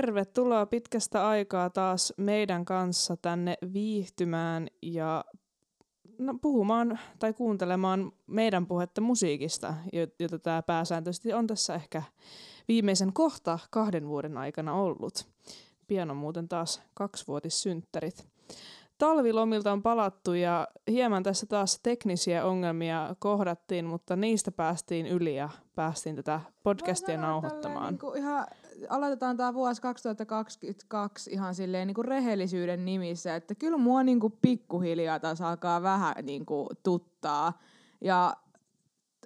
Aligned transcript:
Tervetuloa 0.00 0.66
pitkästä 0.66 1.28
aikaa 1.28 1.70
taas 1.70 2.12
meidän 2.16 2.64
kanssa 2.64 3.16
tänne 3.16 3.54
viihtymään 3.72 4.68
ja 4.82 5.24
no, 6.18 6.34
puhumaan 6.42 6.98
tai 7.18 7.32
kuuntelemaan 7.32 8.12
meidän 8.26 8.66
puhetta 8.66 9.00
musiikista, 9.00 9.74
jota 10.18 10.38
tämä 10.38 10.62
pääsääntöisesti 10.62 11.32
on 11.32 11.46
tässä 11.46 11.74
ehkä 11.74 12.02
viimeisen 12.68 13.12
kohta 13.12 13.58
kahden 13.70 14.08
vuoden 14.08 14.36
aikana 14.36 14.74
ollut. 14.74 15.28
Pian 15.86 16.10
on 16.10 16.16
muuten 16.16 16.48
taas 16.48 16.82
kaksivuotissynttärit 16.94 18.26
talvilomilta 19.00 19.72
on 19.72 19.82
palattu 19.82 20.32
ja 20.32 20.68
hieman 20.90 21.22
tässä 21.22 21.46
taas 21.46 21.80
teknisiä 21.82 22.44
ongelmia 22.44 23.16
kohdattiin, 23.18 23.84
mutta 23.84 24.16
niistä 24.16 24.52
päästiin 24.52 25.06
yli 25.06 25.36
ja 25.36 25.48
päästiin 25.74 26.16
tätä 26.16 26.40
podcastia 26.62 27.20
nauhoittamaan. 27.20 27.98
Niin 28.02 28.16
ihan, 28.16 28.46
aloitetaan 28.88 29.36
tämä 29.36 29.54
vuosi 29.54 29.82
2022 29.82 31.30
ihan 31.30 31.54
silleen 31.54 31.86
niin 31.86 31.94
kuin 31.94 32.04
rehellisyyden 32.04 32.84
nimissä, 32.84 33.36
että 33.36 33.54
kyllä 33.54 33.76
mua 33.76 34.02
niin 34.02 34.20
kuin 34.20 34.32
pikkuhiljaa 34.42 35.20
taas 35.20 35.40
alkaa 35.40 35.82
vähän 35.82 36.14
niin 36.22 36.46
kuin 36.46 36.68
tuttaa. 36.82 37.58
Ja 38.00 38.36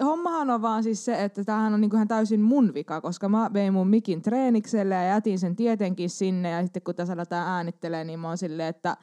hommahan 0.04 0.50
on 0.50 0.62
vaan 0.62 0.82
siis 0.82 1.04
se, 1.04 1.24
että 1.24 1.44
tämähän 1.44 1.74
on 1.74 1.80
niinku 1.80 1.96
ihan 1.96 2.08
täysin 2.08 2.40
mun 2.40 2.74
vika, 2.74 3.00
koska 3.00 3.28
mä 3.28 3.50
vein 3.52 3.72
mun 3.72 3.88
mikin 3.88 4.22
treenikselle 4.22 4.94
ja 4.94 5.02
jätin 5.02 5.38
sen 5.38 5.56
tietenkin 5.56 6.10
sinne 6.10 6.50
ja 6.50 6.62
sitten 6.62 6.82
kun 6.82 6.94
tässä 6.94 7.12
aletaan 7.12 7.48
äänittelee, 7.48 8.04
niin 8.04 8.20
mä 8.20 8.28
oon 8.28 8.38
silleen, 8.38 8.68
että 8.68 8.96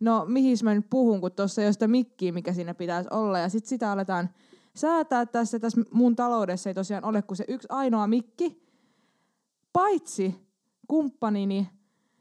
no 0.00 0.24
mihin 0.28 0.56
mä 0.62 0.74
nyt 0.74 0.90
puhun, 0.90 1.20
kun 1.20 1.32
tuossa 1.32 1.62
ei 1.62 1.72
sitä 1.72 1.88
mikkiä, 1.88 2.32
mikä 2.32 2.52
siinä 2.52 2.74
pitäisi 2.74 3.08
olla. 3.12 3.38
Ja 3.38 3.48
sitten 3.48 3.68
sitä 3.68 3.92
aletaan 3.92 4.30
säätää 4.74 5.26
tässä. 5.26 5.58
Tässä 5.58 5.80
mun 5.90 6.16
taloudessa 6.16 6.70
ei 6.70 6.74
tosiaan 6.74 7.04
ole 7.04 7.22
kuin 7.22 7.36
se 7.36 7.44
yksi 7.48 7.68
ainoa 7.70 8.06
mikki. 8.06 8.67
Paitsi 9.78 10.34
kumppanini, 10.88 11.68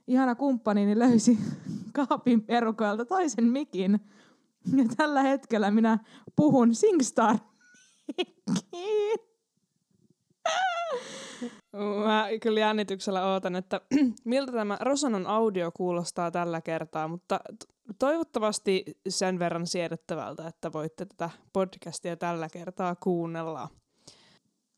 ihana 0.07 0.35
kumppanini 0.35 0.99
löysi 0.99 1.37
kaapin 2.07 2.43
perukoilta 2.43 3.05
toisen 3.05 3.43
mikin. 3.43 3.99
Ja 4.77 4.83
tällä 4.97 5.21
hetkellä 5.21 5.71
minä 5.71 5.99
puhun 6.35 6.75
SingStar. 6.75 7.37
Mä 12.05 12.27
kyllä 12.41 12.59
jännityksellä 12.59 13.27
ootan, 13.33 13.55
että 13.55 13.81
miltä 14.25 14.51
tämä 14.51 14.77
Rosanon 14.81 15.27
audio 15.27 15.71
kuulostaa 15.71 16.31
tällä 16.31 16.61
kertaa, 16.61 17.07
mutta 17.07 17.39
toivottavasti 17.99 18.85
sen 19.09 19.39
verran 19.39 19.67
siedettävältä, 19.67 20.47
että 20.47 20.73
voitte 20.73 21.05
tätä 21.05 21.29
podcastia 21.53 22.17
tällä 22.17 22.49
kertaa 22.49 22.95
kuunnella. 22.95 23.69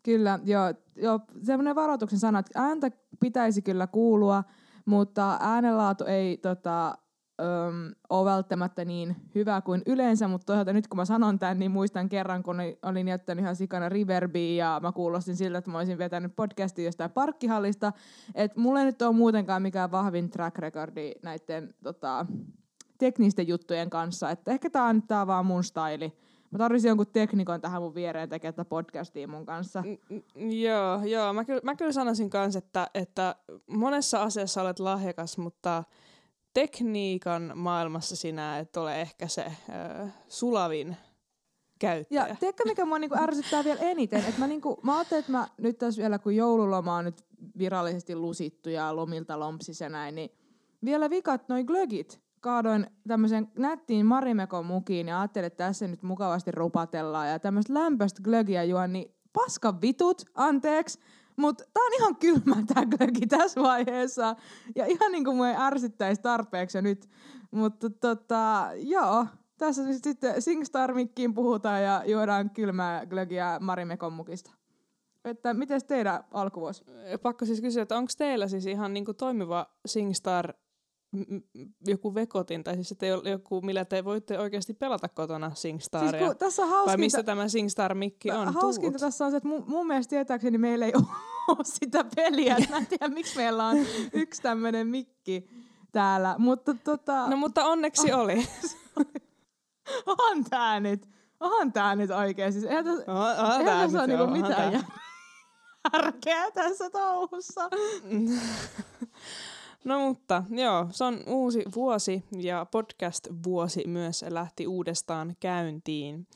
Kyllä, 0.03 0.39
joo. 0.43 0.73
joo 0.95 1.19
semmoinen 1.43 1.75
varoituksen 1.75 2.19
sana, 2.19 2.39
että 2.39 2.61
ääntä 2.61 2.91
pitäisi 3.19 3.61
kyllä 3.61 3.87
kuulua, 3.87 4.43
mutta 4.85 5.37
äänenlaatu 5.41 6.03
ei 6.03 6.37
tota, 6.37 6.97
öm, 7.41 7.91
ole 8.09 8.31
välttämättä 8.31 8.85
niin 8.85 9.15
hyvä 9.35 9.61
kuin 9.61 9.81
yleensä, 9.85 10.27
mutta 10.27 10.45
toisaalta 10.45 10.73
nyt 10.73 10.87
kun 10.87 10.97
mä 10.97 11.05
sanon 11.05 11.39
tämän, 11.39 11.59
niin 11.59 11.71
muistan 11.71 12.09
kerran, 12.09 12.43
kun 12.43 12.57
olin 12.83 13.07
jättänyt 13.07 13.43
ihan 13.43 13.55
sikana 13.55 13.89
Riverbia 13.89 14.65
ja 14.65 14.79
mä 14.83 14.91
kuulostin 14.91 15.35
siltä, 15.35 15.57
että 15.57 15.71
mä 15.71 15.77
olisin 15.77 15.97
vetänyt 15.97 16.35
podcastia 16.35 16.85
jostain 16.85 17.11
parkkihallista. 17.11 17.93
Että 18.35 18.59
mulla 18.59 18.79
ei 18.79 18.85
nyt 18.85 19.01
ole 19.01 19.15
muutenkaan 19.15 19.61
mikään 19.61 19.91
vahvin 19.91 20.29
track 20.29 20.57
recordi 20.57 21.11
näiden 21.23 21.73
tota, 21.83 22.25
teknisten 22.97 23.47
juttujen 23.47 23.89
kanssa. 23.89 24.29
Että 24.29 24.51
ehkä 24.51 24.69
tää 24.69 24.83
on, 24.83 25.03
on 25.21 25.27
vaan 25.27 25.45
mun 25.45 25.63
staili. 25.63 26.13
Mä 26.51 26.57
tarvitsin 26.57 26.89
jonkun 26.89 27.07
teknikon 27.07 27.61
tähän 27.61 27.81
mun 27.81 27.95
viereen 27.95 28.29
tekemään 28.29 28.53
tätä 28.53 28.69
podcastia 28.69 29.27
mun 29.27 29.45
kanssa. 29.45 29.83
Mm, 30.09 30.51
joo, 30.51 31.03
joo. 31.03 31.33
Mä 31.33 31.45
kyllä, 31.45 31.61
mä 31.63 31.75
kyllä 31.75 31.91
sanoisin 31.91 32.29
kanssa, 32.29 32.57
että, 32.57 32.87
että 32.93 33.35
monessa 33.67 34.23
asiassa 34.23 34.61
olet 34.61 34.79
lahjakas, 34.79 35.37
mutta 35.37 35.83
tekniikan 36.53 37.51
maailmassa 37.55 38.15
sinä 38.15 38.59
et 38.59 38.77
ole 38.77 39.01
ehkä 39.01 39.27
se 39.27 39.45
äh, 39.45 40.13
sulavin 40.27 40.97
käyttäjä. 41.79 42.27
Ja 42.27 42.35
tiedätkö, 42.39 42.63
mikä 42.65 42.85
mua 42.85 42.99
niinku 42.99 43.17
ärsyttää 43.19 43.63
vielä 43.63 43.79
eniten? 43.79 44.25
Et 44.25 44.37
mä, 44.37 44.47
niinku, 44.47 44.79
mä 44.83 44.97
ajattelin, 44.97 45.19
että 45.19 45.31
mä 45.31 45.47
nyt 45.57 45.77
tässä 45.77 46.01
vielä, 46.01 46.19
kun 46.19 46.35
joululoma 46.35 46.95
on 46.95 47.05
nyt 47.05 47.25
virallisesti 47.57 48.15
lusittu 48.15 48.69
ja 48.69 48.95
lomilta 48.95 49.39
lompsis 49.39 49.81
ja 49.81 49.89
näin, 49.89 50.15
niin 50.15 50.31
vielä 50.85 51.09
vikat 51.09 51.49
noin 51.49 51.65
glögit. 51.65 52.21
Kaadoin 52.41 52.87
tämmöisen 53.07 53.47
nättiin 53.57 54.05
Marimekon 54.05 54.65
mukiin 54.65 55.07
ja 55.07 55.19
ajattelin, 55.19 55.47
että 55.47 55.63
tässä 55.63 55.87
nyt 55.87 56.03
mukavasti 56.03 56.51
rupatellaan. 56.51 57.29
Ja 57.29 57.39
tämmöistä 57.39 57.73
lämpöistä 57.73 58.21
glögiä 58.23 58.63
juon, 58.63 58.93
niin 58.93 59.15
paskan 59.33 59.81
vitut, 59.81 60.21
anteeksi. 60.35 60.99
Mutta 61.35 61.63
tää 61.73 61.83
on 61.83 61.93
ihan 61.97 62.15
kylmä 62.15 62.55
tää 62.73 62.85
glögi 62.85 63.27
tässä 63.27 63.61
vaiheessa. 63.61 64.35
Ja 64.75 64.85
ihan 64.85 65.11
niinku 65.11 65.33
mua 65.33 65.49
ei 65.49 65.55
ärsyttäisi 65.57 66.21
tarpeeksi 66.21 66.81
nyt. 66.81 67.09
Mutta 67.51 67.89
tota, 67.89 68.67
joo, 68.75 69.25
tässä 69.57 69.83
siis 69.83 69.99
sitten 70.03 70.41
singstar 70.41 70.93
puhutaan 71.35 71.83
ja 71.83 72.03
juodaan 72.05 72.49
kylmää 72.49 73.05
glögiä 73.05 73.57
Marimekon 73.59 74.13
mukista. 74.13 74.51
Että 75.25 75.53
miten 75.53 75.81
teidän 75.87 76.23
alkuvuosi? 76.31 76.83
Pakko 77.21 77.45
siis 77.45 77.61
kysyä, 77.61 77.83
että 77.83 77.97
onko 77.97 78.11
teillä 78.17 78.47
siis 78.47 78.65
ihan 78.65 78.93
niinku 78.93 79.13
toimiva 79.13 79.65
SingStar 79.85 80.53
joku 81.87 82.15
vekotin, 82.15 82.63
tai 82.63 82.75
siis 82.75 82.91
että 82.91 83.05
joku, 83.05 83.61
millä 83.61 83.85
te 83.85 84.05
voitte 84.05 84.39
oikeasti 84.39 84.73
pelata 84.73 85.09
kotona 85.09 85.51
SingStaria. 85.55 86.25
Siis 86.25 86.37
tässä 86.37 86.65
hauskinta, 86.65 86.85
vai 86.85 86.97
missä 86.97 87.23
tämä 87.23 87.47
SingStar-mikki 87.47 88.31
on 88.31 88.53
Hauskinta 88.53 88.99
tässä 88.99 89.25
on 89.25 89.31
se, 89.31 89.37
että 89.37 89.49
mun, 89.49 89.63
mun 89.67 89.87
mielestä 89.87 90.09
tietääkseni 90.09 90.57
meillä 90.57 90.85
ei 90.85 90.93
ole 91.47 91.63
sitä 91.63 92.05
peliä. 92.15 92.57
Mä 92.69 92.77
en 92.77 92.87
tiedä, 92.87 93.07
miksi 93.07 93.37
meillä 93.37 93.67
on 93.67 93.77
yksi 94.13 94.41
tämmöinen 94.41 94.87
mikki 94.87 95.49
täällä. 95.91 96.35
Mutta 96.37 96.73
tota... 96.83 97.27
No 97.27 97.37
mutta 97.37 97.65
onneksi 97.65 98.13
oli. 98.13 98.47
on 100.29 100.43
tää 100.49 100.79
nyt. 100.79 101.09
On 101.39 101.73
tää 101.73 101.95
nyt 101.95 102.11
oikein. 102.11 102.53
Siis 102.53 102.65
eihän 102.65 102.85
tässä, 102.85 103.11
oh, 103.11 103.19
oh, 103.19 103.59
eihän 103.59 103.79
tässä 103.79 103.99
ole 103.99 104.07
niinku 104.07 104.27
mitään 104.27 104.85
järkeä 105.93 106.51
tässä 106.51 106.89
touhussa. 106.89 107.69
No 109.83 109.99
mutta 109.99 110.43
joo, 110.49 110.87
se 110.91 111.03
on 111.03 111.23
uusi 111.27 111.63
vuosi 111.75 112.23
ja 112.37 112.65
podcast-vuosi 112.71 113.83
myös 113.87 114.25
lähti 114.29 114.67
uudestaan 114.67 115.35
käyntiin. 115.39 116.27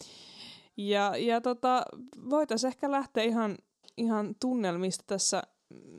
Ja, 0.77 1.17
ja 1.17 1.41
tota, 1.41 1.85
voitaisiin 2.29 2.67
ehkä 2.67 2.91
lähteä 2.91 3.23
ihan, 3.23 3.57
ihan 3.97 4.35
tunnelmista 4.39 5.03
tässä. 5.07 5.43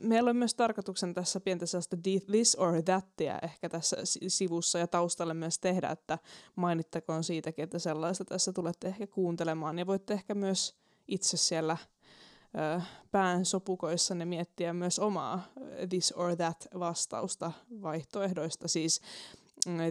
Meillä 0.01 0.29
on 0.29 0.35
myös 0.35 0.55
tarkoituksen 0.55 1.13
tässä 1.13 1.39
pientä 1.39 1.65
sellaista 1.65 1.97
this 2.25 2.55
or 2.55 2.81
thatia 2.81 3.39
ehkä 3.43 3.69
tässä 3.69 3.97
sivussa 4.27 4.79
ja 4.79 4.87
taustalle 4.87 5.33
myös 5.33 5.59
tehdä, 5.59 5.89
että 5.89 6.19
mainittakoon 6.55 7.23
siitäkin, 7.23 7.63
että 7.63 7.79
sellaista 7.79 8.25
tässä 8.25 8.53
tulette 8.53 8.87
ehkä 8.87 9.07
kuuntelemaan. 9.07 9.79
Ja 9.79 9.87
voitte 9.87 10.13
ehkä 10.13 10.35
myös 10.35 10.75
itse 11.07 11.37
siellä– 11.37 11.77
pään 13.11 13.45
sopukoissanne 13.45 14.25
miettiä 14.25 14.73
myös 14.73 14.99
omaa 14.99 15.43
this 15.89 16.11
or 16.11 16.35
that 16.35 16.67
vastausta 16.79 17.51
vaihtoehdoista. 17.81 18.67
Siis 18.67 19.01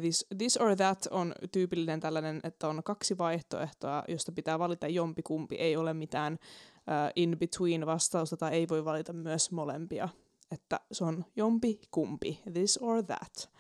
this, 0.01 0.27
this 0.39 0.57
or 0.57 0.77
that 0.77 1.07
on 1.11 1.35
tyypillinen 1.53 2.01
tällainen, 2.01 2.41
että 2.45 2.69
on 2.69 2.83
kaksi 2.85 3.19
vaihtoehtoa, 3.19 4.05
josta 4.09 4.33
pitää 4.33 4.59
valita 4.59 4.89
jompi 4.89 5.23
kumpi. 5.23 5.55
Ei 5.55 5.77
ole 5.77 5.95
mitään 5.95 6.33
uh, 6.33 6.39
in-between 7.17 7.87
vastausta 7.87 8.37
tai 8.37 8.53
ei 8.53 8.69
voi 8.69 8.85
valita 8.85 9.13
myös 9.13 9.51
molempia. 9.51 10.09
Että 10.51 10.81
se 10.93 11.05
on 11.05 11.25
jompi 11.37 11.81
kumpi, 11.91 12.41
this 12.53 12.79
or 12.83 13.03
that. 13.03 13.51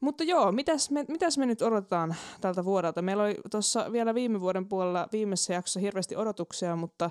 Mutta 0.00 0.24
joo, 0.24 0.52
mitäs 0.52 0.90
me, 0.90 1.04
mitäs 1.08 1.38
me 1.38 1.46
nyt 1.46 1.62
odotetaan 1.62 2.14
tältä 2.40 2.64
vuodelta? 2.64 3.02
Meillä 3.02 3.22
oli 3.22 3.36
tuossa 3.50 3.92
vielä 3.92 4.14
viime 4.14 4.40
vuoden 4.40 4.68
puolella 4.68 5.08
viimeisessä 5.12 5.54
jaksossa 5.54 5.80
hirveästi 5.80 6.16
odotuksia, 6.16 6.76
mutta 6.76 7.10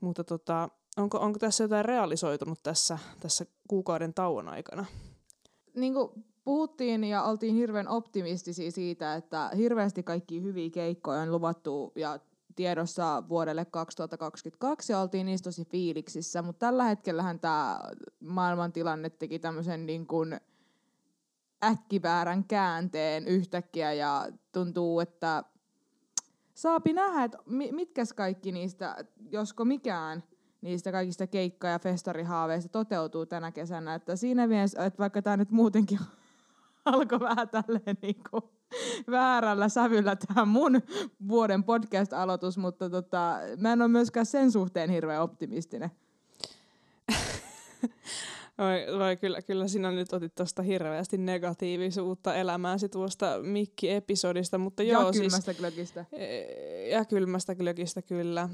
mutta 0.00 0.24
tota, 0.24 0.68
onko, 0.96 1.18
onko 1.18 1.38
tässä 1.38 1.64
jotain 1.64 1.84
realisoitunut 1.84 2.62
tässä, 2.62 2.98
tässä 3.20 3.46
kuukauden 3.68 4.14
tauon 4.14 4.48
aikana? 4.48 4.84
Niin 5.74 5.94
kuin 5.94 6.24
puhuttiin 6.44 7.04
ja 7.04 7.22
oltiin 7.22 7.54
hirveän 7.54 7.88
optimistisia 7.88 8.70
siitä, 8.70 9.14
että 9.14 9.50
hirveästi 9.56 10.02
kaikki 10.02 10.42
hyviä 10.42 10.70
keikkoja 10.70 11.20
on 11.20 11.32
luvattu 11.32 11.92
ja 11.96 12.18
tiedossa 12.56 13.22
vuodelle 13.28 13.64
2022 13.64 14.92
ja 14.92 15.00
oltiin 15.00 15.26
niistä 15.26 15.44
tosi 15.44 15.64
fiiliksissä, 15.64 16.42
mutta 16.42 16.66
tällä 16.66 16.84
hetkellähän 16.84 17.40
tämä 17.40 17.80
maailmantilanne 18.20 19.10
teki 19.10 19.38
tämmöisen 19.38 19.86
niin 19.86 20.06
kuin 20.06 20.40
äkkiväärän 21.64 22.44
käänteen 22.44 23.28
yhtäkkiä 23.28 23.92
ja 23.92 24.28
tuntuu, 24.52 25.00
että 25.00 25.44
saapi 26.54 26.92
nähdä, 26.92 27.24
että 27.24 27.38
mitkä 27.46 28.02
kaikki 28.16 28.52
niistä, 28.52 28.96
josko 29.30 29.64
mikään 29.64 30.22
niistä 30.60 30.92
kaikista 30.92 31.26
keikka- 31.26 31.68
ja 31.68 31.78
festarihaaveista 31.78 32.68
toteutuu 32.68 33.26
tänä 33.26 33.52
kesänä. 33.52 33.94
Että 33.94 34.16
siinä 34.16 34.46
mielessä, 34.46 34.84
että 34.84 34.98
vaikka 34.98 35.22
tämä 35.22 35.36
nyt 35.36 35.50
muutenkin 35.50 35.98
alkoi 36.84 37.20
vähän 37.20 37.48
tälleen 37.48 37.98
niin 38.02 38.22
kuin 38.30 38.42
väärällä 39.10 39.68
sävyllä 39.68 40.16
tämä 40.16 40.44
mun 40.44 40.82
vuoden 41.28 41.64
podcast-aloitus, 41.64 42.58
mutta 42.58 42.90
tota, 42.90 43.36
mä 43.60 43.72
en 43.72 43.82
ole 43.82 43.88
myöskään 43.88 44.26
sen 44.26 44.52
suhteen 44.52 44.90
hirveän 44.90 45.22
optimistinen. 45.22 45.90
vai, 48.58 48.86
vai 48.98 49.16
kyllä, 49.16 49.42
kyllä 49.42 49.68
sinä 49.68 49.90
nyt 49.90 50.12
otit 50.12 50.34
tuosta 50.34 50.62
hirveästi 50.62 51.18
negatiivisuutta 51.18 52.34
elämääsi 52.34 52.88
tuosta 52.88 53.38
Mikki-episodista, 53.42 54.58
mutta 54.58 54.82
ja 54.82 54.92
joo 54.92 55.12
kylmästä 55.12 55.52
siis... 55.52 55.58
glögistä. 55.58 56.04
E- 56.12 56.88
Ja 56.88 57.04
kylmästä 57.04 57.54
glögistä 57.54 58.02
kyllä. 58.02 58.48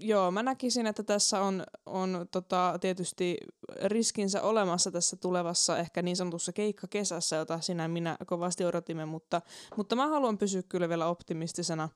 Joo, 0.00 0.30
mä 0.30 0.42
näkisin, 0.42 0.86
että 0.86 1.02
tässä 1.02 1.40
on, 1.40 1.64
on 1.86 2.26
tota, 2.30 2.78
tietysti 2.80 3.36
riskinsä 3.84 4.42
olemassa 4.42 4.90
tässä 4.90 5.16
tulevassa 5.16 5.78
ehkä 5.78 6.02
niin 6.02 6.16
sanotussa 6.16 6.52
keikkakesässä, 6.52 7.36
jota 7.36 7.60
sinä 7.60 7.88
minä 7.88 8.16
kovasti 8.26 8.64
odotimme, 8.64 9.04
mutta, 9.04 9.42
mutta 9.76 9.96
mä 9.96 10.08
haluan 10.08 10.38
pysyä 10.38 10.62
kyllä 10.68 10.88
vielä 10.88 11.06
optimistisena. 11.06 11.88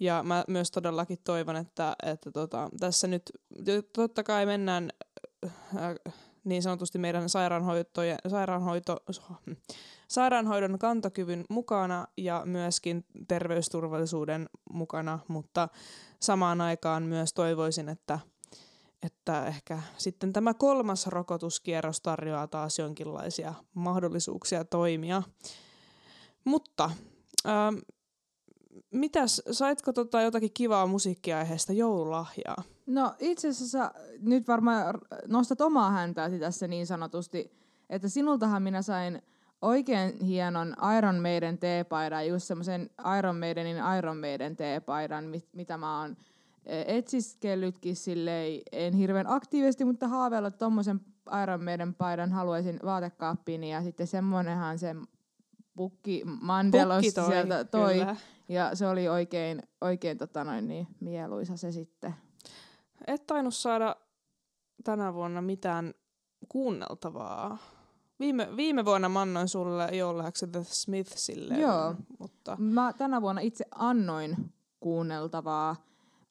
Ja 0.00 0.22
mä 0.22 0.44
myös 0.48 0.70
todellakin 0.70 1.18
toivon, 1.24 1.56
että, 1.56 1.96
että 2.02 2.32
tota, 2.32 2.70
tässä 2.80 3.06
nyt 3.06 3.22
totta 3.92 4.22
kai 4.22 4.46
mennään 4.46 4.90
niin 6.44 6.62
sanotusti 6.62 6.98
meidän 6.98 7.28
sairaanhoito, 7.28 8.96
sairaanhoidon 10.08 10.78
kantokyvyn 10.78 11.44
mukana 11.50 12.06
ja 12.16 12.42
myöskin 12.44 13.04
terveysturvallisuuden 13.28 14.48
mukana, 14.72 15.18
mutta 15.28 15.68
samaan 16.20 16.60
aikaan 16.60 17.02
myös 17.02 17.32
toivoisin, 17.32 17.88
että, 17.88 18.18
että 19.02 19.46
ehkä 19.46 19.82
sitten 19.98 20.32
tämä 20.32 20.54
kolmas 20.54 21.06
rokotuskierros 21.06 22.00
tarjoaa 22.00 22.46
taas 22.46 22.78
jonkinlaisia 22.78 23.54
mahdollisuuksia 23.74 24.64
toimia. 24.64 25.22
Mutta 26.44 26.90
ähm, 27.46 27.74
mitäs, 28.90 29.42
saitko 29.50 29.92
tota 29.92 30.22
jotakin 30.22 30.50
kivaa 30.54 30.86
musiikkiaiheesta 30.86 31.72
joululahjaa? 31.72 32.62
No 32.86 33.14
itse 33.18 33.48
asiassa 33.48 33.92
nyt 34.20 34.48
varmaan 34.48 34.94
nostat 35.26 35.60
omaa 35.60 35.90
häntääsi 35.90 36.38
tässä 36.38 36.68
niin 36.68 36.86
sanotusti, 36.86 37.52
että 37.90 38.08
sinultahan 38.08 38.62
minä 38.62 38.82
sain 38.82 39.22
oikein 39.62 40.20
hienon 40.20 40.76
Iron 40.98 41.16
Maiden 41.16 41.58
teepaidan, 41.58 42.28
just 42.28 42.46
semmoisen 42.46 42.90
Iron 43.18 43.36
Maidenin 43.36 43.76
Iron 43.98 44.16
Maiden 44.16 44.56
teepaidan, 44.56 45.24
mit, 45.24 45.48
mitä 45.52 45.76
mä 45.76 46.00
oon 46.00 46.16
e, 46.66 46.98
etsiskellytkin 46.98 47.96
silleen, 47.96 48.60
en 48.72 48.94
hirveän 48.94 49.26
aktiivisesti, 49.26 49.84
mutta 49.84 50.08
haaveilla 50.08 50.50
tommosen 50.50 51.00
Iron 51.42 51.64
Maiden 51.64 51.94
paidan 51.94 52.32
haluaisin 52.32 52.80
vaatekaappiin 52.84 53.64
ja 53.64 53.82
sitten 53.82 54.06
semmonenhan 54.06 54.78
se 54.78 54.96
Pukki 55.76 56.22
Mandelos 56.40 56.96
Pukki 56.96 57.12
toi, 57.12 57.26
sieltä 57.26 57.64
toi. 57.64 57.92
kyllä. 57.92 58.16
Ja 58.52 58.74
se 58.74 58.88
oli 58.88 59.08
oikein, 59.08 59.62
oikein 59.80 60.18
tota 60.18 60.44
noin, 60.44 60.68
niin, 60.68 60.86
mieluisa 61.00 61.56
se 61.56 61.72
sitten. 61.72 62.14
Et 63.06 63.26
tainnut 63.26 63.54
saada 63.54 63.96
tänä 64.84 65.14
vuonna 65.14 65.42
mitään 65.42 65.94
kuunneltavaa. 66.48 67.58
Viime, 68.20 68.48
viime 68.56 68.84
vuonna 68.84 69.08
mä 69.08 69.20
annoin 69.20 69.48
sulle 69.48 69.88
jollaksi 69.92 70.46
The 70.46 70.64
Smithsille, 70.64 71.54
Joo. 71.54 71.94
mutta 72.18 72.56
Mä 72.60 72.92
tänä 72.92 73.22
vuonna 73.22 73.40
itse 73.40 73.64
annoin 73.74 74.36
kuunneltavaa. 74.80 75.70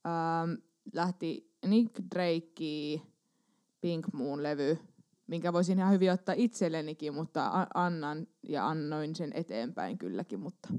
Ähm, 0.06 0.53
lähti 0.94 1.51
Nick 1.67 1.95
Drake 2.15 3.01
Pink 3.81 4.07
Moon-levy, 4.13 4.77
minkä 5.27 5.53
voisin 5.53 5.79
ihan 5.79 5.94
hyvin 5.94 6.12
ottaa 6.12 6.35
itsellenikin, 6.38 7.13
mutta 7.13 7.67
annan 7.74 8.27
ja 8.44 8.67
annoin 8.67 9.15
sen 9.15 9.31
eteenpäin 9.33 9.97
kylläkin. 9.97 10.39
Mutta, 10.39 10.69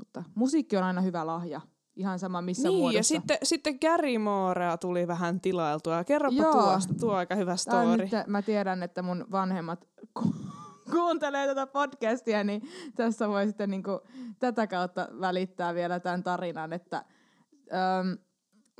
mutta 0.00 0.24
musiikki 0.34 0.76
on 0.76 0.82
aina 0.82 1.00
hyvä 1.00 1.26
lahja, 1.26 1.60
ihan 1.96 2.18
sama 2.18 2.42
missä 2.42 2.68
niin, 2.68 2.78
muodossa. 2.78 2.98
ja 2.98 3.02
sitten, 3.02 3.38
sitten 3.42 3.78
Gary 3.80 4.18
Moorea 4.18 4.78
tuli 4.78 5.06
vähän 5.06 5.40
tilailtua. 5.40 6.04
Kerropa 6.04 6.36
Joo. 6.36 6.52
tuosta, 6.52 6.94
tuo 6.94 7.12
aika 7.12 7.34
hyvä 7.34 7.56
story. 7.56 7.96
nyt, 7.96 8.10
mä 8.26 8.42
tiedän, 8.42 8.82
että 8.82 9.02
mun 9.02 9.26
vanhemmat 9.30 9.88
ku- 10.14 10.34
kuuntelee 10.92 11.46
tätä 11.46 11.66
podcastia, 11.66 12.44
niin 12.44 12.62
tässä 12.96 13.28
voi 13.28 13.46
sitten 13.46 13.70
niinku 13.70 14.00
tätä 14.38 14.66
kautta 14.66 15.08
välittää 15.20 15.74
vielä 15.74 16.00
tämän 16.00 16.22
tarinan, 16.22 16.72
että 16.72 16.96
äm, 16.96 18.18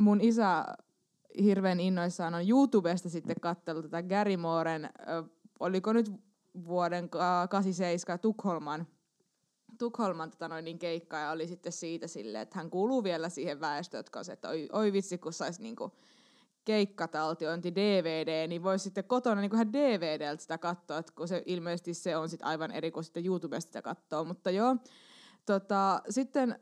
mun 0.00 0.20
isä 0.20 0.64
hirveän 1.42 1.80
innoissaan 1.80 2.34
on 2.34 2.48
YouTubesta 2.48 3.08
sitten 3.08 3.36
katsellut 3.40 3.84
tätä 3.84 4.02
Gary 4.02 4.36
Mooren, 4.36 4.84
äh, 4.84 4.90
oliko 5.60 5.92
nyt 5.92 6.12
vuoden 6.64 7.08
ka- 7.10 7.46
87 7.50 8.18
Tukholman 8.18 8.86
Tukholman 9.80 10.30
tota 10.30 10.48
noin, 10.48 10.64
niin 10.64 10.78
keikka 10.78 11.16
ja 11.16 11.30
oli 11.30 11.46
sitten 11.46 11.72
siitä 11.72 12.06
silleen, 12.06 12.42
että 12.42 12.58
hän 12.58 12.70
kuuluu 12.70 13.04
vielä 13.04 13.28
siihen 13.28 13.60
väestöön, 13.60 13.98
jotka 13.98 14.18
on 14.18 14.24
se, 14.24 14.32
että 14.32 14.48
oi, 14.48 14.68
oi 14.72 14.92
vitsi, 14.92 15.18
kun 15.18 15.32
saisi 15.32 15.62
niinku 15.62 15.92
keikkataltiointi 16.64 17.74
DVD, 17.74 18.46
niin 18.48 18.62
voisi 18.62 18.82
sitten 18.82 19.04
kotona 19.04 19.40
niin 19.40 19.56
hän 19.56 19.72
DVDltä 19.72 20.42
sitä 20.42 20.58
katsoa, 20.58 20.98
että 20.98 21.12
kun 21.16 21.28
se 21.28 21.42
ilmeisesti 21.46 21.94
se 21.94 22.16
on 22.16 22.28
sitten 22.28 22.46
aivan 22.46 22.70
eri 22.70 22.90
kuin 22.90 23.04
sitten 23.04 23.26
YouTubesta 23.26 23.68
sitä 23.68 23.82
katsoa, 23.82 24.24
mutta 24.24 24.50
joo. 24.50 24.76
Tota, 25.46 26.02
sitten 26.10 26.60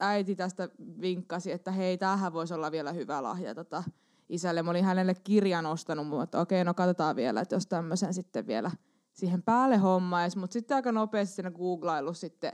äiti 0.00 0.36
tästä 0.36 0.68
vinkkasi, 1.00 1.52
että 1.52 1.70
hei, 1.70 1.98
tämähän 1.98 2.32
voisi 2.32 2.54
olla 2.54 2.72
vielä 2.72 2.92
hyvä 2.92 3.22
lahja 3.22 3.54
tota, 3.54 3.84
isälle. 4.28 4.62
Mä 4.62 4.70
olin 4.70 4.84
hänelle 4.84 5.14
kirjan 5.14 5.66
ostanut, 5.66 6.06
mutta 6.06 6.40
okei, 6.40 6.64
no 6.64 6.74
katsotaan 6.74 7.16
vielä, 7.16 7.40
että 7.40 7.56
jos 7.56 7.66
tämmöisen 7.66 8.14
sitten 8.14 8.46
vielä 8.46 8.70
siihen 9.14 9.42
päälle 9.42 9.76
hommais. 9.76 10.36
Mutta 10.36 10.52
sitten 10.52 10.74
aika 10.74 10.92
nopeasti 10.92 11.34
siinä 11.34 11.50
googlailu 11.50 12.14
sitten 12.14 12.52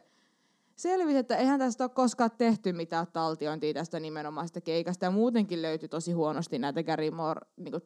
selvisi, 0.76 1.18
että 1.18 1.36
eihän 1.36 1.58
tästä 1.58 1.84
ole 1.84 1.90
koskaan 1.94 2.30
tehty 2.38 2.72
mitään 2.72 3.06
taltiointia 3.12 3.74
tästä 3.74 4.00
nimenomaisesta 4.00 4.60
keikasta. 4.60 5.04
Ja 5.04 5.10
muutenkin 5.10 5.62
löytyi 5.62 5.88
tosi 5.88 6.12
huonosti 6.12 6.58
näitä 6.58 6.82
Gary 6.82 7.10
Moore 7.10 7.40
niin 7.56 7.72
Tai 7.72 7.82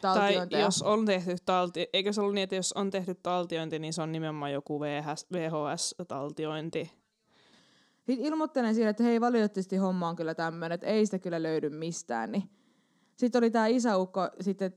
taltiointeja. 0.00 0.64
jos 0.64 0.82
on 0.82 1.06
tehty 1.06 1.36
talti, 1.44 1.88
eikö 1.92 2.12
se 2.12 2.20
ollut 2.20 2.34
niin, 2.34 2.42
että 2.42 2.56
jos 2.56 2.72
on 2.72 2.90
tehty 2.90 3.14
taltiointi, 3.14 3.78
niin 3.78 3.92
se 3.92 4.02
on 4.02 4.12
nimenomaan 4.12 4.52
joku 4.52 4.80
VHS, 4.80 5.26
VHS-taltiointi. 5.32 6.90
Sitten 8.06 8.26
ilmoittelen 8.26 8.74
sille, 8.74 8.88
että 8.88 9.02
hei 9.02 9.20
valitettavasti 9.20 9.76
homma 9.76 10.08
on 10.08 10.16
kyllä 10.16 10.34
tämmöinen, 10.34 10.74
että 10.74 10.86
ei 10.86 11.06
sitä 11.06 11.18
kyllä 11.18 11.42
löydy 11.42 11.70
mistään. 11.70 12.32
Niin. 12.32 12.50
Sitten 13.16 13.38
oli 13.38 13.50
tämä 13.50 13.66
isäukko 13.66 14.28
sitten 14.40 14.74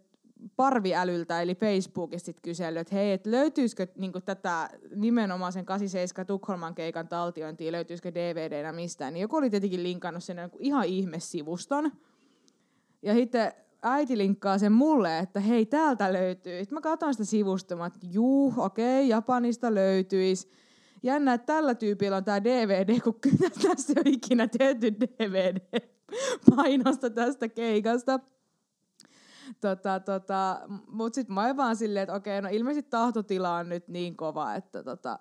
parviälyltä, 0.55 1.41
eli 1.41 1.55
Facebookista 1.55 2.25
sit 2.25 2.41
kysely, 2.41 2.79
että 2.79 2.95
hei, 2.95 3.11
et 3.11 3.25
löytyisikö 3.25 3.87
niinku 3.97 4.21
tätä 4.21 4.69
nimenomaan 4.95 5.53
sen 5.53 5.65
87 5.65 6.27
Tukholman 6.27 6.75
keikan 6.75 7.07
taltiointia, 7.07 7.71
löytyisikö 7.71 8.13
DVDnä 8.13 8.71
mistään. 8.71 9.13
Niin 9.13 9.21
joku 9.21 9.35
oli 9.35 9.49
tietenkin 9.49 9.83
linkannut 9.83 10.23
sinne 10.23 10.41
joku 10.41 10.57
ihan 10.61 10.85
ihme-sivuston. 10.85 11.91
Ja 13.01 13.13
sitten 13.13 13.51
äiti 13.81 14.17
linkkaa 14.17 14.57
sen 14.57 14.71
mulle, 14.71 15.19
että 15.19 15.39
hei, 15.39 15.65
täältä 15.65 16.13
löytyy. 16.13 16.59
Sitten 16.59 16.75
mä 16.75 16.81
katson 16.81 17.13
sitä 17.13 17.25
sivustoa, 17.25 17.85
että 17.85 18.07
juu, 18.11 18.53
okei, 18.57 18.99
okay, 18.99 19.09
Japanista 19.09 19.73
löytyisi. 19.73 20.49
Jännä, 21.03 21.33
että 21.33 21.45
tällä 21.45 21.75
tyypillä 21.75 22.17
on 22.17 22.23
tämä 22.23 22.43
DVD, 22.43 22.99
kun 22.99 23.19
tässä 23.67 23.93
ei 23.95 24.01
ole 24.05 24.15
ikinä 24.15 24.47
tehty 24.47 24.93
DVD-painosta 24.93 27.09
tästä 27.09 27.49
keikasta. 27.49 28.19
Tota, 29.61 29.99
tota, 29.99 30.61
Mutta 30.87 31.15
sitten 31.15 31.33
mä 31.33 31.57
vaan 31.57 31.75
silleen, 31.75 32.03
että 32.03 32.15
okei, 32.15 32.41
no 32.41 32.49
ilmeisesti 32.51 32.89
tahtotila 32.89 33.55
on 33.55 33.69
nyt 33.69 33.87
niin 33.87 34.17
kova, 34.17 34.55
että 34.55 34.83
tota, 34.83 35.19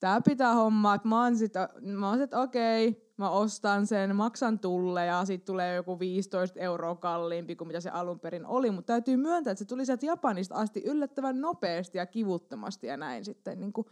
tää 0.00 0.20
pitää 0.20 0.54
hommaa. 0.54 0.94
Että 0.94 1.08
mä 1.08 1.22
oon 1.22 1.36
sit, 1.36 1.52
mä 1.80 2.08
oon 2.08 2.16
sit, 2.16 2.24
että 2.24 2.40
okei, 2.40 3.12
mä 3.16 3.30
ostan 3.30 3.86
sen, 3.86 4.16
maksan 4.16 4.58
tulle 4.58 5.06
ja 5.06 5.24
sit 5.24 5.44
tulee 5.44 5.74
joku 5.74 5.98
15 5.98 6.60
euroa 6.60 6.94
kalliimpi 6.94 7.56
kuin 7.56 7.68
mitä 7.68 7.80
se 7.80 7.90
alun 7.90 8.20
perin 8.20 8.46
oli. 8.46 8.70
Mutta 8.70 8.92
täytyy 8.92 9.16
myöntää, 9.16 9.50
että 9.50 9.58
se 9.58 9.68
tuli 9.68 9.86
sieltä 9.86 10.06
Japanista 10.06 10.54
asti 10.54 10.82
yllättävän 10.84 11.40
nopeasti 11.40 11.98
ja 11.98 12.06
kivuttomasti 12.06 12.86
ja 12.86 12.96
näin 12.96 13.24
sitten 13.24 13.60
niin 13.60 13.72
kuin, 13.72 13.86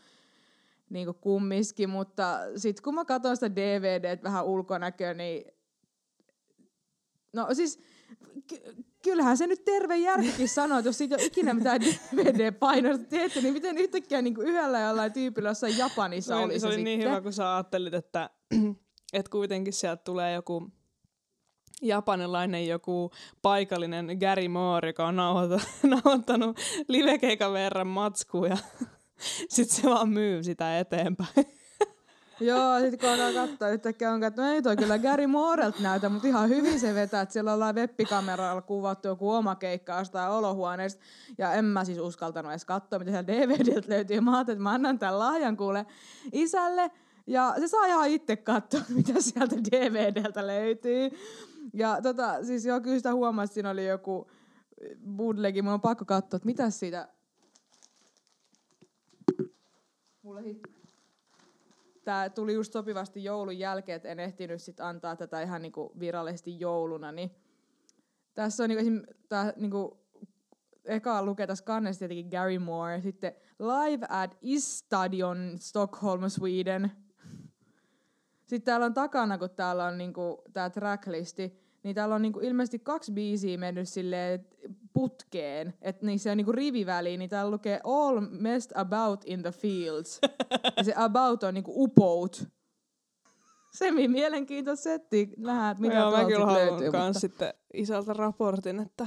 niin 0.91 1.07
kuin 1.07 1.19
kummiskin. 1.21 1.91
Mutta 1.91 2.39
sitten 2.57 2.83
kun 2.83 2.95
mä 2.95 3.05
katson 3.05 3.37
sitä 3.37 3.57
DVDt 3.57 4.23
vähän 4.23 4.45
ulkonäköä, 4.45 5.15
niin 5.15 5.45
no 7.33 7.49
siis 7.53 7.81
kyllähän 9.05 9.37
se 9.37 9.47
nyt 9.47 9.65
terve 9.65 9.97
järkikin 9.97 10.49
sanoo, 10.49 10.79
että 10.79 10.89
jos 10.89 10.99
siitä 10.99 11.15
ole 11.15 11.25
ikinä 11.25 11.55
mitään 11.55 11.81
DVD-painosta 11.81 13.05
tehty, 13.09 13.43
niin 13.43 13.55
miten 13.55 13.79
yhtäkkiä 13.79 14.23
niin 14.23 14.35
kuin 14.35 14.47
yhdellä 14.47 14.81
jollain 14.81 15.13
tyypillä 15.13 15.49
jossain 15.49 15.79
Japanissa 15.79 16.35
Se 16.35 16.35
oli, 16.35 16.45
oli 16.45 16.61
se 16.61 16.67
oli 16.67 16.75
sitten. 16.75 16.99
niin 16.99 17.09
hyvä, 17.09 17.21
kun 17.21 17.33
sä 17.33 17.55
ajattelit, 17.55 17.95
että, 17.95 18.31
että 19.13 19.31
kuitenkin 19.31 19.73
sieltä 19.73 20.03
tulee 20.05 20.33
joku 20.33 20.71
japanilainen 21.83 22.67
joku 22.67 23.11
paikallinen 23.43 24.19
Gary 24.21 24.49
Moore, 24.49 24.89
joka 24.89 25.07
on 25.07 25.17
nauhoittanut 25.83 26.59
livekeikan 26.89 27.53
verran 27.53 27.87
matskua 27.87 28.47
ja 28.47 28.57
sitten 29.49 29.77
se 29.77 29.83
vaan 29.91 30.09
myy 30.09 30.43
sitä 30.43 30.79
eteenpäin. 30.79 31.47
Joo, 32.41 32.81
sitten 32.81 33.01
kun 33.01 33.09
alkaa 33.09 33.47
katsoa 33.47 33.69
yhtäkkiä, 33.69 34.13
on 34.13 34.21
katsoa, 34.21 34.49
ei 34.49 34.63
toi 34.63 34.77
kyllä 34.77 34.99
Gary 34.99 35.27
Moorelt 35.27 35.81
näytä, 35.81 36.09
mutta 36.09 36.29
ihan 36.29 36.49
hyvin 36.49 36.81
se 36.81 36.95
vetää, 36.95 37.23
että 37.23 37.33
siellä 37.33 37.53
ollaan 37.53 37.75
webbikameralla 37.75 38.63
kuvattu 38.63 39.09
joku 39.09 39.31
oma 39.31 39.55
keikka 39.55 39.99
jostain 39.99 40.31
olohuoneesta. 40.31 41.03
Ja 41.39 41.53
en 41.53 41.65
mä 41.65 41.85
siis 41.85 41.99
uskaltanut 41.99 42.53
edes 42.53 42.65
katsoa, 42.65 42.99
mitä 42.99 43.11
siellä 43.11 43.27
DVDltä 43.27 43.89
löytyy. 43.89 44.21
Mä 44.21 44.37
ajattelin, 44.37 44.57
että 44.57 44.63
mä 44.63 44.73
annan 44.73 44.99
tämän 44.99 45.19
lahjan 45.19 45.57
kuule 45.57 45.87
isälle. 46.33 46.91
Ja 47.27 47.55
se 47.61 47.69
saa 47.69 47.87
ihan 47.87 48.09
itse 48.09 48.37
katsoa, 48.37 48.81
mitä 48.97 49.21
sieltä 49.21 49.57
DVDltä 49.57 50.47
löytyy. 50.47 51.11
Ja 51.75 51.99
tota, 52.03 52.45
siis 52.45 52.65
joo, 52.65 52.81
kyllä 52.81 52.97
sitä 52.97 53.15
huomasi, 53.15 53.45
että 53.45 53.55
siinä 53.55 53.71
oli 53.71 53.87
joku 53.87 54.31
bootlegin, 55.07 55.65
mulla 55.65 55.75
on 55.75 55.81
pakko 55.81 56.05
katsoa, 56.05 56.37
että 56.37 56.47
mitä 56.47 56.71
siitä... 56.71 57.09
Mulle 60.23 60.43
hit... 60.43 60.74
Tää 62.05 62.31
tuli 62.31 62.55
just 62.55 62.73
sopivasti 62.73 63.25
joulun 63.25 63.59
jälkeen, 63.59 63.97
että 63.97 64.09
en 64.09 64.21
ehtinyt 64.21 64.63
sit 64.63 64.81
antaa 64.81 65.17
tätä 65.17 65.43
ihan 65.43 65.63
niinku 65.63 65.93
virallisesti 65.99 66.61
jouluna, 66.61 67.13
niin 67.13 67.31
tässä 68.35 68.63
on 68.63 68.69
niinku 68.69 68.83
esim. 68.83 69.03
Tää 69.29 69.53
niinku 69.57 70.05
eka 70.85 71.25
lukee 71.25 71.47
tässä 71.47 71.65
kannessa 71.65 71.99
tietenkin 71.99 72.29
Gary 72.29 72.59
Moore, 72.59 73.01
sitten 73.01 73.35
Live 73.59 74.07
at 74.09 74.37
Istadion 74.43 75.53
Stockholm, 75.59 76.29
Sweden. 76.29 76.93
Sitten 78.47 78.63
täällä 78.63 78.87
on 78.87 78.95
takana, 78.95 79.39
kun 79.39 79.51
täällä 79.51 79.85
on 79.85 79.99
niinku 79.99 80.43
tää 80.53 80.71
tracklisti, 80.71 81.64
niin 81.85 81.95
täällä 81.95 82.15
on 82.15 82.23
niinku 82.23 82.41
ilmeisesti 82.41 82.79
kaksi 82.79 83.13
biisiä 83.13 83.59
mennyt 83.59 83.89
silleen 83.89 84.47
putkeen, 84.93 85.75
että 85.83 86.07
niissä 86.07 86.31
on 86.31 86.37
niinku 86.37 86.53
riviväliin, 86.53 87.19
niin 87.19 87.31
täällä 87.31 87.51
lukee 87.51 87.81
All 87.85 88.21
messed 88.31 88.73
about 88.75 89.23
in 89.27 89.43
the 89.43 89.53
fields. 89.53 90.21
ja 90.77 90.85
se 90.85 90.93
about 90.97 91.43
on 91.43 91.55
niinku 91.55 91.85
upout. 91.85 92.49
Semi 93.75 94.09
mielenkiintoista 94.09 94.83
setti. 94.83 95.31
Nähdään, 95.37 95.77
mitä 95.79 95.95
Joo, 95.95 96.11
mä 96.11 96.25
kyllä 96.25 96.53
löytyy. 96.53 96.87
Mutta... 96.87 97.13
sitten 97.13 97.55
isältä 97.75 98.13
raportin, 98.13 98.81
että 98.81 99.07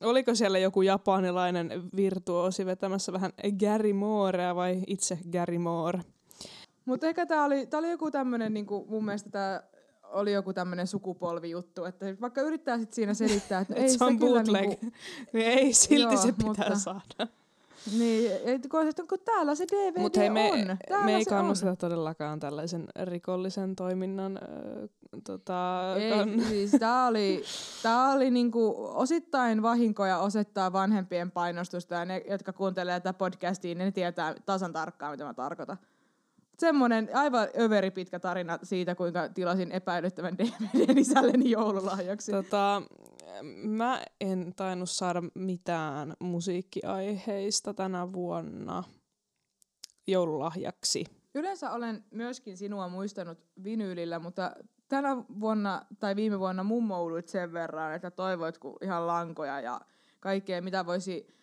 oliko 0.00 0.34
siellä 0.34 0.58
joku 0.58 0.82
japanilainen 0.82 1.82
virtuosi 1.96 2.66
vetämässä 2.66 3.12
vähän 3.12 3.32
Gary 3.60 3.92
Moorea 3.92 4.54
vai 4.54 4.82
itse 4.86 5.18
Gary 5.32 5.58
Moore? 5.58 6.00
Mutta 6.84 7.06
ehkä 7.06 7.26
tää 7.26 7.44
oli, 7.44 7.66
tää 7.66 7.78
oli 7.78 7.90
joku 7.90 8.10
tämmönen, 8.10 8.54
niinku, 8.54 8.86
mun 8.88 9.04
mielestä 9.04 9.30
tää 9.30 9.69
oli 10.12 10.32
joku 10.32 10.52
tämmönen 10.52 10.86
sukupolvijuttu, 10.86 11.84
että 11.84 12.06
vaikka 12.20 12.40
yrittää 12.40 12.78
sit 12.78 12.92
siinä 12.92 13.14
selittää, 13.14 13.60
että 13.60 13.74
Et 13.76 13.82
ei 13.82 13.88
se 13.98 14.04
on 14.04 14.18
bootleg, 14.18 14.66
niinku, 14.68 14.86
niin 15.32 15.46
ei 15.46 15.72
silti 15.72 16.14
Joo, 16.14 16.22
se 16.22 16.32
pitää 16.32 16.48
mutta- 16.48 16.78
saada. 16.78 17.28
niin, 17.98 18.32
et, 18.44 18.66
kun, 18.70 19.18
täällä 19.24 19.54
se 19.54 19.64
DVD 19.72 20.00
Mutta 20.00 20.20
hei, 20.20 20.30
me, 20.30 20.52
on. 20.52 20.76
Täällä 20.88 21.06
me 21.06 21.16
ei 21.16 21.24
kannusteta 21.24 21.76
todellakaan 21.76 22.40
tällaisen 22.40 22.88
rikollisen 23.04 23.76
toiminnan 23.76 24.36
äh, 24.42 24.88
tota. 25.24 25.80
Ei, 25.98 26.10
kan- 26.10 26.40
siis 26.48 26.70
tää 26.70 27.06
oli, 27.06 27.42
tää 27.82 28.12
oli 28.12 28.30
niinku 28.30 28.74
osittain 28.94 29.62
vahinkoja 29.62 30.18
osoittaa 30.18 30.72
vanhempien 30.72 31.30
painostusta 31.30 31.94
ja 31.94 32.04
ne, 32.04 32.22
jotka 32.30 32.52
kuuntelee 32.52 33.00
tätä 33.00 33.12
podcastia, 33.12 33.74
niin 33.74 33.84
ne 33.84 33.90
tietää 33.92 34.34
tasan 34.46 34.72
tarkkaan, 34.72 35.12
mitä 35.12 35.24
mä 35.24 35.34
tarkoitan. 35.34 35.78
Semmonen 36.60 37.08
aivan 37.14 37.48
överi 37.58 37.90
pitkä 37.90 38.18
tarina 38.18 38.58
siitä, 38.62 38.94
kuinka 38.94 39.28
tilasin 39.28 39.72
epäilyttävän 39.72 40.38
DVDn 40.38 40.98
isälleni 40.98 41.50
joululahjaksi. 41.50 42.32
Tota, 42.32 42.82
mä 43.62 44.02
en 44.20 44.52
tainnut 44.56 44.90
saada 44.90 45.22
mitään 45.34 46.14
musiikkiaiheista 46.18 47.74
tänä 47.74 48.12
vuonna 48.12 48.84
joululahjaksi. 50.06 51.04
Yleensä 51.34 51.70
olen 51.70 52.04
myöskin 52.10 52.56
sinua 52.56 52.88
muistanut 52.88 53.38
vinyylillä, 53.64 54.18
mutta 54.18 54.52
tänä 54.88 55.16
vuonna 55.16 55.82
tai 56.00 56.16
viime 56.16 56.38
vuonna 56.38 56.64
mummouduit 56.64 57.28
sen 57.28 57.52
verran, 57.52 57.94
että 57.94 58.10
toivoit 58.10 58.58
ihan 58.82 59.06
lankoja 59.06 59.60
ja 59.60 59.80
kaikkea, 60.20 60.62
mitä 60.62 60.86
voisi 60.86 61.39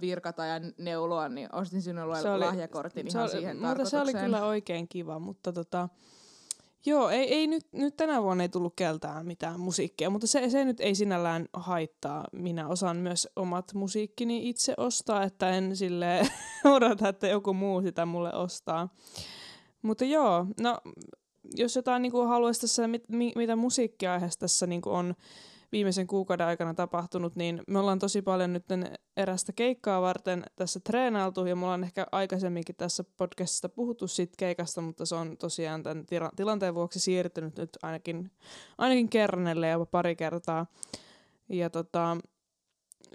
virkata 0.00 0.44
ja 0.44 0.60
neuloa, 0.78 1.28
niin 1.28 1.48
ostin 1.54 1.82
sinulle 1.82 2.20
Se 2.22 2.30
oli- 2.30 2.44
lahjakortin 2.44 3.10
Se 3.10 3.18
ihan 3.18 3.22
oli- 3.24 3.30
siihen 3.30 3.56
mutta 3.60 3.84
se 3.84 3.98
oli 4.00 4.12
kyllä 4.12 4.46
oikein 4.46 4.88
kiva, 4.88 5.18
mutta 5.18 5.52
tota, 5.52 5.88
joo, 6.86 7.08
ei, 7.10 7.34
ei 7.34 7.46
nyt, 7.46 7.66
nyt 7.72 7.96
tänä 7.96 8.22
vuonna 8.22 8.42
ei 8.44 8.48
tullut 8.48 8.72
keltään 8.76 9.26
mitään 9.26 9.60
musiikkia, 9.60 10.10
mutta 10.10 10.26
se, 10.26 10.50
se 10.50 10.64
nyt 10.64 10.80
ei 10.80 10.94
sinällään 10.94 11.48
haittaa. 11.52 12.24
Minä 12.32 12.68
osaan 12.68 12.96
myös 12.96 13.28
omat 13.36 13.74
musiikkini 13.74 14.48
itse 14.48 14.74
ostaa, 14.76 15.22
että 15.22 15.50
en 15.50 15.76
sille 15.76 16.20
odota, 16.76 17.08
että 17.08 17.26
joku 17.28 17.52
muu 17.54 17.82
sitä 17.82 18.06
mulle 18.06 18.34
ostaa. 18.34 18.88
Mutta 19.82 20.04
joo, 20.04 20.46
no 20.60 20.78
jos 21.56 21.76
jotain 21.76 22.02
niin 22.02 22.12
kuin 22.12 22.28
haluaisi 22.28 22.60
tässä, 22.60 22.88
mit, 22.88 23.08
mi, 23.08 23.32
mitä 23.36 23.56
musiikkiaiheesta 23.56 24.40
tässä 24.40 24.66
niin 24.66 24.82
kuin 24.82 24.96
on 24.96 25.14
viimeisen 25.74 26.06
kuukauden 26.06 26.46
aikana 26.46 26.74
tapahtunut, 26.74 27.36
niin 27.36 27.62
me 27.68 27.78
ollaan 27.78 27.98
tosi 27.98 28.22
paljon 28.22 28.52
nyt 28.52 28.64
erästä 29.16 29.52
keikkaa 29.52 30.02
varten 30.02 30.44
tässä 30.56 30.80
treenailtu, 30.80 31.46
ja 31.46 31.56
mulla 31.56 31.72
on 31.72 31.84
ehkä 31.84 32.06
aikaisemminkin 32.12 32.76
tässä 32.76 33.04
podcastista 33.16 33.68
puhuttu 33.68 34.08
siitä 34.08 34.34
keikasta, 34.38 34.80
mutta 34.80 35.06
se 35.06 35.14
on 35.14 35.36
tosiaan 35.36 35.82
tämän 35.82 36.04
tira- 36.04 36.30
tilanteen 36.36 36.74
vuoksi 36.74 37.00
siirtynyt 37.00 37.58
nyt 37.58 37.70
ainakin, 37.82 38.30
ainakin 38.78 39.08
kerran, 39.08 39.70
jopa 39.72 39.86
pari 39.86 40.16
kertaa. 40.16 40.66
Ja 41.48 41.70
tota, 41.70 42.16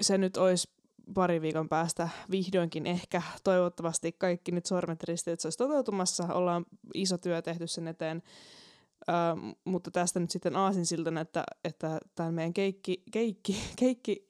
se 0.02 0.18
nyt 0.18 0.38
olisi 0.38 0.68
pari 1.14 1.42
viikon 1.42 1.70
päästä 1.70 2.10
vihdoinkin 2.32 2.88
ehkä 2.88 3.22
toivottavasti 3.44 4.12
kaikki 4.12 4.52
nyt 4.52 4.66
sormet 4.66 5.04
ristiin, 5.04 5.34
että 5.34 5.42
se 5.42 5.46
olisi 5.48 5.58
toteutumassa. 5.58 6.34
Ollaan 6.34 6.66
iso 6.94 7.18
työ 7.18 7.42
tehty 7.42 7.68
sen 7.68 7.88
eteen. 7.88 8.22
Ö, 9.10 9.12
mutta 9.66 9.92
tästä 9.92 10.20
nyt 10.20 10.32
sitten 10.32 10.56
aasinsiltana, 10.56 11.22
että, 11.22 11.44
että 11.64 12.00
tämän 12.16 12.34
meidän 12.34 12.54
keikki, 12.54 13.04
keikki, 13.12 13.58
keikki, 13.80 14.30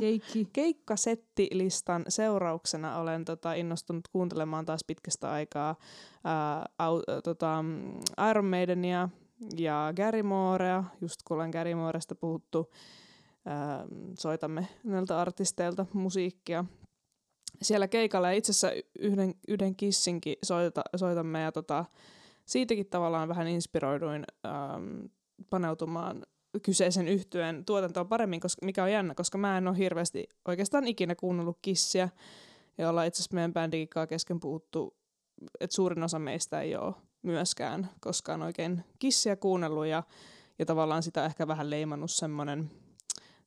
Keikki. 0.00 0.44
keikkasettilistan 0.52 2.04
seurauksena 2.08 2.98
olen 2.98 3.24
tota, 3.24 3.54
innostunut 3.54 4.08
kuuntelemaan 4.08 4.66
taas 4.66 4.84
pitkästä 4.86 5.30
aikaa 5.30 5.76
ää, 6.24 6.66
au, 6.78 6.98
ä, 6.98 7.22
tota, 7.22 7.62
mm, 7.62 8.00
Iron 8.30 8.44
Maidenia 8.44 9.08
ja 9.56 9.92
Gary 9.96 10.22
Moorea, 10.22 10.84
just 11.00 11.16
kun 11.24 11.34
ollaan 11.34 11.50
Gary 11.50 11.74
Mooresta 11.74 12.14
puhuttu, 12.14 12.70
ää, 13.44 13.84
soitamme 14.18 14.68
näiltä 14.84 15.20
artisteilta 15.20 15.86
musiikkia. 15.92 16.64
Siellä 17.62 17.88
keikalla 17.88 18.30
ja 18.30 18.36
itse 18.36 18.50
asiassa 18.50 18.82
yhden, 18.98 19.34
yhden 19.48 19.76
kissinkin 19.76 20.36
soita, 20.42 20.82
soitamme 20.96 21.40
ja 21.40 21.52
tota, 21.52 21.84
siitäkin 22.44 22.86
tavallaan 22.86 23.28
vähän 23.28 23.48
inspiroiduin 23.48 24.24
äm, 24.46 25.08
paneutumaan 25.50 26.22
kyseisen 26.62 27.08
yhtyeen 27.08 27.64
tuotantoon 27.64 28.08
paremmin, 28.08 28.40
koska, 28.40 28.66
mikä 28.66 28.84
on 28.84 28.92
jännä, 28.92 29.14
koska 29.14 29.38
mä 29.38 29.58
en 29.58 29.68
ole 29.68 29.78
hirveästi 29.78 30.28
oikeastaan 30.48 30.86
ikinä 30.86 31.14
kuunnellut 31.14 31.58
kissiä, 31.62 32.08
ja 32.78 32.88
ollaan 32.88 33.06
itse 33.06 33.16
asiassa 33.16 33.34
meidän 33.34 33.52
bändikin 33.52 34.08
kesken 34.08 34.40
puhuttu, 34.40 34.96
että 35.60 35.74
suurin 35.76 36.02
osa 36.02 36.18
meistä 36.18 36.60
ei 36.60 36.76
ole 36.76 36.94
myöskään 37.22 37.90
koskaan 38.00 38.42
oikein 38.42 38.84
kissiä 38.98 39.36
kuunnellut, 39.36 39.86
ja, 39.86 40.02
ja 40.58 40.66
tavallaan 40.66 41.02
sitä 41.02 41.24
ehkä 41.24 41.48
vähän 41.48 41.70
leimannut 41.70 42.10
semmoinen 42.10 42.70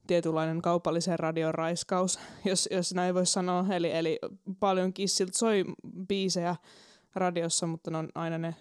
tietynlainen 0.07 0.61
kaupallisen 0.61 1.19
radion 1.19 1.53
raiskaus, 1.53 2.19
jos, 2.45 2.69
jos 2.71 2.93
näin 2.93 3.15
voi 3.15 3.25
sanoa. 3.25 3.65
Eli, 3.71 3.91
eli 3.91 4.19
paljon 4.59 4.93
kissiltä 4.93 5.37
soi 5.37 5.65
biisejä 6.07 6.55
radiossa, 7.15 7.67
mutta 7.67 7.91
ne 7.91 7.97
on 7.97 8.09
aina 8.15 8.37
ne 8.37 8.55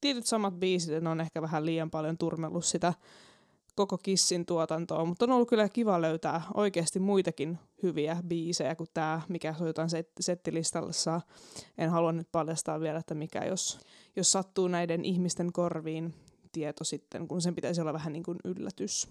tietyt 0.00 0.26
samat 0.26 0.54
biisit, 0.54 1.02
ne 1.02 1.10
on 1.10 1.20
ehkä 1.20 1.42
vähän 1.42 1.66
liian 1.66 1.90
paljon 1.90 2.18
turmellut 2.18 2.64
sitä 2.64 2.94
koko 3.78 3.98
Kissin 3.98 4.46
tuotantoa, 4.46 5.04
mutta 5.04 5.24
on 5.24 5.32
ollut 5.32 5.48
kyllä 5.48 5.68
kiva 5.68 6.00
löytää 6.00 6.42
oikeasti 6.54 6.98
muitakin 6.98 7.58
hyviä 7.82 8.16
biisejä 8.28 8.74
kuin 8.74 8.88
tämä, 8.94 9.20
mikä 9.28 9.54
soitaan 9.54 9.90
set- 9.90 10.12
settilistalla. 10.20 11.20
En 11.78 11.90
halua 11.90 12.12
nyt 12.12 12.28
paljastaa 12.32 12.80
vielä, 12.80 12.98
että 12.98 13.14
mikä, 13.14 13.44
jos, 13.44 13.78
jos 14.16 14.32
sattuu 14.32 14.68
näiden 14.68 15.04
ihmisten 15.04 15.52
korviin 15.52 16.14
tieto 16.52 16.84
sitten, 16.84 17.28
kun 17.28 17.42
sen 17.42 17.54
pitäisi 17.54 17.80
olla 17.80 17.92
vähän 17.92 18.12
niin 18.12 18.22
kuin 18.22 18.38
yllätys. 18.44 19.08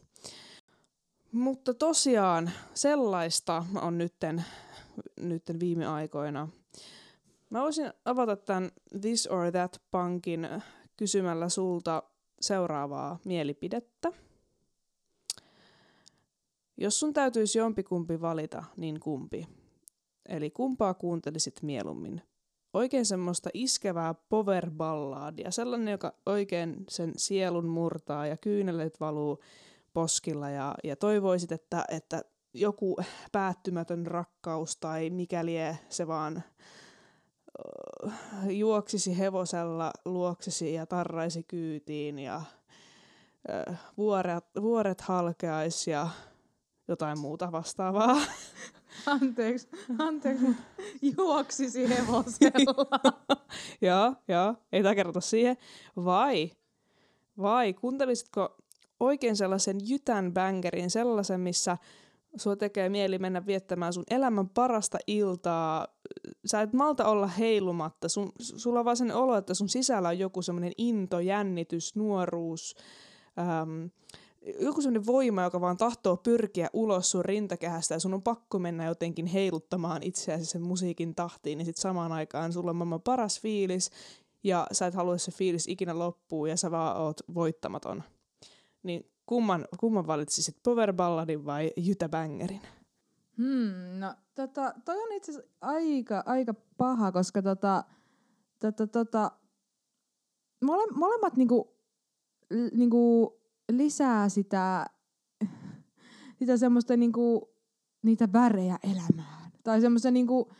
Mutta 1.32 1.74
tosiaan 1.74 2.52
sellaista 2.74 3.66
on 3.82 3.98
nytten, 3.98 4.46
nytten 5.22 5.60
viime 5.60 5.88
aikoina. 5.88 6.48
Mä 7.50 7.62
voisin 7.62 7.94
avata 8.06 8.36
tämän 8.36 8.72
This 9.02 9.28
or 9.28 9.52
That 9.52 9.82
Punkin 9.92 10.50
kysymällä 10.98 11.50
sulta 11.50 12.04
seuraavaa 12.42 13.20
mielipidettä. 13.26 14.12
Jos 16.78 17.00
sun 17.00 17.14
täytyisi 17.14 17.60
jompikumpi 17.60 18.22
valita, 18.22 18.64
niin 18.78 19.00
kumpi? 19.00 19.48
Eli 20.30 20.50
kumpaa 20.50 20.94
kuuntelisit 20.94 21.62
mieluummin? 21.62 22.22
Oikein 22.74 23.06
semmoista 23.06 23.50
iskevää 23.54 24.16
power-balladia, 24.30 25.52
sellainen, 25.52 25.92
joka 25.92 26.14
oikein 26.26 26.86
sen 26.90 27.14
sielun 27.18 27.66
murtaa 27.66 28.28
ja 28.28 28.38
kyynelet 28.38 29.00
valuu 29.00 29.40
poskilla 29.94 30.50
ja, 30.50 30.76
ja 30.84 30.96
toivoisit, 30.96 31.52
että, 31.52 31.86
että 31.90 32.22
joku 32.54 32.98
päättymätön 33.32 34.08
rakkaus 34.08 34.78
tai 34.78 35.10
mikäli 35.10 35.56
se 35.90 36.08
vaan 36.08 36.44
juoksisi 38.50 39.18
hevosella 39.18 39.92
luoksesi 40.06 40.74
ja 40.74 40.86
tarraisi 40.86 41.44
kyytiin 41.44 42.20
ja 42.20 42.42
ö, 43.50 43.74
vuoret, 43.98 44.46
vuoret 44.62 45.02
halkeaisi 45.02 45.92
ja 45.92 46.10
jotain 46.88 47.20
muuta 47.20 47.52
vastaavaa. 47.52 48.18
Anteeksi, 49.06 49.68
anteeksi, 50.00 50.46
juoksisi 51.18 51.90
hevosella. 51.90 53.00
joo, 53.82 54.16
joo, 54.28 54.56
ei 54.72 54.84
takerrota 54.84 55.22
siihen. 55.22 55.58
Vai, 55.96 56.52
vai 57.42 57.74
kuuntelisitko 57.74 58.58
oikein 59.00 59.36
sellaisen 59.36 59.78
jytän 59.90 60.34
bängerin, 60.34 60.90
sellaisen, 60.90 61.40
missä 61.40 61.78
sua 62.36 62.56
tekee 62.56 62.90
mieli 62.90 63.20
mennä 63.20 63.46
viettämään 63.46 63.94
sun 63.94 64.04
elämän 64.10 64.50
parasta 64.50 64.98
iltaa. 65.08 65.88
Sä 66.46 66.62
et 66.62 66.74
malta 66.74 67.06
olla 67.06 67.28
heilumatta. 67.28 68.10
Sun, 68.10 68.32
sulla 68.40 68.80
on 68.80 68.86
vaan 68.86 68.98
sen 68.98 69.16
olo, 69.16 69.38
että 69.38 69.54
sun 69.54 69.70
sisällä 69.70 70.08
on 70.08 70.20
joku 70.20 70.42
semmoinen 70.42 70.72
into, 70.78 71.20
jännitys, 71.20 71.96
nuoruus, 71.96 72.76
äm, 73.40 73.90
joku 74.60 74.82
semmoinen 74.82 75.06
voima, 75.06 75.44
joka 75.44 75.62
vaan 75.62 75.78
tahtoo 75.78 76.18
pyrkiä 76.18 76.70
ulos 76.74 77.12
sun 77.12 77.26
rintakehästä 77.26 77.96
ja 77.96 78.00
sun 78.00 78.14
on 78.14 78.24
pakko 78.24 78.60
mennä 78.60 78.86
jotenkin 78.86 79.26
heiluttamaan 79.26 80.04
itseäsi 80.04 80.46
sen 80.46 80.62
musiikin 80.62 81.16
tahtiin, 81.16 81.58
niin 81.58 81.66
sit 81.66 81.78
samaan 81.78 82.12
aikaan 82.12 82.54
sulla 82.54 82.70
on 82.70 82.76
maailman 82.76 83.02
paras 83.02 83.42
fiilis 83.42 83.92
ja 84.44 84.68
sä 84.72 84.88
et 84.88 84.94
halua 84.94 85.18
se 85.18 85.32
fiilis 85.32 85.68
ikinä 85.68 86.00
loppuu 86.00 86.46
ja 86.46 86.58
sä 86.58 86.72
vaan 86.72 86.98
oot 86.98 87.22
voittamaton. 87.34 88.04
Niin 88.84 89.12
kumman, 89.28 89.66
kumman 89.80 90.08
valitsisit, 90.08 90.58
Power 90.64 90.94
Balladin 90.94 91.46
vai 91.46 91.72
Jytä 91.78 92.10
Bangerin? 92.10 92.62
Hmm, 93.38 94.00
no 94.00 94.14
tota, 94.36 94.74
toi 94.86 95.04
on 95.04 95.12
itse 95.12 95.32
asiassa 95.32 95.52
aika, 95.62 96.24
aika 96.26 96.54
paha, 96.78 97.12
koska 97.12 97.42
tota, 97.42 97.84
tota, 98.60 98.88
tota, 98.88 99.32
mole, 100.64 100.92
molemmat 100.96 101.38
niinku, 101.38 101.78
niinku 102.74 103.34
lisää 103.72 104.30
sitä, 104.30 104.86
sitä 106.40 106.58
semmoista 106.58 106.98
niinku, 106.98 107.50
niitä 108.02 108.34
värejä 108.34 108.80
elämään. 108.84 109.52
Tai 109.64 109.82
semmoista 109.82 110.12
niinku, 110.12 110.52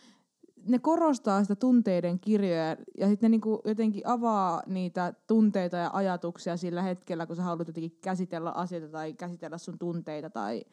ne 0.68 0.80
korostaa 0.80 1.42
sitä 1.42 1.56
tunteiden 1.56 2.20
kirjoja 2.20 2.78
ja 2.98 3.08
sitten 3.08 3.18
ne 3.22 3.30
niinku 3.30 3.62
jotenkin 3.66 4.08
avaa 4.08 4.64
niitä 4.66 5.14
tunteita 5.28 5.78
ja 5.78 5.90
ajatuksia 5.94 6.58
sillä 6.58 6.82
hetkellä, 6.82 7.26
kun 7.26 7.36
sä 7.36 7.44
haluat 7.44 7.68
jotenkin 7.68 7.98
käsitellä 8.02 8.52
asioita 8.52 8.88
tai 8.88 9.14
käsitellä 9.14 9.58
sun 9.58 9.80
tunteita 9.80 10.30
tai 10.30 10.64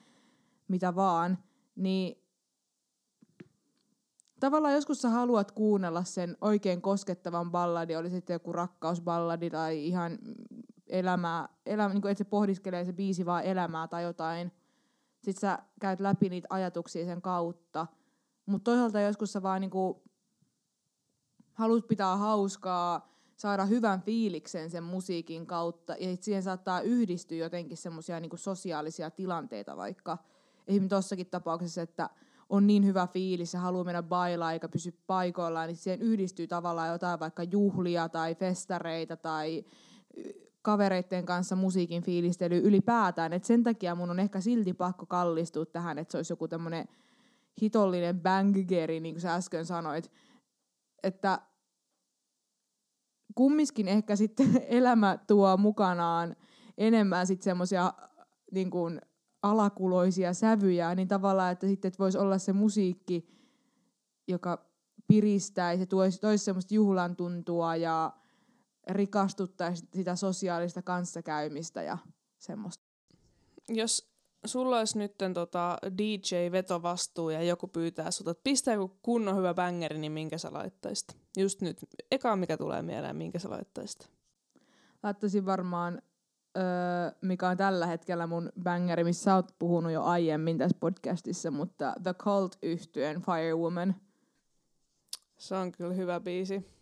mitä 0.69 0.95
vaan. 0.95 1.39
Niin 1.77 2.25
tavallaan 4.41 4.75
joskus 4.75 5.03
sä 5.03 5.09
haluat 5.09 5.53
kuunnella 5.53 6.05
sen 6.05 6.37
oikein 6.41 6.83
koskettavan 6.83 7.51
balladi, 7.51 7.97
oli 7.97 8.11
sitten 8.11 8.35
joku 8.35 8.53
rakkausballadi 8.53 9.51
tai 9.51 9.87
ihan 9.87 10.19
elämää, 10.87 11.49
elämä, 11.67 11.95
niin 11.95 12.07
että 12.07 12.19
se 12.19 12.25
pohdiskelee 12.25 12.85
se 12.85 12.93
biisi 12.93 13.27
vaan 13.27 13.45
elämää 13.45 13.89
tai 13.89 14.03
jotain. 14.03 14.53
Sitten 15.23 15.41
sä 15.41 15.59
käyt 15.81 16.01
läpi 16.01 16.29
niitä 16.29 16.47
ajatuksia 16.51 17.05
sen 17.05 17.23
kautta. 17.23 17.87
Mutta 18.47 18.71
toisaalta 18.71 19.01
joskus 19.01 19.33
sä 19.33 19.43
vaan 19.43 19.61
niinku 19.61 20.03
haluat 21.53 21.87
pitää 21.87 22.17
hauskaa, 22.17 23.15
saada 23.37 23.65
hyvän 23.65 24.03
fiiliksen 24.03 24.71
sen 24.71 24.85
musiikin 24.85 25.47
kautta. 25.47 25.97
Ja 26.01 26.17
siihen 26.21 26.43
saattaa 26.43 26.81
yhdistyä 26.81 27.39
jotenkin 27.39 27.77
semmoisia 27.77 28.21
niinku 28.21 28.37
sosiaalisia 28.37 29.11
tilanteita 29.11 29.77
vaikka. 29.77 30.19
Esimerkiksi 30.67 30.89
tossakin 30.89 31.27
tapauksessa, 31.27 31.83
että 31.83 32.11
on 32.49 32.67
niin 32.67 32.85
hyvä 32.85 33.07
fiilis 33.07 33.55
ja 33.55 33.61
haluaa 33.61 33.85
mennä 33.85 34.03
bailaan 34.03 34.53
eikä 34.53 34.69
pysy 34.69 34.99
paikoillaan, 35.07 35.69
niin 35.69 35.77
siihen 35.77 36.03
yhdistyy 36.03 36.47
tavallaan 36.47 36.89
jotain 36.89 37.21
vaikka 37.21 37.43
juhlia 37.43 38.09
tai 38.09 38.35
festareita 38.35 39.17
tai 39.17 39.65
kavereiden 40.63 41.27
kanssa 41.27 41.57
musiikin 41.57 42.03
fiilistely 42.03 42.59
ylipäätään. 42.59 43.33
Et 43.33 43.45
sen 43.45 43.63
takia 43.63 43.95
mun 43.95 44.11
on 44.11 44.21
ehkä 44.21 44.41
silti 44.41 44.75
pakko 44.75 45.07
kallistua 45.07 45.67
tähän, 45.67 45.99
että 45.99 46.13
se 46.13 46.19
olisi 46.19 46.33
joku 46.33 46.49
tämmöinen 46.49 46.89
hitollinen 47.63 48.21
bangeri, 48.21 49.01
niin 49.01 49.15
kuin 49.15 49.23
sä 49.23 49.35
äsken 49.35 49.67
sanoit. 49.67 50.13
Että 51.03 51.39
kummiskin 53.35 53.89
ehkä 53.89 54.17
sitten 54.17 54.63
elämä 54.69 55.19
tuo 55.27 55.57
mukanaan 55.57 56.37
enemmän 56.79 57.27
sitten 57.27 57.45
semmoisia 57.45 57.93
niin 58.53 58.71
alakuloisia 59.43 60.35
sävyjä, 60.35 60.95
niin 60.95 61.09
tavallaan, 61.09 61.53
että 61.53 61.67
sitten 61.67 61.89
että 61.89 61.99
voisi 61.99 62.19
olla 62.19 62.39
se 62.39 62.53
musiikki, 62.53 63.29
joka 64.29 64.71
piristäisi 65.09 65.83
ja 65.83 65.87
toisi, 65.87 66.21
toisi 66.21 66.45
semmoista 66.45 66.75
juhlan 66.75 67.17
tuntua 67.17 67.77
ja 67.77 68.13
rikastuttaisi 68.91 69.89
sitä 69.95 70.17
sosiaalista 70.17 70.83
kanssakäymistä 70.83 71.83
ja 71.83 71.99
semmoista. 72.39 72.85
Jos 73.69 74.14
sulla 74.45 74.79
olisi 74.79 74.99
nyt 74.99 75.15
tota 75.35 75.79
DJ-vetovastuu 75.99 77.31
ja 77.31 77.43
joku 77.43 77.69
pyytää 77.69 78.11
sulta, 78.11 78.31
että 78.31 78.45
pistää 78.45 78.75
joku 78.75 78.99
kunnon 79.03 79.37
hyvä 79.37 79.55
bangeri, 79.55 79.99
niin 79.99 80.13
minkä 80.13 80.39
sä 80.39 80.53
laittaisit? 80.53 81.17
Just 81.37 81.61
nyt, 81.61 81.77
eka 82.11 82.37
mikä 82.37 82.57
tulee 82.57 82.83
mieleen, 82.83 83.17
minkä 83.17 83.39
sä 83.39 83.51
laittaisit? 83.51 84.11
Laittaisin 85.03 85.47
varmaan, 85.47 86.03
öö, 86.57 86.63
mikä 87.21 87.49
on 87.49 87.57
tällä 87.57 87.87
hetkellä 87.87 88.27
mun 88.27 88.53
bangeri, 88.63 89.05
missä 89.05 89.25
sä 89.25 89.35
oot 89.35 89.55
puhunut 89.59 89.93
jo 89.93 90.03
aiemmin 90.03 90.59
tässä 90.59 90.77
podcastissa, 90.81 91.51
mutta 91.51 91.95
The 92.03 92.15
Cult 92.15 92.57
yhtyeen 92.63 93.23
Firewoman. 93.23 93.95
Se 95.37 95.55
on 95.55 95.73
kyllä 95.73 95.95
hyvä 95.95 96.21
biisi. 96.21 96.75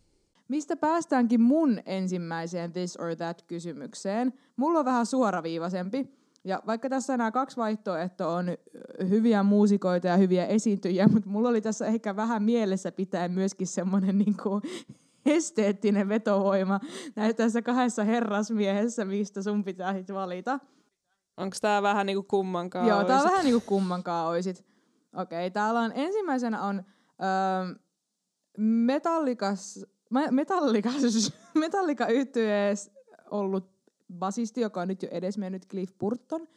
Mistä 0.47 0.75
päästäänkin 0.75 1.41
mun 1.41 1.79
ensimmäiseen 1.85 2.73
this 2.73 2.97
or 2.97 3.15
that 3.15 3.41
kysymykseen? 3.41 4.33
Mulla 4.55 4.79
on 4.79 4.85
vähän 4.85 5.05
suoraviivaisempi. 5.05 6.22
Ja 6.43 6.61
vaikka 6.67 6.89
tässä 6.89 7.17
nämä 7.17 7.31
kaksi 7.31 7.57
vaihtoehtoa 7.57 8.35
on 8.35 8.45
hyviä 9.09 9.43
muusikoita 9.43 10.07
ja 10.07 10.17
hyviä 10.17 10.45
esiintyjiä, 10.45 11.07
mutta 11.07 11.29
mulla 11.29 11.49
oli 11.49 11.61
tässä 11.61 11.85
ehkä 11.85 12.15
vähän 12.15 12.43
mielessä 12.43 12.91
pitää 12.91 13.27
myöskin 13.27 13.67
semmoinen 13.67 14.17
niinku 14.17 14.61
esteettinen 15.25 16.09
vetovoima 16.09 16.79
näissä 17.15 17.37
tässä 17.37 17.61
kahdessa 17.61 18.03
herrasmiehessä, 18.03 19.05
mistä 19.05 19.41
sun 19.41 19.63
pitää 19.63 19.93
sit 19.93 20.13
valita. 20.13 20.59
Onko 21.37 21.55
tää 21.61 21.81
vähän 21.81 22.05
niinku 22.05 22.23
kummankaan 22.23 22.87
Joo, 22.87 23.03
tää 23.03 23.17
on 23.17 23.29
vähän 23.29 23.45
niinku 23.45 23.63
kummankaan 23.65 24.27
oisit. 24.27 24.65
Okei, 25.15 25.51
täällä 25.51 25.79
on 25.79 25.91
ensimmäisenä 25.95 26.63
on 26.63 26.83
öö, 27.23 27.75
metallikas, 28.57 29.85
metallikas, 30.31 31.33
metallika 31.53 32.07
yhtyees 32.07 32.91
ollut 33.31 33.72
basisti, 34.13 34.61
joka 34.61 34.81
on 34.81 34.87
nyt 34.87 35.03
jo 35.03 35.09
edesmennyt 35.11 35.67
Cliff 35.67 35.97
Burton, 35.97 36.47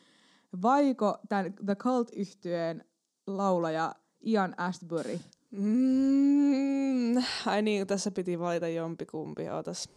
vaiko 0.63 1.19
tämän 1.29 1.55
The 1.67 1.75
cult 1.75 2.11
yhtyeen 2.17 2.85
laulaja 3.27 3.95
Ian 4.27 4.55
Astbury? 4.57 5.21
Mm, 5.51 7.17
ai 7.47 7.63
niin, 7.63 7.87
tässä 7.87 8.11
piti 8.11 8.39
valita 8.39 8.69
jompikumpi, 8.69 9.49
ootas. 9.49 9.89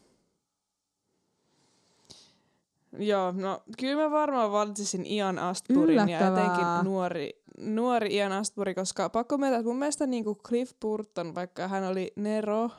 Joo, 2.98 3.32
no 3.32 3.64
kyllä 3.80 4.04
mä 4.04 4.12
varmaan 4.12 4.52
valitsisin 4.52 5.06
Ian 5.06 5.40
Astburyn 5.40 6.10
ja 6.10 6.20
etenkin 6.20 6.66
nuori, 6.84 7.44
nuori 7.58 8.16
Ian 8.16 8.32
Astbury, 8.32 8.74
koska 8.74 9.10
pakko 9.10 9.38
myöntää, 9.38 9.60
että 9.60 9.70
mun 9.70 9.80
mielestä 9.80 10.08
niin 10.08 10.24
kuin 10.24 10.38
Cliff 10.38 10.74
Burton, 10.82 11.36
vaikka 11.36 11.68
hän 11.68 11.84
oli 11.84 12.14
Nero 12.16 12.70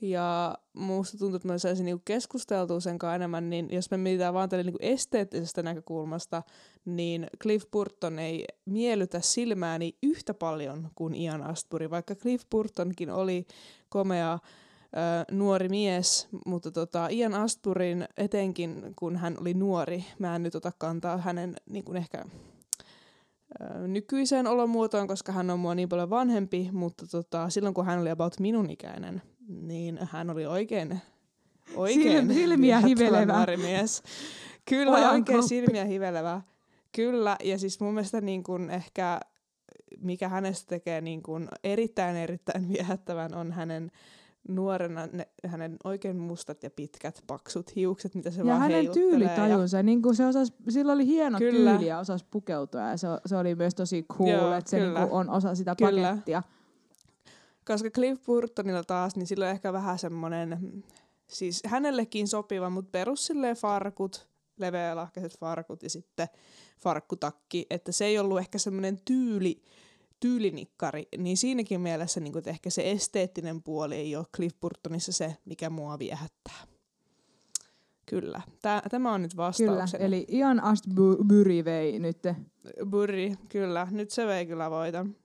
ja 0.00 0.58
musta 0.72 1.18
tuntuu, 1.18 1.36
että 1.36 1.48
me 1.48 1.58
saisi 1.58 1.84
niinku 1.84 2.02
keskusteltua 2.04 2.80
sen 2.80 2.98
kanssa 2.98 3.14
enemmän, 3.14 3.50
niin 3.50 3.68
jos 3.70 3.90
me 3.90 3.96
mietitään 3.96 4.34
vaan 4.34 4.48
tälle 4.48 4.64
niinku 4.64 4.78
esteettisestä 4.82 5.62
näkökulmasta, 5.62 6.42
niin 6.84 7.26
Cliff 7.42 7.70
Burton 7.70 8.18
ei 8.18 8.44
miellytä 8.64 9.20
silmääni 9.20 9.96
yhtä 10.02 10.34
paljon 10.34 10.90
kuin 10.94 11.14
Ian 11.14 11.42
Astbury, 11.42 11.90
vaikka 11.90 12.14
Cliff 12.14 12.44
Burtonkin 12.50 13.10
oli 13.10 13.46
komea 13.88 14.32
äh, 14.32 14.40
nuori 15.30 15.68
mies, 15.68 16.28
mutta 16.46 16.70
tota, 16.70 17.08
Ian 17.08 17.34
Astburin 17.34 18.08
etenkin, 18.16 18.92
kun 18.96 19.16
hän 19.16 19.36
oli 19.40 19.54
nuori, 19.54 20.04
mä 20.18 20.36
en 20.36 20.42
nyt 20.42 20.54
ota 20.54 20.72
kantaa 20.78 21.16
hänen 21.16 21.54
niin 21.66 21.84
kuin 21.84 21.96
ehkä 21.96 22.24
nykyiseen 23.86 24.46
olomuotoon, 24.46 25.08
koska 25.08 25.32
hän 25.32 25.50
on 25.50 25.60
mua 25.60 25.74
niin 25.74 25.88
paljon 25.88 26.10
vanhempi, 26.10 26.68
mutta 26.72 27.06
tota, 27.06 27.50
silloin 27.50 27.74
kun 27.74 27.86
hän 27.86 28.00
oli 28.00 28.10
about 28.10 28.40
minun 28.40 28.70
ikäinen, 28.70 29.22
niin 29.48 29.98
hän 30.02 30.30
oli 30.30 30.46
oikein, 30.46 31.00
oikein 31.74 32.34
silmiä 32.34 32.80
hivelevä. 32.80 33.46
mies. 33.56 34.02
Kyllä, 34.68 34.92
Ojan 34.92 35.10
oikein 35.10 35.24
gruppi. 35.24 35.48
silmiä 35.48 35.84
hivelevä. 35.84 36.40
Kyllä, 36.96 37.36
ja 37.44 37.58
siis 37.58 37.80
mun 37.80 37.94
mielestä 37.94 38.20
niin 38.20 38.42
kun 38.42 38.70
ehkä 38.70 39.20
mikä 40.00 40.28
hänestä 40.28 40.68
tekee 40.68 41.00
niin 41.00 41.22
kun 41.22 41.48
erittäin 41.64 42.16
erittäin 42.16 42.68
viehättävän 42.68 43.34
on 43.34 43.52
hänen 43.52 43.90
nuorena 44.48 45.08
ne, 45.12 45.28
hänen 45.46 45.76
oikein 45.84 46.16
mustat 46.16 46.62
ja 46.62 46.70
pitkät 46.70 47.24
paksut 47.26 47.76
hiukset, 47.76 48.14
mitä 48.14 48.30
se 48.30 48.40
ja 48.40 48.46
vaan 48.46 48.60
hänen 48.60 48.90
tyylitajunsa, 48.90 49.76
ja... 49.76 49.82
niin 49.82 50.02
kuin 50.02 50.16
se 50.16 50.26
osas, 50.26 50.52
sillä 50.68 50.92
oli 50.92 51.06
hieno 51.06 51.38
kyllä. 51.38 51.70
tyyli 51.70 51.86
ja 51.86 51.98
osasi 51.98 52.24
pukeutua 52.30 52.80
ja 52.80 52.96
se, 52.96 53.08
se 53.26 53.36
oli 53.36 53.54
myös 53.54 53.74
tosi 53.74 54.06
cool, 54.12 54.30
Joo, 54.30 54.54
että 54.54 54.70
se 54.70 54.80
niin 54.80 54.92
kuin 54.92 55.10
on 55.10 55.30
osa 55.30 55.54
sitä 55.54 55.74
kyllä. 55.78 56.08
pakettia. 56.10 56.42
Koska 57.66 57.90
Cliff 57.90 58.24
Burtonilla 58.26 58.84
taas, 58.84 59.16
niin 59.16 59.26
sillä 59.26 59.44
on 59.44 59.50
ehkä 59.50 59.72
vähän 59.72 59.98
semmoinen, 59.98 60.84
siis 61.28 61.62
hänellekin 61.66 62.28
sopiva, 62.28 62.70
mutta 62.70 62.90
perus 62.92 63.26
silleen 63.26 63.56
farkut, 63.56 64.28
leveälahkaiset 64.58 65.38
farkut 65.38 65.82
ja 65.82 65.90
sitten 65.90 66.28
farkkutakki, 66.80 67.66
että 67.70 67.92
se 67.92 68.04
ei 68.04 68.18
ollut 68.18 68.38
ehkä 68.38 68.58
semmoinen 68.58 69.00
tyyli, 69.04 69.62
tyylinikkari, 70.20 71.08
niin 71.18 71.36
siinäkin 71.36 71.80
mielessä 71.80 72.20
niin 72.20 72.32
kuin, 72.32 72.48
ehkä 72.48 72.70
se 72.70 72.90
esteettinen 72.90 73.62
puoli 73.62 73.94
ei 73.94 74.16
ole 74.16 74.26
Cliff 74.36 74.60
Burtonissa 74.60 75.12
se, 75.12 75.36
mikä 75.44 75.70
mua 75.70 75.98
viehättää. 75.98 76.66
Kyllä. 78.06 78.42
Tää, 78.62 78.82
tämä 78.90 79.12
on 79.14 79.22
nyt 79.22 79.32
Kyllä, 79.34 79.46
vastaukseni. 79.46 80.04
eli 80.04 80.26
Ian 80.28 80.60
Astbury 80.60 81.64
vei 81.64 81.98
nyt. 81.98 82.18
Burri, 82.90 83.34
kyllä. 83.48 83.88
Nyt 83.90 84.10
se 84.10 84.26
vei 84.26 84.46
kyllä 84.46 84.70
voiton. 84.70 85.16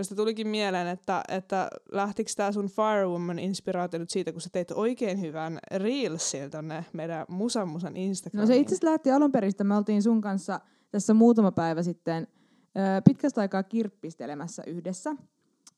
Josta 0.00 0.14
tulikin 0.14 0.48
mieleen, 0.48 0.86
että, 0.86 1.22
että 1.28 1.68
lähtikö 1.92 2.30
tämä 2.36 2.52
sun 2.52 2.68
Firewoman-inspiraatio 2.68 3.98
nyt 3.98 4.10
siitä, 4.10 4.32
kun 4.32 4.40
sä 4.40 4.48
teit 4.52 4.70
oikein 4.70 5.20
hyvän 5.20 5.58
Reelsin 5.76 6.50
tonne 6.50 6.84
meidän 6.92 7.26
Musan 7.28 7.68
Musan 7.68 7.96
Instagramiin. 7.96 8.42
No 8.42 8.54
se 8.54 8.56
itse 8.56 8.74
asiassa 8.74 8.90
lähti 8.90 9.10
alun 9.10 9.32
perin, 9.32 9.52
me 9.62 9.76
oltiin 9.76 10.02
sun 10.02 10.20
kanssa 10.20 10.60
tässä 10.90 11.14
muutama 11.14 11.52
päivä 11.52 11.82
sitten 11.82 12.28
pitkästä 13.04 13.40
aikaa 13.40 13.62
kirppistelemässä 13.62 14.62
yhdessä. 14.66 15.16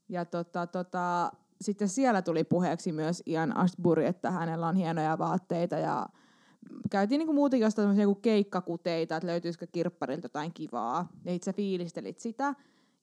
Ja 0.09 0.25
tota, 0.25 0.67
tota, 0.67 1.33
sitten 1.61 1.89
siellä 1.89 2.23
tuli 2.23 2.45
puheeksi 2.45 2.93
myös 2.93 3.23
Ian 3.27 3.57
Astbury, 3.57 4.05
että 4.05 4.31
hänellä 4.31 4.67
on 4.67 4.77
hienoja 4.77 5.19
vaatteita 5.19 5.77
ja 5.77 6.07
käytiin 6.91 7.19
niinku 7.19 7.33
muutenkin 7.33 7.65
jostain 7.65 7.97
niinku 7.97 8.15
keikkakuteita, 8.15 9.17
että 9.17 9.27
löytyisikö 9.27 9.67
kirpparilta 9.73 10.25
jotain 10.25 10.53
kivaa. 10.55 11.09
Ja 11.25 11.35
itse 11.35 11.53
fiilistelit 11.53 12.19
sitä. 12.19 12.55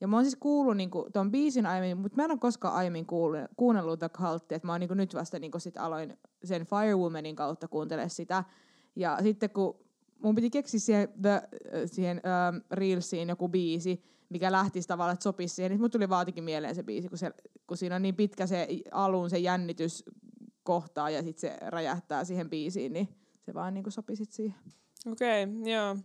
Ja 0.01 0.07
mä 0.07 0.17
oon 0.17 0.25
siis 0.25 0.35
kuullut 0.35 0.77
niinku 0.77 1.07
ton 1.13 1.31
biisin 1.31 1.65
aiemmin, 1.65 1.97
mutta 1.97 2.15
mä 2.15 2.23
en 2.23 2.31
ole 2.31 2.39
koskaan 2.39 2.73
aiemmin 2.73 3.05
kuullut, 3.05 3.41
kuunnellut 3.57 3.99
The 3.99 4.09
Cultia, 4.09 4.55
että 4.55 4.67
mä 4.67 4.71
oon 4.71 4.79
niinku 4.79 4.93
nyt 4.93 5.13
vasta 5.13 5.39
niinku 5.39 5.59
sit 5.59 5.77
aloin 5.77 6.17
sen 6.43 6.65
Firewomanin 6.65 7.35
kautta 7.35 7.67
kuuntele 7.67 8.09
sitä. 8.09 8.43
Ja 8.95 9.17
sitten 9.23 9.49
kun 9.49 9.79
mun 10.23 10.35
piti 10.35 10.49
keksiä 10.49 10.79
siihen, 10.79 11.09
the, 11.21 11.41
siihen 11.85 12.21
ähm, 12.25 12.57
Reelsiin 12.71 13.29
joku 13.29 13.49
biisi, 13.49 14.03
mikä 14.29 14.51
lähtisi 14.51 14.87
tavallaan, 14.87 15.13
että 15.13 15.23
sopisi 15.23 15.55
siihen, 15.55 15.71
niin 15.71 15.81
mut 15.81 15.91
tuli 15.91 16.09
vaatikin 16.09 16.43
mieleen 16.43 16.75
se 16.75 16.83
biisi, 16.83 17.09
kun, 17.09 17.17
se, 17.17 17.31
kun 17.67 17.77
siinä 17.77 17.95
on 17.95 18.01
niin 18.01 18.15
pitkä 18.15 18.47
se 18.47 18.67
alun, 18.91 19.29
se 19.29 19.37
jännitys 19.37 20.03
kohtaa 20.63 21.09
ja 21.09 21.23
sitten 21.23 21.51
se 21.51 21.57
räjähtää 21.69 22.23
siihen 22.23 22.49
biisiin, 22.49 22.93
niin 22.93 23.07
se 23.41 23.53
vaan 23.53 23.73
niinku 23.73 23.91
sopi 23.91 24.15
sit 24.15 24.31
siihen. 24.31 24.59
Okei, 25.11 25.43
okay, 25.43 25.71
joo. 25.71 25.97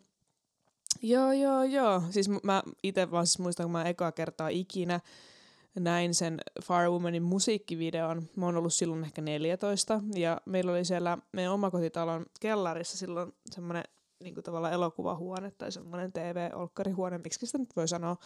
Joo, 1.05 1.33
joo, 1.33 1.63
joo. 1.63 2.03
Siis 2.11 2.29
mä 2.43 2.63
itse 2.83 3.11
vaan 3.11 3.27
siis 3.27 3.39
muistan, 3.39 3.65
kun 3.65 3.73
mä 3.73 3.85
ekaa 3.85 4.13
kertaa 4.13 4.49
ikinä 4.49 5.01
näin 5.75 6.15
sen 6.15 6.41
Firewomanin 6.63 7.23
musiikkivideon. 7.23 8.29
Mä 8.37 8.47
oon 8.47 8.57
ollut 8.57 8.75
silloin 8.75 9.05
ehkä 9.05 9.23
14 9.23 10.01
ja 10.15 10.41
meillä 10.45 10.73
oli 10.73 10.85
siellä 10.85 11.19
meidän 11.33 11.53
omakotitalon 11.53 12.27
kellarissa 12.41 12.99
silloin 12.99 13.33
semmoinen 13.51 13.85
niin 14.23 14.35
tavallaan 14.35 14.73
elokuvahuone 14.73 15.51
tai 15.51 15.73
semmoinen 15.73 16.13
TV-olkkarihuone, 16.13 17.19
miksi 17.19 17.47
sitä 17.47 17.59
nyt 17.59 17.77
voi 17.77 17.89
sanoa. 17.89 18.17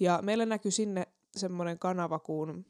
Ja 0.00 0.20
meillä 0.22 0.46
näkyi 0.46 0.70
sinne 0.70 1.06
semmoinen 1.36 1.78
kanava 1.78 2.18
kuin 2.18 2.66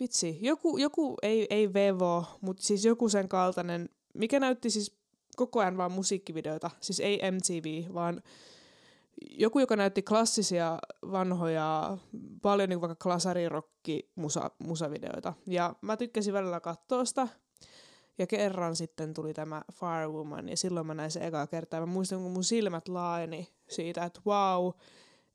Vitsi, 0.00 0.38
joku, 0.40 0.78
joku 0.78 1.16
ei, 1.22 1.46
ei 1.50 1.72
Vevo, 1.72 2.24
mutta 2.40 2.62
siis 2.62 2.84
joku 2.84 3.08
sen 3.08 3.28
kaltainen, 3.28 3.88
mikä 4.14 4.40
näytti 4.40 4.70
siis 4.70 4.97
koko 5.38 5.60
ajan 5.60 5.76
vaan 5.76 5.92
musiikkivideoita, 5.92 6.70
siis 6.80 7.00
ei 7.00 7.20
MTV, 7.30 7.94
vaan 7.94 8.22
joku, 9.30 9.58
joka 9.58 9.76
näytti 9.76 10.02
klassisia 10.02 10.78
vanhoja, 11.12 11.98
paljon 12.42 12.68
niin 12.68 12.80
vaikka 12.80 13.02
klasarirokki 13.02 14.10
musa, 14.14 14.50
musavideoita. 14.58 15.34
Ja 15.46 15.74
mä 15.80 15.96
tykkäsin 15.96 16.34
välillä 16.34 16.60
katsoa 16.60 17.04
sitä. 17.04 17.28
Ja 18.18 18.26
kerran 18.26 18.76
sitten 18.76 19.14
tuli 19.14 19.34
tämä 19.34 19.62
Firewoman, 19.72 20.48
ja 20.48 20.56
silloin 20.56 20.86
mä 20.86 20.94
näin 20.94 21.10
se 21.10 21.26
ekaa 21.26 21.46
kertaa. 21.46 21.80
Mä 21.80 21.86
muistan, 21.86 22.22
kun 22.22 22.32
mun 22.32 22.44
silmät 22.44 22.88
laajeni 22.88 23.48
siitä, 23.68 24.04
että 24.04 24.20
wow, 24.26 24.72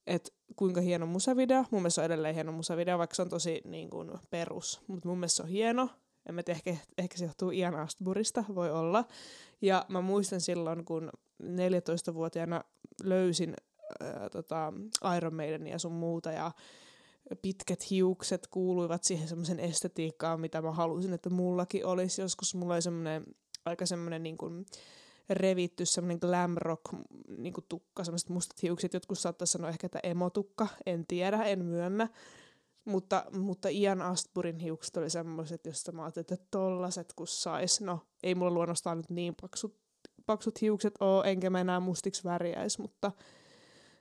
että 0.07 0.31
kuinka 0.55 0.81
hieno 0.81 1.05
musavideo. 1.05 1.65
Mun 1.71 1.81
mielestä 1.81 1.95
se 1.95 2.01
on 2.01 2.05
edelleen 2.05 2.35
hieno 2.35 2.51
musavideo, 2.51 2.97
vaikka 2.97 3.15
se 3.15 3.21
on 3.21 3.29
tosi 3.29 3.61
niin 3.65 3.89
kuin, 3.89 4.11
perus. 4.29 4.81
Mutta 4.87 5.09
mun 5.09 5.17
mielestä 5.17 5.35
se 5.35 5.43
on 5.43 5.49
hieno. 5.49 5.89
En 6.25 6.35
mä 6.35 6.43
tiedä, 6.43 6.59
ehkä, 6.65 6.85
ehkä 6.97 7.17
se 7.17 7.25
johtuu 7.25 7.51
Ian 7.51 7.75
Astburista, 7.75 8.43
voi 8.55 8.71
olla. 8.71 9.05
Ja 9.61 9.85
mä 9.89 10.01
muistan 10.01 10.41
silloin, 10.41 10.85
kun 10.85 11.11
14-vuotiaana 11.43 12.63
löysin 13.03 13.53
ää, 13.99 14.29
tota, 14.29 14.73
Iron 15.17 15.35
Maiden 15.35 15.67
ja 15.67 15.79
sun 15.79 15.91
muuta, 15.91 16.31
ja 16.31 16.51
pitkät 17.41 17.89
hiukset 17.89 18.47
kuuluivat 18.47 19.03
siihen 19.03 19.27
semmoisen 19.27 19.59
estetiikkaan, 19.59 20.39
mitä 20.39 20.61
mä 20.61 20.71
halusin, 20.71 21.13
että 21.13 21.29
mullakin 21.29 21.85
olisi. 21.85 22.21
Joskus 22.21 22.55
mulla 22.55 22.73
oli 22.73 22.81
semmoinen 22.81 23.23
aika 23.65 23.85
semmoinen 23.85 24.23
niin 24.23 24.37
kuin, 24.37 24.65
revitty 25.29 25.85
semmoinen 25.85 26.17
glam 26.21 26.53
rock 26.57 26.81
niin 27.37 27.53
tukka, 27.69 28.03
semmoiset 28.03 28.29
mustat 28.29 28.61
hiukset. 28.63 28.93
Jotkut 28.93 29.19
saattaa 29.19 29.45
sanoa 29.45 29.69
ehkä, 29.69 29.85
että 29.85 29.99
emotukka, 30.03 30.67
en 30.85 31.05
tiedä, 31.07 31.43
en 31.43 31.65
myönnä. 31.65 32.09
Mutta, 32.85 33.25
mutta 33.37 33.69
Ian 33.69 34.01
Astburin 34.01 34.59
hiukset 34.59 34.97
oli 34.97 35.09
semmoiset, 35.09 35.65
josta 35.65 35.91
mä 35.91 36.03
ajattelin, 36.03 36.27
että 36.33 36.47
tollaset 36.51 37.13
kun 37.15 37.27
sais. 37.27 37.81
No, 37.81 37.99
ei 38.23 38.35
mulla 38.35 38.51
luonnostaan 38.51 38.97
nyt 38.97 39.09
niin 39.09 39.35
paksut, 39.41 39.77
paksut 40.25 40.61
hiukset 40.61 40.93
oo, 40.99 41.23
enkä 41.23 41.49
mä 41.49 41.61
enää 41.61 41.79
mustiksi 41.79 42.23
värjäis, 42.23 42.79
mutta, 42.79 43.11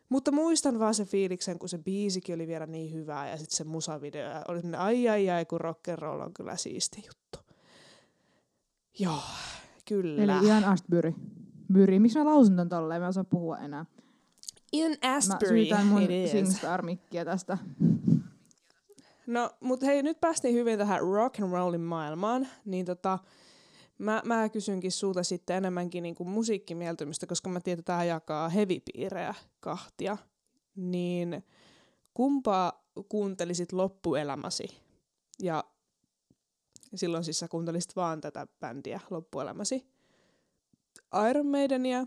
mutta 0.09 0.33
muistan 0.33 0.79
vaan 0.79 0.95
sen 0.95 1.07
fiiliksen, 1.07 1.59
kun 1.59 1.69
se 1.69 1.79
biisikin 1.79 2.35
oli 2.35 2.47
vielä 2.47 2.67
niin 2.67 2.93
hyvää 2.93 3.31
ja 3.31 3.37
sitten 3.37 3.57
se 3.57 3.65
musavideo 3.65 4.31
ja 4.31 4.45
oli 4.49 4.61
semmoinen 4.61 4.81
ai 4.81 5.09
ai 5.09 5.31
ai, 5.31 5.45
kun 5.45 5.61
rock'n'roll 5.61 6.23
on 6.25 6.35
kyllä 6.35 6.57
siisti 6.57 7.03
juttu. 7.07 7.39
Joo, 8.99 9.23
kyllä. 9.89 10.23
Eli 10.23 10.47
Ian 10.47 10.65
Astbury. 10.65 11.15
Byri. 11.73 11.99
Miksi 11.99 12.19
mä 12.19 12.25
lausun 12.25 12.57
ton 12.57 12.69
tolleen? 12.69 13.01
Mä 13.01 13.07
en 13.07 13.09
osaa 13.09 13.25
puhua 13.25 13.59
enää. 13.59 13.87
Ian 14.73 14.97
Mä 15.05 15.17
Astbury, 15.17 15.49
syytän 15.49 15.87
mun 15.87 16.03
it 16.03 16.11
is. 16.11 16.31
SingStar-mikkiä 16.33 17.25
tästä. 17.25 17.59
No, 19.27 19.51
mutta 19.61 19.87
hei, 19.87 20.03
nyt 20.03 20.21
päästiin 20.21 20.55
hyvin 20.55 20.79
tähän 20.79 21.01
rock 21.01 21.41
and 21.41 21.53
rollin 21.53 21.81
maailmaan, 21.81 22.49
niin 22.65 22.87
tota, 22.87 23.19
mä, 23.99 24.23
mä 24.25 24.49
kysynkin 24.49 24.93
sulta 24.93 25.23
sitten 25.23 25.57
enemmänkin 25.57 26.03
niin 26.03 26.15
kuin 26.15 26.29
musiikkimieltymystä, 26.29 27.27
koska 27.27 27.49
mä 27.49 27.61
tiedän, 27.61 27.79
että 27.79 27.93
tämä 27.93 28.05
jakaa 28.05 28.49
hevipiirejä 28.49 29.35
kahtia. 29.61 30.17
Niin 30.77 31.45
kumpaa 32.15 32.85
kuuntelisit 33.09 33.73
loppuelämäsi? 33.73 34.69
Ja 35.43 35.65
silloin 36.95 37.25
siis 37.25 37.39
sä 37.39 37.49
kuuntelisit 37.49 37.97
vaan 37.97 38.21
tätä 38.21 38.47
bändiä 38.61 39.01
loppuelämäsi. 39.11 39.87
Iron 41.31 41.47
Maidenia 41.47 42.07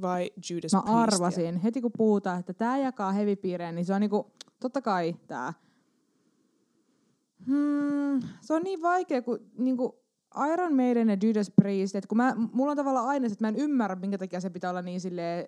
vai 0.00 0.30
Judas 0.50 0.72
Mä 0.72 0.82
Priestia? 0.82 1.02
arvasin, 1.02 1.56
heti 1.56 1.80
kun 1.80 1.90
puhutaan, 1.96 2.40
että 2.40 2.54
tää 2.54 2.78
jakaa 2.78 3.12
hevipiireen, 3.12 3.74
niin 3.74 3.84
se 3.84 3.94
on 3.94 4.00
niinku, 4.00 4.32
totta 4.60 4.82
kai 4.82 5.14
tää. 5.26 5.52
Hmm, 7.46 8.20
se 8.40 8.54
on 8.54 8.62
niin 8.62 8.82
vaikea, 8.82 9.22
kun 9.22 9.38
niinku 9.58 10.08
Iron 10.52 10.76
Maiden 10.76 11.08
ja 11.08 11.16
Judas 11.22 11.52
Priest, 11.56 11.94
että 11.94 12.08
kun 12.08 12.16
mä, 12.16 12.34
mulla 12.52 12.70
on 12.70 12.76
tavallaan 12.76 13.06
aina 13.06 13.26
että 13.26 13.36
mä 13.40 13.48
en 13.48 13.56
ymmärrä, 13.56 13.96
minkä 13.96 14.18
takia 14.18 14.40
se 14.40 14.50
pitää 14.50 14.70
olla 14.70 14.82
niin 14.82 15.00
semmoinen, 15.00 15.46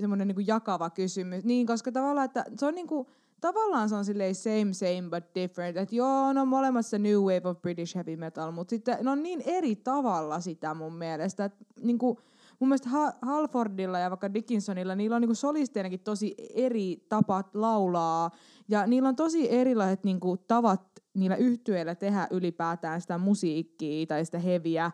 semmoinen 0.00 0.28
niinku 0.28 0.42
jakava 0.46 0.90
kysymys. 0.90 1.44
Niin, 1.44 1.66
koska 1.66 1.92
tavallaan, 1.92 2.24
että 2.24 2.44
se 2.56 2.66
on 2.66 2.74
niinku, 2.74 3.06
tavallaan 3.40 3.88
se 3.88 3.94
on 3.94 4.04
silleen 4.04 4.34
same, 4.34 4.72
same, 4.72 5.08
but 5.10 5.34
different. 5.34 5.76
Että 5.76 5.96
joo, 5.96 6.32
no 6.32 6.46
molemmat 6.46 6.86
se 6.86 6.98
new 6.98 7.18
wave 7.20 7.48
of 7.48 7.62
British 7.62 7.94
heavy 7.94 8.16
metal, 8.16 8.50
mutta 8.50 8.70
sitten 8.70 8.98
ne 9.02 9.10
on 9.10 9.22
niin 9.22 9.42
eri 9.46 9.76
tavalla 9.76 10.40
sitä 10.40 10.74
mun 10.74 10.94
mielestä. 10.94 11.44
Että 11.44 11.64
niinku, 11.82 12.20
mun 12.58 12.68
mielestä 12.68 12.88
Ha- 12.88 13.14
Halfordilla 13.22 13.98
ja 13.98 14.10
vaikka 14.10 14.34
Dickinsonilla, 14.34 14.94
niillä 14.94 15.16
on 15.16 15.22
niinku 15.22 15.34
solisteenakin 15.34 16.00
tosi 16.00 16.34
eri 16.54 17.06
tapat 17.08 17.54
laulaa. 17.54 18.30
Ja 18.68 18.86
niillä 18.86 19.08
on 19.08 19.16
tosi 19.16 19.52
erilaiset 19.52 20.04
niinku 20.04 20.36
tavat 20.36 20.99
niillä 21.14 21.36
yhtyeillä 21.36 21.94
tehdä 21.94 22.28
ylipäätään 22.30 23.00
sitä 23.00 23.18
musiikkia 23.18 24.06
tai 24.06 24.24
sitä 24.24 24.38
heviä. 24.38 24.90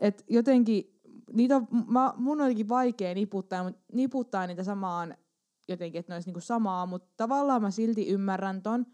Et 0.00 0.24
jotenkin, 0.28 1.00
niitä 1.32 1.56
on, 1.56 1.66
mä, 1.88 2.14
mun 2.16 2.40
on 2.40 2.50
vaikea 2.68 3.14
niputtaa, 3.14 3.72
niputtaa 3.92 4.46
niitä 4.46 4.64
samaan 4.64 5.16
jotenkin, 5.68 5.98
että 5.98 6.12
ne 6.12 6.14
olisi 6.16 6.28
niinku 6.28 6.40
samaa, 6.40 6.86
mutta 6.86 7.08
tavallaan 7.16 7.62
mä 7.62 7.70
silti 7.70 8.08
ymmärrän 8.08 8.62
ton. 8.62 8.86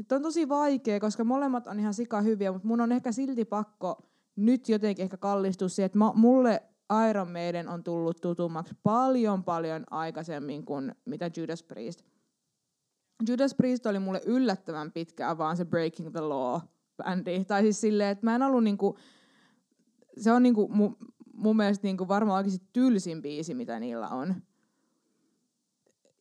Että 0.00 0.14
on 0.14 0.22
tosi 0.22 0.48
vaikea, 0.48 1.00
koska 1.00 1.24
molemmat 1.24 1.66
on 1.66 1.80
ihan 1.80 1.94
sika 1.94 2.20
hyviä, 2.20 2.52
mutta 2.52 2.68
mun 2.68 2.80
on 2.80 2.92
ehkä 2.92 3.12
silti 3.12 3.44
pakko 3.44 4.10
nyt 4.36 4.68
jotenkin 4.68 5.02
ehkä 5.02 5.16
kallistua 5.16 5.68
siihen, 5.68 5.86
että 5.86 5.98
mulle 6.14 6.62
Iron 7.10 7.30
Maiden 7.30 7.68
on 7.68 7.84
tullut 7.84 8.20
tutummaksi 8.20 8.74
paljon 8.82 9.44
paljon 9.44 9.84
aikaisemmin 9.90 10.64
kuin 10.64 10.94
mitä 11.04 11.30
Judas 11.36 11.62
Priest. 11.62 12.02
Judas 13.28 13.54
Priest 13.54 13.86
oli 13.86 13.98
mulle 13.98 14.20
yllättävän 14.26 14.92
pitkään 14.92 15.38
vaan 15.38 15.56
se 15.56 15.64
Breaking 15.64 16.10
the 16.10 16.20
Law-bändi. 16.20 17.44
Tai 17.44 17.62
siis 17.62 17.80
silleen, 17.80 18.10
että 18.10 18.26
mä 18.26 18.34
en 18.34 18.42
ollut 18.42 18.64
niinku, 18.64 18.98
se 20.18 20.32
on 20.32 20.42
niinku 20.42 20.68
mu, 20.68 20.92
mun 21.34 21.56
mielestä 21.56 21.86
niinku 21.86 22.08
varmaan 22.08 22.36
oikeasti 22.36 22.66
tylsin 22.72 23.22
biisi, 23.22 23.54
mitä 23.54 23.80
niillä 23.80 24.08
on. 24.08 24.34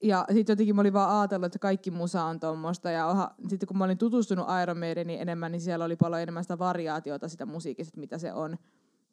Ja 0.03 0.25
sitten 0.33 0.53
jotenkin 0.53 0.75
mä 0.75 0.81
olin 0.81 0.93
vaan 0.93 1.19
ajatellut, 1.19 1.45
että 1.45 1.59
kaikki 1.59 1.91
musa 1.91 2.23
on 2.23 2.39
tommosta. 2.39 2.91
Ja 2.91 3.31
sitten 3.47 3.67
kun 3.67 3.77
mä 3.77 3.83
olin 3.83 3.97
tutustunut 3.97 4.47
Iron 4.63 4.77
Maideniin 4.77 5.21
enemmän, 5.21 5.51
niin 5.51 5.61
siellä 5.61 5.85
oli 5.85 5.95
paljon 5.95 6.21
enemmän 6.21 6.43
sitä 6.43 6.59
variaatiota 6.59 7.27
sitä 7.27 7.45
musiikista, 7.45 7.99
mitä 7.99 8.17
se 8.17 8.33
on. 8.33 8.57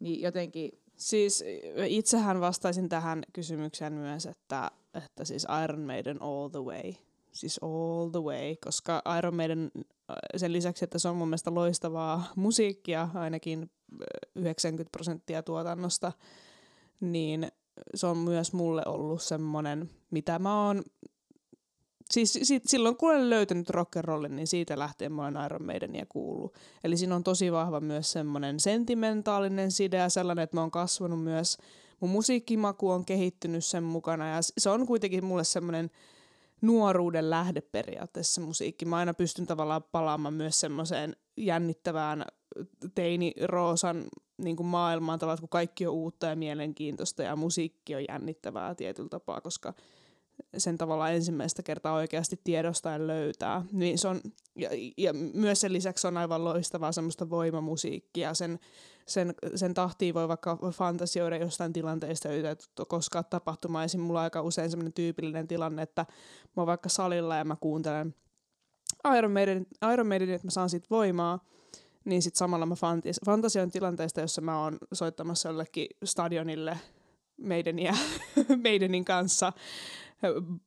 Niin 0.00 0.22
jotenkin, 0.22 0.70
Siis 0.96 1.44
itsehän 1.86 2.40
vastaisin 2.40 2.88
tähän 2.88 3.22
kysymykseen 3.32 3.92
myös, 3.92 4.26
että, 4.26 4.70
että 4.94 5.24
siis 5.24 5.46
Iron 5.64 5.80
Maiden 5.80 6.22
all 6.22 6.48
the 6.48 6.60
way. 6.60 6.92
Siis 7.36 7.58
all 7.62 8.08
the 8.08 8.22
way, 8.22 8.56
koska 8.64 9.02
Iron 9.18 9.36
Maiden 9.36 9.70
sen 10.36 10.52
lisäksi, 10.52 10.84
että 10.84 10.98
se 10.98 11.08
on 11.08 11.16
mun 11.16 11.28
mielestä 11.28 11.54
loistavaa 11.54 12.24
musiikkia, 12.36 13.08
ainakin 13.14 13.70
90 14.34 14.90
prosenttia 14.90 15.42
tuotannosta, 15.42 16.12
niin 17.00 17.48
se 17.94 18.06
on 18.06 18.18
myös 18.18 18.52
mulle 18.52 18.82
ollut 18.86 19.22
semmoinen, 19.22 19.90
mitä 20.10 20.38
mä 20.38 20.66
oon 20.66 20.82
Siis 22.10 22.38
sit, 22.42 22.62
silloin 22.66 22.96
kun 22.96 23.10
olen 23.10 23.30
löytänyt 23.30 23.70
rock'n'rollin, 23.70 24.28
niin 24.28 24.46
siitä 24.46 24.78
lähtien 24.78 25.12
mä 25.12 25.22
olen 25.22 25.44
Iron 25.46 25.66
Maidenia 25.66 26.06
kuullut. 26.08 26.54
Eli 26.84 26.96
siinä 26.96 27.16
on 27.16 27.24
tosi 27.24 27.52
vahva 27.52 27.80
myös 27.80 28.12
semmoinen 28.12 28.60
sentimentaalinen 28.60 29.72
side 29.72 29.96
ja 29.96 30.08
sellainen, 30.08 30.42
että 30.42 30.56
mä 30.56 30.60
oon 30.60 30.70
kasvanut 30.70 31.24
myös, 31.24 31.58
mun 32.00 32.10
musiikkimaku 32.10 32.90
on 32.90 33.04
kehittynyt 33.04 33.64
sen 33.64 33.82
mukana 33.82 34.28
ja 34.28 34.38
se 34.58 34.70
on 34.70 34.86
kuitenkin 34.86 35.24
mulle 35.24 35.44
semmoinen 35.44 35.90
nuoruuden 36.66 37.30
lähde 37.30 37.60
periaatteessa 37.60 38.40
musiikki. 38.40 38.84
Mä 38.84 38.96
aina 38.96 39.14
pystyn 39.14 39.46
tavallaan 39.46 39.82
palaamaan 39.92 40.34
myös 40.34 40.60
semmoiseen 40.60 41.16
jännittävään 41.36 42.24
teini-roosan 42.94 44.04
niin 44.38 44.56
kuin 44.56 44.66
maailmaan 44.66 45.18
tavallaan, 45.18 45.40
kun 45.40 45.48
kaikki 45.48 45.86
on 45.86 45.94
uutta 45.94 46.26
ja 46.26 46.36
mielenkiintoista 46.36 47.22
ja 47.22 47.36
musiikki 47.36 47.94
on 47.94 48.04
jännittävää 48.08 48.74
tietyllä 48.74 49.08
tapaa, 49.08 49.40
koska 49.40 49.74
sen 50.58 50.78
tavalla 50.78 51.10
ensimmäistä 51.10 51.62
kertaa 51.62 51.94
oikeasti 51.94 52.40
tiedostaen 52.44 53.06
löytää. 53.06 53.64
Niin 53.72 53.98
se 53.98 54.08
on, 54.08 54.20
ja, 54.56 54.70
ja 54.96 55.12
myös 55.12 55.60
sen 55.60 55.72
lisäksi 55.72 56.06
on 56.06 56.16
aivan 56.16 56.44
loistavaa 56.44 56.92
semmoista 56.92 57.30
voimamusiikkia. 57.30 58.34
Sen, 58.34 58.58
sen, 59.06 59.34
sen 59.54 59.74
tahtiin 59.74 60.14
voi 60.14 60.28
vaikka 60.28 60.58
fantasioida 60.72 61.36
jostain 61.36 61.72
tilanteista, 61.72 62.28
joita 62.28 62.48
ei 62.48 62.56
koskaan 62.88 63.24
tapahtumaan. 63.30 63.84
Esim. 63.84 64.00
mulla 64.00 64.20
on 64.20 64.24
aika 64.24 64.42
usein 64.42 64.70
semmoinen 64.70 64.92
tyypillinen 64.92 65.48
tilanne, 65.48 65.82
että 65.82 66.06
mä 66.56 66.62
oon 66.62 66.66
vaikka 66.66 66.88
salilla 66.88 67.36
ja 67.36 67.44
mä 67.44 67.56
kuuntelen 67.60 68.14
Iron 69.18 69.32
Maiden, 69.32 69.66
Iron 69.92 70.06
Maiden 70.06 70.30
että 70.30 70.46
mä 70.46 70.50
saan 70.50 70.70
siitä 70.70 70.86
voimaa, 70.90 71.44
niin 72.04 72.22
sitten 72.22 72.38
samalla 72.38 72.66
mä 72.66 72.74
fantis, 72.74 73.20
fantasioin 73.26 73.70
tilanteesta, 73.70 74.20
jossa 74.20 74.40
mä 74.40 74.62
oon 74.62 74.78
soittamassa 74.92 75.48
jollekin 75.48 75.86
stadionille 76.04 76.78
meideniä, 77.36 77.94
meidenin 78.64 79.04
kanssa 79.04 79.52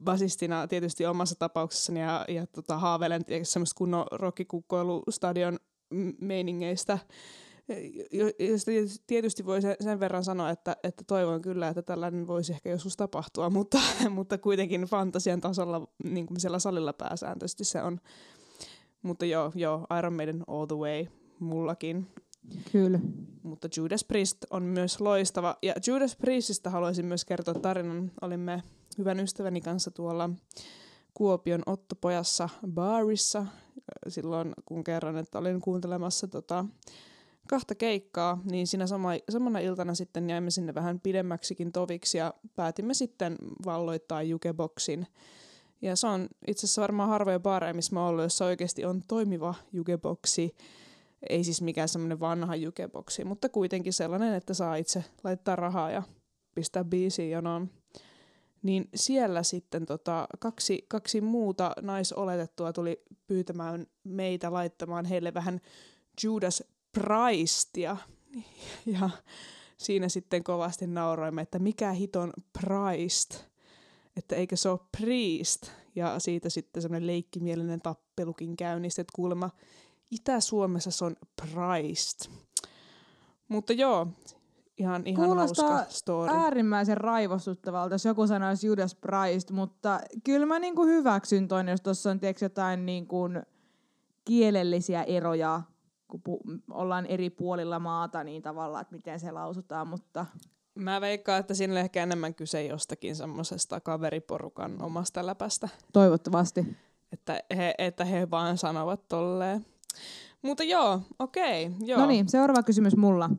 basistina 0.04 0.68
tietysti 0.68 1.06
omassa 1.06 1.36
tapauksessani 1.40 2.00
ja, 2.00 2.26
ja 2.28 2.48
tota, 2.48 2.78
haaveilen 2.78 3.22
semmoista 3.44 3.78
kunnon 3.78 4.06
rockikukkoilustadion 4.12 5.60
meiningeistä. 6.22 7.00
Josta 8.40 8.72
tietysti 9.08 9.46
voi 9.46 9.60
sen 9.62 10.00
verran 10.00 10.24
sanoa, 10.24 10.50
että, 10.50 10.76
että 10.84 11.04
toivon 11.08 11.42
kyllä, 11.42 11.68
että 11.68 11.82
tällainen 11.82 12.28
voisi 12.28 12.54
ehkä 12.54 12.70
joskus 12.70 12.98
tapahtua, 12.98 13.50
mutta, 13.60 13.80
mutta 14.10 14.38
kuitenkin 14.38 14.82
fantasian 14.82 15.42
tasolla 15.42 15.88
niin 16.04 16.26
kuin 16.26 16.40
siellä 16.40 16.60
salilla 16.60 16.94
pääsääntöisesti 16.94 17.64
se 17.64 17.82
on. 17.82 18.00
Mutta 19.02 19.26
joo, 19.26 19.52
joo, 19.56 19.88
Iron 19.98 20.14
Maiden 20.14 20.44
all 20.48 20.66
the 20.66 20.76
way 20.76 21.06
mullakin. 21.40 22.08
Kyllä. 22.72 23.00
Mutta 23.44 23.70
Judas 23.78 24.04
Priest 24.04 24.38
on 24.50 24.64
myös 24.64 25.02
loistava. 25.02 25.58
Ja 25.62 25.74
Judas 25.88 26.16
Priestistä 26.16 26.70
haluaisin 26.70 27.06
myös 27.06 27.26
kertoa 27.26 27.54
tarinan. 27.54 28.12
Olimme 28.22 28.64
hyvän 28.98 29.20
ystäväni 29.20 29.62
kanssa 29.62 29.92
tuolla 29.92 30.30
Kuopion 31.14 31.62
Ottopojassa 31.66 32.50
baarissa 32.68 33.46
silloin, 34.08 34.54
kun 34.66 34.84
kerran, 34.84 35.18
että 35.18 35.40
olin 35.40 35.62
kuuntelemassa 35.62 36.28
tota, 36.28 36.66
kahta 37.50 37.76
keikkaa, 37.76 38.42
niin 38.52 38.68
siinä 38.68 38.88
sama, 38.88 39.10
samana 39.30 39.60
iltana 39.60 39.96
sitten 39.96 40.30
jäimme 40.30 40.52
sinne 40.52 40.76
vähän 40.76 41.00
pidemmäksikin 41.00 41.72
toviksi 41.72 42.18
ja 42.18 42.34
päätimme 42.56 42.94
sitten 42.94 43.36
valloittaa 43.66 44.24
jukeboxin. 44.24 45.08
Ja 45.82 45.96
se 45.96 46.08
on 46.08 46.28
itse 46.48 46.66
asiassa 46.66 46.82
varmaan 46.82 47.10
harvoja 47.10 47.40
baareja, 47.40 47.74
missä 47.74 47.96
mä 47.96 48.08
ollut, 48.08 48.24
jossa 48.24 48.46
oikeasti 48.46 48.86
on 48.86 49.02
toimiva 49.08 49.56
jukeboxi. 49.74 50.56
Ei 51.30 51.44
siis 51.44 51.62
mikään 51.62 51.90
semmoinen 51.90 52.20
vanha 52.20 52.56
jukeboxi, 52.56 53.26
mutta 53.26 53.50
kuitenkin 53.50 53.94
sellainen, 53.94 54.34
että 54.34 54.54
saa 54.54 54.76
itse 54.76 55.04
laittaa 55.24 55.56
rahaa 55.56 55.92
ja 55.92 56.04
pistää 56.56 56.84
biisiin 56.84 57.32
jonoon 57.32 57.70
niin 58.64 58.90
siellä 58.96 59.44
sitten 59.44 59.86
tota, 59.86 60.28
kaksi, 60.40 60.86
kaksi 60.88 61.22
muuta 61.22 61.72
naisoletettua 61.82 62.74
tuli 62.74 63.04
pyytämään 63.28 63.88
meitä 64.04 64.54
laittamaan 64.54 65.06
heille 65.06 65.34
vähän 65.34 65.62
Judas 66.24 66.64
Priestia. 66.92 67.98
Ja 68.86 69.10
siinä 69.78 70.10
sitten 70.10 70.44
kovasti 70.44 70.88
nauroimme, 70.88 71.42
että 71.42 71.60
mikä 71.60 71.92
hiton 71.92 72.34
Priest, 72.60 73.44
että 74.16 74.36
eikö 74.36 74.56
se 74.56 74.70
ole 74.70 74.80
Priest. 74.98 75.72
Ja 75.96 76.20
siitä 76.20 76.50
sitten 76.50 76.82
semmoinen 76.82 77.08
leikkimielinen 77.08 77.82
tappelukin 77.82 78.58
käynnisti, 78.58 79.02
että 79.02 79.14
kuulemma 79.16 79.50
Itä-Suomessa 80.12 80.92
se 80.92 81.06
on 81.06 81.16
Priest. 81.42 82.30
Mutta 83.48 83.74
joo, 83.74 84.08
ihan, 84.78 85.02
ihan 85.06 85.26
Kuulostaa 85.26 85.70
hauska 85.74 85.94
story. 85.94 86.34
äärimmäisen 86.34 86.98
raivostuttavalta, 86.98 87.96
jos 87.96 88.06
joku 88.06 88.28
sanoisi 88.28 88.68
Judas 88.68 88.96
Priest, 88.96 89.52
mutta 89.52 90.00
kyllä 90.24 90.46
mä 90.46 90.60
niinku 90.60 90.86
hyväksyn 90.86 91.48
toin, 91.48 91.68
jos 91.68 91.82
tuossa 91.82 92.12
on 92.12 92.20
tiiäks, 92.20 92.42
jotain 92.42 92.86
niinku 92.86 93.30
kielellisiä 94.26 95.04
eroja, 95.04 95.62
kun 96.10 96.22
pu- 96.30 96.62
ollaan 96.72 97.06
eri 97.06 97.30
puolilla 97.30 97.80
maata, 97.80 98.24
niin 98.24 98.42
tavallaan, 98.42 98.82
että 98.82 98.96
miten 98.96 99.20
se 99.20 99.32
lausutaan, 99.32 99.88
mutta... 99.88 100.26
Mä 100.76 101.02
veikkaan, 101.02 101.40
että 101.40 101.54
siinä 101.54 101.74
on 101.74 101.78
ehkä 101.78 102.04
enemmän 102.04 102.36
kyse 102.36 102.66
jostakin 102.66 103.16
semmoisesta 103.16 103.80
kaveriporukan 103.80 104.82
omasta 104.82 105.26
läpästä. 105.26 105.70
Toivottavasti. 105.94 106.78
Että 107.12 107.44
he, 107.56 107.76
että 107.78 108.06
he 108.06 108.32
vaan 108.32 108.58
sanovat 108.58 109.08
tolleen. 109.08 109.66
Mutta 110.42 110.64
joo, 110.64 111.02
okei. 111.20 111.72
Joo. 111.80 112.00
No 112.00 112.06
niin, 112.06 112.30
seuraava 112.30 112.64
kysymys 112.64 112.96
mulla. 112.96 113.30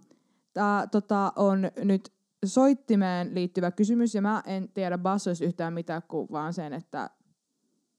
Tämä 0.52 0.86
tota, 0.90 1.32
on 1.36 1.70
nyt 1.84 2.12
soittimeen 2.44 3.34
liittyvä 3.34 3.70
kysymys, 3.70 4.14
ja 4.14 4.22
mä 4.22 4.42
en 4.46 4.68
tiedä 4.68 4.98
bassoista 4.98 5.44
yhtään 5.44 5.72
mitään 5.72 6.02
kuin 6.08 6.28
vaan 6.32 6.52
sen, 6.52 6.72
että 6.72 7.10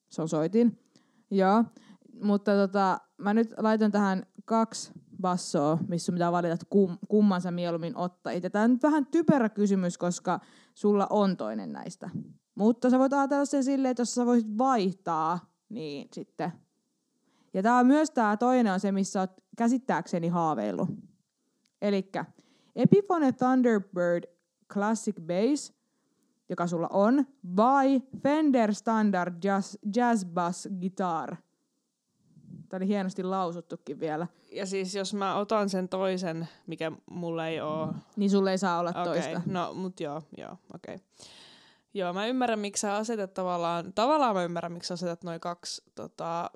se 0.10 0.22
on 0.22 0.30
soitin. 0.30 0.80
Joo, 1.32 1.64
mutta 2.24 2.52
tota, 2.52 2.98
mä 3.18 3.34
nyt 3.34 3.54
laitan 3.58 3.92
tähän 3.92 4.26
kaksi 4.46 4.92
bassoa, 5.22 5.78
missä 5.88 6.12
pitää 6.12 6.32
valita, 6.32 6.54
että 6.54 6.66
kum, 6.70 6.98
kumman 7.08 7.42
sä 7.42 7.52
mieluummin 7.52 7.98
ottaa. 7.98 8.34
Tämä 8.52 8.66
on 8.66 8.72
nyt 8.72 8.84
vähän 8.84 9.06
typerä 9.06 9.50
kysymys, 9.50 9.98
koska 9.98 10.40
sulla 10.76 11.08
on 11.10 11.38
toinen 11.38 11.72
näistä. 11.72 12.10
Mutta 12.56 12.90
sä 12.90 13.00
voit 13.00 13.14
ajatella 13.14 13.46
sen 13.46 13.64
silleen, 13.64 13.92
että 13.92 14.02
jos 14.02 14.16
sä 14.16 14.26
voisit 14.26 14.58
vaihtaa, 14.58 15.40
niin 15.70 16.08
sitten. 16.14 16.52
Ja 17.54 17.64
tää 17.64 17.76
on 17.76 17.88
myös 17.88 18.12
tää 18.12 18.38
toinen 18.38 18.74
on 18.74 18.80
se, 18.80 18.92
missä 18.92 19.20
oot 19.20 19.32
käsittääkseni 19.58 20.28
haaveillut. 20.28 20.90
Elikkä 21.82 22.26
Epiphone 22.76 23.32
Thunderbird 23.32 24.24
Classic 24.74 25.16
Bass, 25.22 25.74
joka 26.50 26.68
sulla 26.68 26.88
on, 26.92 27.26
vai 27.56 28.02
Fender 28.24 28.74
Standard 28.74 29.44
Jazz, 29.44 29.76
jazz 29.96 30.26
Bass 30.26 30.68
Guitar. 30.80 31.36
Tämä 32.72 32.80
oli 32.80 32.88
hienosti 32.88 33.24
lausuttukin 33.24 34.00
vielä. 34.00 34.28
Ja 34.52 34.66
siis 34.66 34.96
jos 34.96 35.14
mä 35.14 35.36
otan 35.36 35.70
sen 35.70 35.90
toisen, 35.90 36.48
mikä 36.68 36.92
mulla 37.12 37.48
ei 37.48 37.62
oo... 37.62 37.94
Niin 38.16 38.30
sulle 38.30 38.52
ei 38.52 38.58
saa 38.58 38.80
olla 38.80 38.90
okay. 38.90 39.04
toista. 39.04 39.42
No, 39.46 39.74
mut 39.74 40.00
joo, 40.00 40.22
joo, 40.38 40.58
okei. 40.76 40.96
Okay. 40.96 41.08
Joo, 41.94 42.14
mä 42.14 42.28
ymmärrän, 42.28 42.60
miksi 42.60 42.82
sä 42.82 42.96
asetat 42.96 43.34
tavallaan... 43.34 43.94
Tavallaan 43.94 44.36
mä 44.36 44.44
ymmärrän, 44.44 44.72
miksi 44.72 44.88
sä 44.88 44.94
asetat 44.94 45.24
noin 45.24 45.40
kaksi 45.40 45.84
tota, 45.96 46.52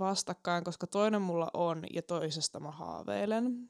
vastakkain, 0.00 0.64
koska 0.64 0.86
toinen 0.86 1.22
mulla 1.22 1.50
on 1.54 1.82
ja 1.92 2.02
toisesta 2.02 2.60
mä 2.60 2.70
haaveilen. 2.70 3.68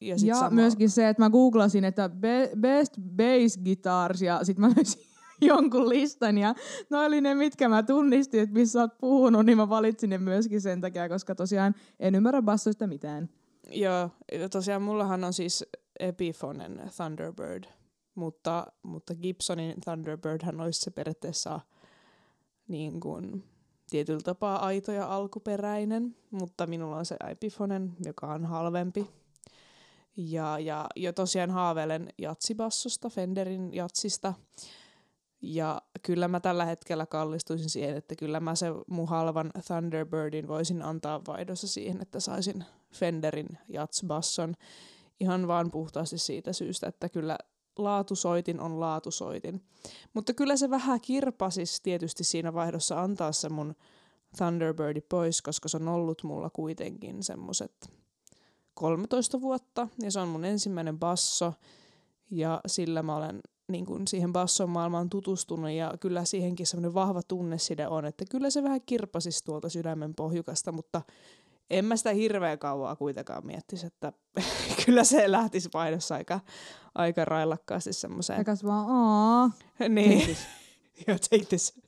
Ja, 0.00 0.18
sit 0.18 0.28
ja 0.28 0.34
sama... 0.34 0.50
myöskin 0.50 0.90
se, 0.90 1.08
että 1.08 1.22
mä 1.22 1.30
googlasin, 1.30 1.84
että 1.84 2.08
be- 2.08 2.50
best 2.60 2.92
bass 3.16 3.58
guitars 3.64 4.22
ja 4.22 4.44
sit 4.44 4.58
mä 4.58 4.70
löysin 4.76 5.06
jonkun 5.50 5.88
listan 5.88 6.38
ja 6.38 6.54
ne 6.90 6.98
oli 6.98 7.20
ne, 7.20 7.34
mitkä 7.34 7.68
mä 7.68 7.82
tunnistin, 7.82 8.40
että 8.40 8.54
missä 8.54 8.80
oot 8.80 8.98
puhunut, 8.98 9.46
niin 9.46 9.58
mä 9.58 9.68
valitsin 9.68 10.10
ne 10.10 10.18
myöskin 10.18 10.60
sen 10.60 10.80
takia, 10.80 11.08
koska 11.08 11.34
tosiaan 11.34 11.74
en 12.00 12.14
ymmärrä 12.14 12.42
bassoista 12.42 12.86
mitään. 12.86 13.28
Joo, 13.70 14.10
tosiaan 14.50 14.82
mullahan 14.82 15.24
on 15.24 15.32
siis 15.32 15.64
Epiphonen 16.00 16.90
Thunderbird, 16.96 17.64
mutta, 18.14 18.66
mutta 18.82 19.14
Gibsonin 19.14 19.80
Thunderbirdhän 19.80 20.60
olisi 20.60 20.80
se 20.80 20.90
periaatteessa 20.90 21.60
niin 22.68 23.00
kuin 23.00 23.44
tietyllä 23.90 24.20
tapaa 24.20 24.66
aito 24.66 24.92
ja 24.92 25.14
alkuperäinen, 25.14 26.16
mutta 26.30 26.66
minulla 26.66 26.96
on 26.96 27.06
se 27.06 27.16
Epiphonen, 27.30 27.96
joka 28.04 28.26
on 28.26 28.44
halvempi. 28.44 29.06
Ja, 30.16 30.58
ja, 30.58 30.86
ja 30.96 31.12
tosiaan 31.12 31.50
haaveilen 31.50 32.08
jatsibassosta, 32.18 33.10
Fenderin 33.10 33.74
jatsista. 33.74 34.34
Ja 35.42 35.82
kyllä 36.02 36.28
mä 36.28 36.40
tällä 36.40 36.64
hetkellä 36.64 37.06
kallistuisin 37.06 37.70
siihen, 37.70 37.96
että 37.96 38.16
kyllä 38.16 38.40
mä 38.40 38.54
se 38.54 38.66
mun 38.86 39.08
halvan 39.08 39.50
Thunderbirdin 39.66 40.48
voisin 40.48 40.82
antaa 40.82 41.20
vaihdossa 41.26 41.68
siihen, 41.68 42.02
että 42.02 42.20
saisin 42.20 42.64
Fenderin 42.94 43.58
jatsbasson. 43.68 44.54
Ihan 45.20 45.48
vaan 45.48 45.70
puhtaasti 45.70 46.18
siitä 46.18 46.52
syystä, 46.52 46.86
että 46.86 47.08
kyllä 47.08 47.38
laatusoitin 47.78 48.60
on 48.60 48.80
laatusoitin. 48.80 49.64
Mutta 50.14 50.34
kyllä 50.34 50.56
se 50.56 50.70
vähän 50.70 51.00
kirpasis 51.00 51.80
tietysti 51.80 52.24
siinä 52.24 52.54
vaihdossa 52.54 53.02
antaa 53.02 53.32
se 53.32 53.48
mun 53.48 53.74
Thunderbirdi 54.36 55.00
pois, 55.00 55.42
koska 55.42 55.68
se 55.68 55.76
on 55.76 55.88
ollut 55.88 56.22
mulla 56.22 56.50
kuitenkin 56.50 57.22
semmoset 57.22 57.92
13 58.74 59.40
vuotta 59.40 59.88
ja 60.02 60.10
se 60.10 60.20
on 60.20 60.28
mun 60.28 60.44
ensimmäinen 60.44 60.98
basso 60.98 61.52
ja 62.30 62.60
sillä 62.66 63.02
mä 63.02 63.16
olen 63.16 63.40
niin 63.68 63.86
kuin 63.86 64.08
siihen 64.08 64.32
basson 64.32 64.70
maailmaan 64.70 65.10
tutustunut 65.10 65.70
ja 65.70 65.94
kyllä 66.00 66.24
siihenkin 66.24 66.66
semmoinen 66.66 66.94
vahva 66.94 67.22
tunneside 67.22 67.88
on, 67.88 68.04
että 68.04 68.24
kyllä 68.30 68.50
se 68.50 68.62
vähän 68.62 68.80
kirpasisi 68.86 69.44
tuolta 69.44 69.68
sydämen 69.68 70.14
pohjukasta, 70.14 70.72
mutta 70.72 71.02
en 71.70 71.84
mä 71.84 71.96
sitä 71.96 72.10
hirveän 72.10 72.58
kauaa 72.58 72.96
kuitenkaan 72.96 73.46
miettisi, 73.46 73.86
että 73.86 74.12
kyllä 74.86 75.04
se 75.04 75.30
lähtisi 75.30 75.68
vaihdossa 75.74 76.14
aika, 76.14 76.40
aika 76.94 77.24
railakkaasti 77.24 77.92
semmoiseen. 77.92 78.38
Eikäs 78.38 78.64
vaan, 78.64 78.86
aa. 78.90 79.50
niin. 79.88 80.36
joo, 81.06 81.18
take 81.30 81.44
this. 81.44 81.80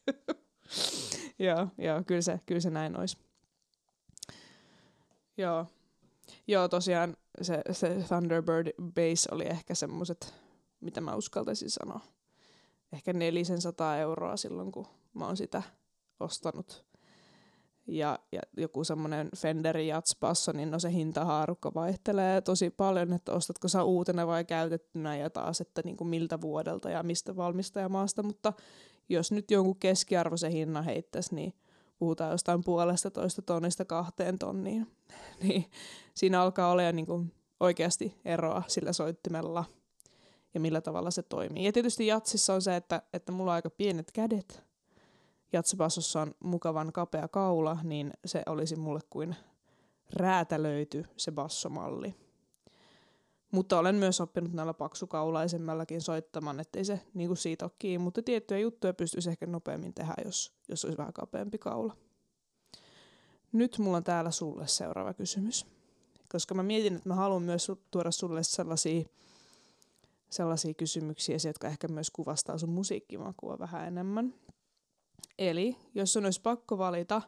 joo, 1.38 1.68
joo, 1.78 2.02
kyllä 2.06 2.22
se, 2.22 2.40
kyllä 2.46 2.60
se 2.60 2.70
näin 2.70 2.98
olisi. 2.98 3.16
Joo. 5.36 5.66
Joo, 6.46 6.68
tosiaan 6.68 7.16
se, 7.42 7.62
se 7.72 8.04
Thunderbird 8.08 8.72
Base 8.82 9.28
oli 9.32 9.46
ehkä 9.46 9.74
semmoiset, 9.74 10.34
mitä 10.80 11.00
mä 11.00 11.14
uskaltaisin 11.14 11.70
sanoa. 11.70 12.00
Ehkä 12.92 13.12
400 13.12 13.96
euroa 13.96 14.36
silloin, 14.36 14.72
kun 14.72 14.86
mä 15.14 15.26
oon 15.26 15.36
sitä 15.36 15.62
ostanut. 16.20 16.88
Ja, 17.86 18.18
ja 18.32 18.40
joku 18.56 18.84
semmoinen 18.84 19.28
Fender 19.36 19.78
Jazz 19.78 20.20
Basso, 20.20 20.52
niin 20.52 20.70
no 20.70 20.78
se 20.78 20.92
hintahaarukka 20.92 21.74
vaihtelee 21.74 22.40
tosi 22.40 22.70
paljon, 22.70 23.12
että 23.12 23.32
ostatko 23.32 23.68
sä 23.68 23.82
uutena 23.82 24.26
vai 24.26 24.44
käytettynä 24.44 25.16
ja 25.16 25.30
taas, 25.30 25.60
että 25.60 25.82
niin 25.84 25.96
kuin 25.96 26.08
miltä 26.08 26.40
vuodelta 26.40 26.90
ja 26.90 27.02
mistä 27.02 27.36
valmistajamaasta, 27.36 28.22
mutta 28.22 28.52
jos 29.08 29.32
nyt 29.32 29.50
jonkun 29.50 29.78
keskiarvoisen 29.78 30.52
hinnan 30.52 30.84
heittäisi, 30.84 31.34
niin 31.34 31.54
puhutaan 31.98 32.30
jostain 32.30 32.64
puolesta 32.64 33.10
toista 33.10 33.42
tonnista 33.42 33.84
kahteen 33.84 34.38
tonniin, 34.38 34.86
niin 35.42 35.64
siinä 36.14 36.42
alkaa 36.42 36.70
olla 36.70 36.92
niin 36.92 37.06
kuin 37.06 37.32
oikeasti 37.60 38.14
eroa 38.24 38.62
sillä 38.66 38.92
soittimella 38.92 39.64
ja 40.54 40.61
millä 40.61 40.80
tavalla 40.80 41.11
se 41.11 41.22
toimii. 41.22 41.64
Ja 41.64 41.72
tietysti 41.72 42.06
jatsissa 42.06 42.54
on 42.54 42.62
se, 42.62 42.76
että, 42.76 43.02
että 43.12 43.32
mulla 43.32 43.50
on 43.50 43.54
aika 43.54 43.70
pienet 43.70 44.12
kädet, 44.12 44.62
jatsibassossa 45.52 46.20
on 46.20 46.34
mukavan 46.40 46.92
kapea 46.92 47.28
kaula, 47.28 47.78
niin 47.82 48.11
se 48.24 48.42
olisi 48.46 48.76
mulle 48.76 49.00
kuin 49.11 49.37
räätälöity 50.12 51.04
se 51.16 51.32
bassomalli. 51.32 52.14
Mutta 53.50 53.78
olen 53.78 53.94
myös 53.94 54.20
oppinut 54.20 54.52
näillä 54.52 54.74
paksukaulaisemmallakin 54.74 56.00
soittamaan, 56.00 56.61
ettei 56.61 56.84
se 56.84 57.00
niin 57.14 57.28
kuin 57.28 57.37
siitä 57.37 57.64
ole 57.64 57.72
kiinni, 57.78 58.04
mutta 58.04 58.22
tiettyjä 58.22 58.61
juttuja 58.61 58.94
pystyisi 58.94 59.30
ehkä 59.30 59.46
nopeammin 59.46 59.94
tehdä, 59.94 60.14
jos, 60.24 60.52
jos 60.68 60.84
olisi 60.84 60.98
vähän 60.98 61.12
kapeampi 61.12 61.58
kaula. 61.58 61.96
Nyt 63.52 63.78
mulla 63.78 63.96
on 63.96 64.04
täällä 64.04 64.30
sulle 64.30 64.66
seuraava 64.66 65.14
kysymys. 65.14 65.66
Koska 66.32 66.54
mä 66.54 66.62
mietin, 66.62 66.96
että 66.96 67.08
mä 67.08 67.14
haluan 67.14 67.42
myös 67.42 67.72
tuoda 67.90 68.11
sulle 68.11 68.42
sellaisia, 68.42 69.04
sellaisia 70.30 70.74
kysymyksiä, 70.74 71.36
jotka 71.46 71.68
ehkä 71.68 71.88
myös 71.88 72.10
kuvastaa 72.10 72.58
sun 72.58 72.70
musiikkimakua 72.70 73.58
vähän 73.58 73.86
enemmän. 73.86 74.34
Eli 75.38 75.76
jos 75.94 76.12
sun 76.12 76.24
olisi 76.24 76.40
pakko 76.42 76.78
valita, 76.78 77.22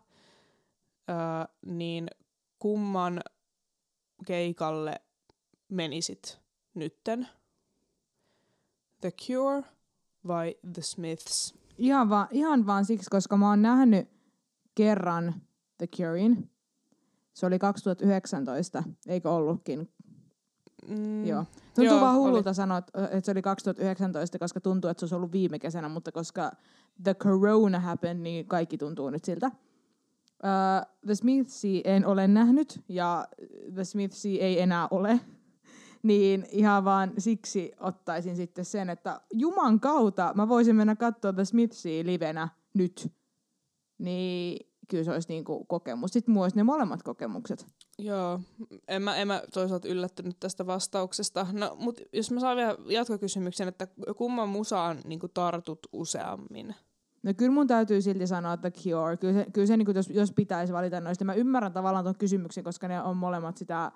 ää, 1.09 1.49
niin 1.67 2.09
kumman 2.59 3.21
keikalle 4.27 5.01
menisit 5.69 6.41
nytten? 6.75 7.29
The 9.01 9.11
Cure 9.11 9.63
vai 10.27 10.57
The 10.73 10.83
Smiths? 10.83 11.55
Ihan, 11.79 12.11
va- 12.11 12.29
ihan 12.31 12.67
vaan 12.67 12.85
siksi, 12.85 13.11
koska 13.11 13.37
mä 13.37 13.49
oon 13.49 13.63
nähnyt 13.63 14.09
kerran 14.75 15.35
The 15.79 15.87
Curein. 15.87 16.51
Se 17.33 17.47
oli 17.47 17.59
2019, 17.59 18.83
eikö 19.07 19.31
ollutkin? 19.31 19.93
Mm, 20.91 21.27
Joo. 21.27 21.45
Tuntuu 21.75 21.85
joo, 21.85 22.01
vaan 22.01 22.17
hullulta 22.17 22.51
oli. 22.51 22.55
sanoa, 22.55 22.79
että 22.79 23.21
se 23.23 23.31
oli 23.31 23.43
2019, 23.43 24.39
koska 24.39 24.61
tuntuu, 24.61 24.91
että 24.91 25.01
se 25.01 25.05
olisi 25.05 25.15
ollut 25.15 25.33
viime 25.33 25.59
kesänä, 25.59 25.89
mutta 25.89 26.13
koska 26.13 26.53
the 27.03 27.15
corona 27.15 27.81
happened, 27.81 28.23
niin 28.23 28.47
kaikki 28.47 28.79
tuntuu 28.79 29.11
nyt 29.11 29.25
siltä. 29.25 29.47
Uh, 29.47 30.87
the 31.07 31.15
Smithsia 31.15 31.81
en 31.85 32.07
ole 32.07 32.29
nähnyt, 32.29 32.81
ja 32.89 33.29
The 33.75 33.85
Smithsia 33.85 34.45
ei 34.45 34.61
enää 34.61 34.89
ole. 34.91 35.21
niin 36.03 36.47
ihan 36.51 36.85
vaan 36.85 37.13
siksi 37.19 37.73
ottaisin 37.81 38.37
sitten 38.37 38.65
sen, 38.65 38.91
että 38.91 39.21
Juman 39.33 39.81
kautta 39.81 40.33
mä 40.35 40.49
voisin 40.49 40.77
mennä 40.77 40.97
katsoa 40.97 41.33
The 41.33 41.45
Smithsia 41.45 42.07
livenä 42.07 42.49
nyt. 42.75 43.13
Niin 43.99 44.71
kyllä 44.89 45.05
se 45.05 45.11
olisi 45.11 45.29
niinku 45.29 45.65
kokemus. 45.65 46.11
Sitten 46.11 46.35
mulla 46.35 46.45
olisi 46.45 46.57
ne 46.57 46.63
molemmat 46.63 47.03
kokemukset. 47.03 47.67
Joo, 48.01 48.41
en 48.89 49.03
mä, 49.03 49.17
en 49.17 49.29
mä 49.29 49.43
toisaalta 49.55 49.89
yllättynyt 49.89 50.37
tästä 50.41 50.67
vastauksesta. 50.67 51.47
No, 51.53 51.77
mutta 51.81 52.03
jos 52.13 52.31
mä 52.31 52.41
saan 52.41 52.57
vielä 52.57 52.77
jatkokysymyksen, 52.87 53.69
että 53.69 53.89
kumman 54.17 54.49
musaan 54.49 54.99
niin 55.05 55.21
tartut 55.35 55.87
useammin? 55.93 56.75
No 57.23 57.35
kyllä 57.37 57.53
mun 57.53 57.67
täytyy 57.67 58.03
silti 58.03 58.27
sanoa, 58.27 58.53
että 58.53 58.71
Cure. 58.71 59.17
Kyllä 59.17 59.35
se, 59.35 59.47
kyllä 59.53 59.67
se 59.67 59.77
niin 59.77 59.95
jos, 59.95 60.11
jos 60.11 60.33
pitäisi 60.33 60.73
valita 60.73 61.01
noista. 61.01 61.25
Mä 61.25 61.35
ymmärrän 61.35 61.73
tavallaan 61.73 62.05
tuon 62.05 62.19
kysymyksen, 62.19 62.65
koska 62.65 62.89
ne 62.89 63.03
on 63.03 63.17
molemmat 63.17 63.57
sitä, 63.57 63.93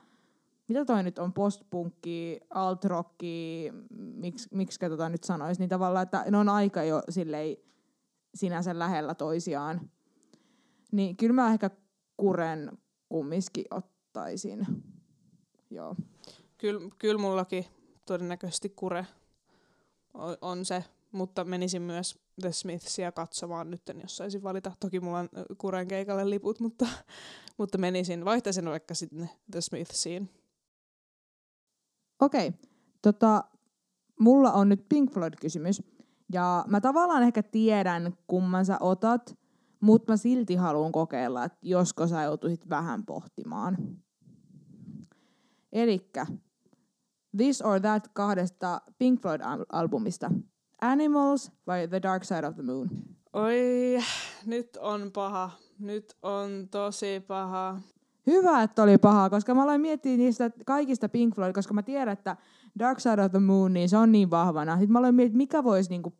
mitä 0.68 0.84
toi 0.84 1.02
nyt 1.02 1.18
on, 1.18 1.32
postpunkki, 1.32 2.40
alt-rocki, 2.50 3.72
miksi, 3.98 4.48
miksi 4.52 4.78
tota 4.88 5.08
nyt 5.08 5.24
sanoisi, 5.24 5.60
niin 5.60 5.68
tavallaan, 5.68 6.02
että 6.02 6.24
ne 6.30 6.38
on 6.38 6.48
aika 6.48 6.82
jo 6.82 7.02
silleen 7.08 7.56
sinänsä 8.34 8.78
lähellä 8.78 9.14
toisiaan. 9.14 9.90
Niin 10.92 11.16
kyllä 11.16 11.32
mä 11.32 11.52
ehkä 11.52 11.70
kuren 12.16 12.78
kumminkin 13.08 13.64
ottaisin. 14.14 14.66
Joo. 15.70 15.96
Kyllä, 16.58 16.90
kyllä 16.98 17.20
mullakin 17.20 17.64
todennäköisesti 18.06 18.68
kure 18.68 19.06
on, 20.14 20.36
on 20.40 20.64
se, 20.64 20.84
mutta 21.12 21.44
menisin 21.44 21.82
myös 21.82 22.18
The 22.40 22.52
Smithsia 22.52 23.12
katsomaan 23.12 23.70
nyt, 23.70 23.82
jos 24.02 24.16
saisin 24.16 24.42
valita. 24.42 24.72
Toki 24.80 25.00
mulla 25.00 25.18
on 25.18 25.28
kuren 25.58 25.88
keikalle 25.88 26.30
liput, 26.30 26.60
mutta, 26.60 26.86
mutta 27.58 27.78
menisin, 27.78 28.24
vaihtaisin 28.24 28.64
vaikka 28.64 28.94
sitten 28.94 29.30
The 29.50 29.60
Smithsiin. 29.60 30.30
Okei, 32.20 32.52
tota, 33.02 33.44
mulla 34.20 34.52
on 34.52 34.68
nyt 34.68 34.88
Pink 34.88 35.12
Floyd-kysymys. 35.12 35.82
Ja 36.32 36.64
mä 36.68 36.80
tavallaan 36.80 37.22
ehkä 37.22 37.42
tiedän, 37.42 38.12
kumman 38.26 38.66
sä 38.66 38.76
otat, 38.80 39.38
mutta 39.80 40.12
mä 40.12 40.16
silti 40.16 40.54
haluan 40.54 40.92
kokeilla, 40.92 41.44
että 41.44 41.58
josko 41.62 42.06
sä 42.06 42.22
joutuisit 42.22 42.68
vähän 42.68 43.06
pohtimaan. 43.06 43.76
Elikkä 45.74 46.26
This 47.36 47.62
or 47.62 47.80
That 47.80 48.08
kahdesta 48.12 48.80
Pink 48.98 49.20
Floyd-albumista. 49.20 50.30
Animals 50.80 51.52
vai 51.66 51.88
The 51.88 52.02
Dark 52.02 52.24
Side 52.24 52.46
of 52.46 52.54
the 52.54 52.62
Moon? 52.62 52.88
Oi, 53.32 53.98
nyt 54.46 54.76
on 54.76 55.10
paha. 55.12 55.50
Nyt 55.78 56.16
on 56.22 56.68
tosi 56.70 57.20
paha. 57.26 57.80
Hyvä, 58.26 58.62
että 58.62 58.82
oli 58.82 58.98
paha, 58.98 59.30
koska 59.30 59.54
mä 59.54 59.62
aloin 59.62 59.80
miettiä 59.80 60.16
niistä 60.16 60.50
kaikista 60.66 61.08
Pink 61.08 61.34
Floyd, 61.34 61.52
koska 61.52 61.74
mä 61.74 61.82
tiedän, 61.82 62.12
että 62.12 62.36
Dark 62.78 63.00
Side 63.00 63.24
of 63.24 63.30
the 63.30 63.38
Moon, 63.38 63.72
niin 63.72 63.88
se 63.88 63.96
on 63.96 64.12
niin 64.12 64.30
vahvana. 64.30 64.72
Sitten 64.72 64.92
mä 64.92 64.98
aloin 64.98 65.14
miettiä, 65.14 65.36
mikä 65.36 65.64
voisi 65.64 65.90
niinku, 65.90 66.12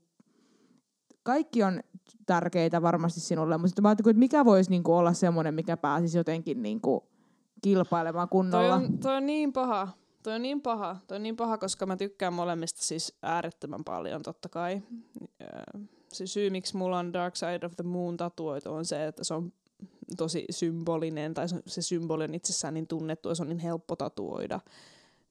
kaikki 1.22 1.62
on 1.62 1.80
tärkeitä 2.26 2.83
varmasti 2.83 3.20
sinulle, 3.20 3.56
mutta 3.56 3.68
sitten 3.68 3.83
mä 3.83 3.88
ajattelin, 3.88 4.10
että 4.10 4.18
mikä 4.18 4.44
voisi 4.44 4.70
niinku 4.70 4.94
olla 4.94 5.12
semmoinen, 5.12 5.54
mikä 5.54 5.76
pääsisi 5.76 6.18
jotenkin 6.18 6.62
niinku 6.62 7.13
kilpailemaan 7.63 8.29
Toi 8.29 8.33
kunnolla. 8.33 8.75
on, 8.75 8.98
toi 8.98 9.17
on 9.17 9.27
niin 9.27 9.52
paha. 9.52 9.88
Toi 10.23 10.35
on 10.35 10.42
niin 10.42 10.61
paha. 10.63 10.96
Toi 11.07 11.17
on 11.17 11.23
niin 11.23 11.37
paha, 11.37 11.59
koska 11.59 11.87
mä 11.87 11.96
tykkään 11.96 12.33
molemmista 12.33 12.83
siis 12.83 13.15
äärettömän 13.23 13.85
paljon 13.85 14.23
totta 14.23 14.48
kai. 14.48 14.83
Se 16.13 16.27
syy, 16.27 16.50
miksi 16.50 16.77
mulla 16.77 16.98
on 16.98 17.13
Dark 17.13 17.37
Side 17.37 17.67
of 17.67 17.73
the 17.77 17.85
Moon 17.85 18.17
tatuoitu, 18.17 18.73
on 18.73 18.85
se, 18.85 19.07
että 19.07 19.25
se 19.25 19.35
on 19.35 19.52
tosi 20.17 20.44
symbolinen, 20.50 21.35
tai 21.35 21.48
se- 21.48 21.63
se 21.67 21.83
symboli 21.83 22.25
on 22.25 22.35
itsessään 22.35 22.75
niin 22.75 22.87
tunnettu, 22.87 23.29
ja 23.29 23.35
se 23.35 23.42
on 23.42 23.48
niin 23.48 23.59
helppo 23.59 23.96
tatuoida. 23.96 24.61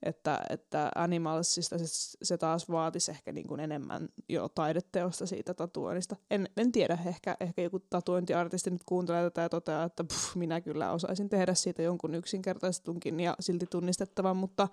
Että, 0.03 0.39
että 0.49 0.91
Animalsista 0.95 1.77
se, 1.77 2.17
se 2.23 2.37
taas 2.37 2.69
vaatisi 2.69 3.11
ehkä 3.11 3.31
niin 3.31 3.47
kuin 3.47 3.59
enemmän 3.59 4.09
jo 4.29 4.49
taideteosta 4.49 5.25
siitä 5.25 5.53
tatuoinnista. 5.53 6.15
En, 6.31 6.49
en 6.57 6.71
tiedä, 6.71 6.97
ehkä, 7.05 7.37
ehkä 7.39 7.61
joku 7.61 7.79
tatuointiartisti 7.79 8.71
nyt 8.71 8.81
kuuntelee 8.85 9.23
tätä 9.23 9.41
ja 9.41 9.49
toteaa, 9.49 9.83
että 9.83 10.03
puh, 10.03 10.35
minä 10.35 10.61
kyllä 10.61 10.91
osaisin 10.91 11.29
tehdä 11.29 11.53
siitä 11.53 11.81
jonkun 11.81 12.15
yksinkertaistunkin 12.15 13.19
ja 13.19 13.35
silti 13.39 13.65
tunnistettavan, 13.69 14.37
mutta, 14.37 14.67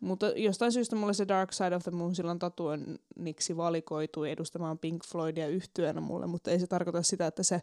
mutta 0.00 0.26
jostain 0.28 0.72
syystä 0.72 0.96
mulle 0.96 1.14
se 1.14 1.28
Dark 1.28 1.52
Side 1.52 1.76
of 1.76 1.82
the 1.82 1.90
Moon 1.90 2.14
silloin 2.14 2.38
tatuoinniksi 2.38 3.56
valikoitui 3.56 4.30
edustamaan 4.30 4.78
Pink 4.78 5.04
Floydia 5.04 5.48
yhtyenä 5.48 6.00
mulle, 6.00 6.26
mutta 6.26 6.50
ei 6.50 6.60
se 6.60 6.66
tarkoita 6.66 7.02
sitä, 7.02 7.26
että 7.26 7.42
se 7.42 7.62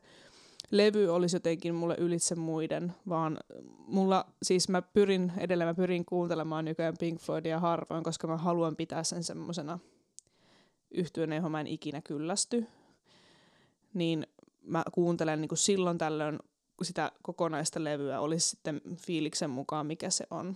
levy 0.72 1.10
olisi 1.10 1.36
jotenkin 1.36 1.76
mulle 1.76 1.96
ylitse 2.00 2.36
muiden, 2.36 2.94
vaan 3.10 3.38
mulla, 3.88 4.26
siis 4.44 4.70
mä 4.70 4.82
pyrin, 4.82 5.32
edelleen 5.38 5.70
mä 5.70 5.74
pyrin 5.74 6.06
kuuntelemaan 6.06 6.66
nykyään 6.66 6.98
Pink 7.00 7.22
Floydia 7.22 7.60
harvoin, 7.60 8.04
koska 8.04 8.28
mä 8.28 8.38
haluan 8.38 8.76
pitää 8.76 9.04
sen 9.04 9.24
semmosena 9.24 9.80
yhtyönä, 10.92 11.36
johon 11.36 11.52
mä 11.52 11.62
en 11.62 11.68
ikinä 11.68 12.02
kyllästy. 12.02 12.66
Niin 13.94 14.28
mä 14.62 14.84
kuuntelen 14.92 15.42
niin 15.42 15.50
silloin 15.54 15.98
tällöin 15.98 16.40
sitä 16.82 17.12
kokonaista 17.22 17.84
levyä, 17.84 18.20
olisi 18.20 18.50
sitten 18.50 18.82
fiiliksen 18.98 19.50
mukaan, 19.50 19.88
mikä 19.88 20.10
se 20.10 20.28
on. 20.32 20.56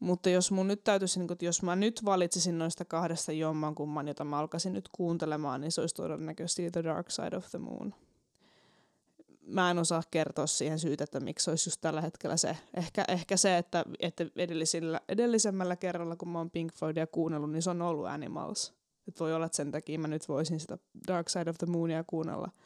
Mutta 0.00 0.30
jos 0.30 0.50
mun 0.50 0.68
nyt 0.68 0.84
täytyisi, 0.84 1.18
niin 1.18 1.28
kun, 1.28 1.36
jos 1.40 1.62
mä 1.62 1.76
nyt 1.76 2.04
valitsisin 2.04 2.58
noista 2.58 2.84
kahdesta 2.84 3.32
jomman 3.32 3.74
kumman, 3.74 4.08
jota 4.08 4.24
mä 4.24 4.38
alkaisin 4.38 4.72
nyt 4.72 4.88
kuuntelemaan, 4.92 5.60
niin 5.60 5.72
se 5.72 5.80
olisi 5.80 5.94
todennäköisesti 5.94 6.70
The 6.70 6.84
Dark 6.84 7.10
Side 7.10 7.36
of 7.36 7.50
the 7.50 7.58
Moon. 7.58 7.94
Mä 9.46 9.70
en 9.70 9.78
osaa 9.78 10.02
kertoa 10.10 10.46
siihen 10.46 10.78
syytä, 10.78 11.04
että 11.04 11.20
miksi 11.20 11.50
olisi 11.50 11.68
just 11.68 11.80
tällä 11.80 12.00
hetkellä 12.00 12.36
se. 12.36 12.56
Ehkä, 12.74 13.04
ehkä 13.08 13.36
se, 13.36 13.58
että, 13.58 13.84
että 14.00 14.26
edellisellä, 14.36 15.00
edellisemmällä 15.08 15.76
kerralla, 15.76 16.16
kun 16.16 16.28
mä 16.28 16.38
oon 16.38 16.50
Pink 16.50 16.72
Floydia 16.74 17.06
kuunnellut, 17.06 17.52
niin 17.52 17.62
se 17.62 17.70
on 17.70 17.82
ollut 17.82 18.06
Animals. 18.06 18.74
Et 19.08 19.20
voi 19.20 19.34
olla, 19.34 19.46
että 19.46 19.56
sen 19.56 19.70
takia 19.70 19.98
mä 19.98 20.08
nyt 20.08 20.28
voisin 20.28 20.60
sitä 20.60 20.78
Dark 21.08 21.28
Side 21.28 21.50
of 21.50 21.58
the 21.58 21.66
Moonia 21.66 22.04
kuunnella– 22.06 22.50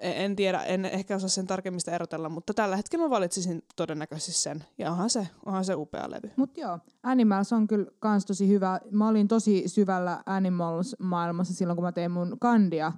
en 0.00 0.36
tiedä, 0.36 0.62
en 0.62 0.84
ehkä 0.84 1.16
osaa 1.16 1.28
sen 1.28 1.46
tarkemmista 1.46 1.90
erotella, 1.90 2.28
mutta 2.28 2.54
tällä 2.54 2.76
hetkellä 2.76 3.04
mä 3.04 3.10
valitsisin 3.10 3.62
todennäköisesti 3.76 4.32
sen. 4.32 4.64
Ja 4.78 4.90
onhan 4.90 5.10
se, 5.10 5.28
onhan 5.46 5.64
se 5.64 5.74
upea 5.74 6.10
levy. 6.10 6.30
Mut 6.36 6.58
joo, 6.58 6.78
Animals 7.02 7.52
on 7.52 7.66
kyllä 7.66 7.90
kans 7.98 8.26
tosi 8.26 8.48
hyvä. 8.48 8.80
Mä 8.90 9.08
olin 9.08 9.28
tosi 9.28 9.62
syvällä 9.66 10.22
Animals-maailmassa 10.26 11.54
silloin, 11.54 11.76
kun 11.76 11.84
mä 11.84 11.92
tein 11.92 12.10
mun 12.10 12.36
kandia 12.40 12.92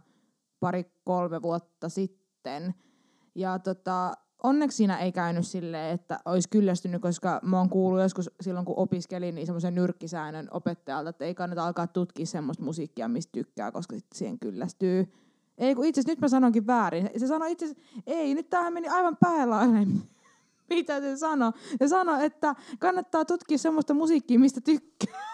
pari-kolme 0.61 1.43
vuotta 1.43 1.89
sitten. 1.89 2.20
Ja 3.35 3.59
tota, 3.59 4.13
onneksi 4.43 4.77
siinä 4.77 4.99
ei 4.99 5.13
käynyt 5.13 5.47
silleen, 5.47 5.95
että 5.95 6.21
olisi 6.25 6.49
kyllästynyt, 6.49 7.03
koska 7.03 7.41
mä 7.43 7.59
oon 7.59 7.71
kuullut 7.71 8.03
joskus 8.03 8.31
silloin, 8.41 8.67
kun 8.67 8.79
opiskelin, 8.79 9.35
niin 9.35 9.47
semmoisen 9.47 9.75
nyrkkisäännön 9.75 10.49
opettajalta, 10.51 11.11
että 11.11 11.25
ei 11.25 11.35
kannata 11.35 11.67
alkaa 11.67 11.87
tutkia 11.87 12.27
semmoista 12.27 12.65
musiikkia, 12.65 13.09
mistä 13.09 13.33
tykkää, 13.33 13.73
koska 13.73 13.97
sitten 13.97 14.19
siihen 14.19 14.39
kyllästyy. 14.39 15.13
Ei 15.59 15.75
kun 15.75 15.85
itse 15.85 16.03
nyt 16.07 16.21
mä 16.21 16.29
sanonkin 16.29 16.67
väärin. 16.67 17.11
Se 17.17 17.27
sanoi 17.27 17.53
itse 17.53 17.75
ei, 18.07 18.35
nyt 18.35 18.51
tämähän 18.51 18.73
meni 18.73 18.89
aivan 18.89 19.17
päälaille. 19.17 19.87
Mitä 20.71 21.01
se 21.01 21.17
sanoi? 21.17 21.53
Se 21.79 21.89
sanoi, 21.89 22.25
että 22.25 22.55
kannattaa 22.79 23.25
tutkia 23.25 23.59
semmoista 23.59 23.95
musiikkia, 23.95 24.39
mistä 24.39 24.61
tykkää. 24.61 25.31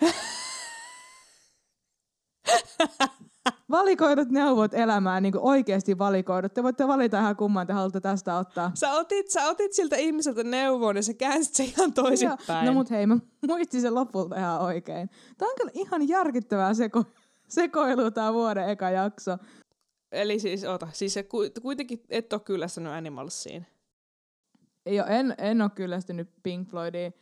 valikoidut 3.70 4.28
neuvot 4.28 4.74
elämään, 4.74 5.22
niin 5.22 5.32
kuin 5.32 5.44
oikeasti 5.44 5.98
valikoidut. 5.98 6.54
Te 6.54 6.62
voitte 6.62 6.88
valita 6.88 7.18
ihan 7.18 7.36
kumman 7.36 7.66
te 7.66 7.72
haluatte 7.72 8.00
tästä 8.00 8.38
ottaa. 8.38 8.70
Sä 8.74 8.92
otit, 8.92 9.30
sä 9.30 9.46
otit 9.46 9.72
siltä 9.72 9.96
ihmiseltä 9.96 10.44
neuvon 10.44 10.96
ja 10.96 11.02
sä 11.02 11.14
käänsit 11.14 11.54
sen 11.54 11.66
ihan 11.66 11.92
toisinpäin. 11.92 12.66
No 12.66 12.72
mut 12.72 12.90
hei, 12.90 13.06
mä 13.06 13.18
muistin 13.46 13.80
sen 13.80 13.94
lopulta 13.94 14.36
ihan 14.36 14.60
oikein. 14.60 15.10
Tämä 15.38 15.50
on 15.50 15.56
kyllä 15.56 15.70
ihan 15.74 16.08
järkyttävää 16.08 16.74
seko 16.74 17.04
sekoilu 17.48 18.10
tämä 18.10 18.32
vuoden 18.32 18.68
eka 18.68 18.90
jakso. 18.90 19.38
Eli 20.12 20.38
siis, 20.38 20.64
ota, 20.64 20.88
siis 20.92 21.14
se 21.14 21.26
kuitenkin 21.62 22.04
et 22.10 22.32
ole 22.32 22.40
kyllästynyt 22.40 22.92
Animalsiin. 22.92 23.66
Joo, 24.86 25.06
en, 25.06 25.34
en 25.38 25.62
ole 25.62 25.70
kyllästynyt 25.74 26.30
Pink 26.42 26.68
Floydiin. 26.68 27.14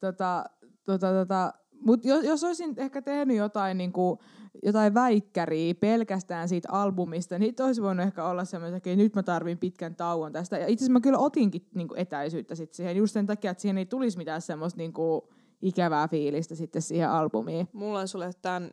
Tota, 0.00 0.44
tota, 0.84 1.12
tota, 1.12 1.52
mutta 1.80 2.08
jos, 2.08 2.24
jos 2.24 2.44
olisin 2.44 2.74
ehkä 2.76 3.02
tehnyt 3.02 3.36
jotain, 3.36 3.78
niin 3.78 3.92
kuin, 3.92 4.18
jotain 4.62 4.94
väikkäriä 4.94 5.74
pelkästään 5.74 6.48
siitä 6.48 6.68
albumista, 6.72 7.38
niin 7.38 7.54
olisi 7.60 7.82
voinut 7.82 8.06
ehkä 8.06 8.24
olla 8.24 8.44
semmoinen, 8.44 8.76
että 8.76 8.96
nyt 8.96 9.14
mä 9.14 9.22
tarvin 9.22 9.58
pitkän 9.58 9.96
tauon 9.96 10.32
tästä. 10.32 10.58
Ja 10.58 10.66
itse 10.66 10.84
asiassa 10.84 10.92
mä 10.92 11.00
kyllä 11.00 11.18
otinkin 11.18 11.68
niin 11.74 11.88
kuin 11.88 11.98
etäisyyttä 11.98 12.54
sit 12.54 12.74
siihen, 12.74 12.96
just 12.96 13.12
sen 13.12 13.26
takia, 13.26 13.50
että 13.50 13.62
siihen 13.62 13.78
ei 13.78 13.86
tulisi 13.86 14.18
mitään 14.18 14.42
semmoista 14.42 14.78
niin 14.78 14.92
kuin, 14.92 15.22
ikävää 15.62 16.08
fiilistä 16.08 16.54
sitten 16.54 16.82
siihen 16.82 17.10
albumiin. 17.10 17.68
Mulla 17.72 18.00
on 18.00 18.08
sulle 18.08 18.30
tämän 18.42 18.70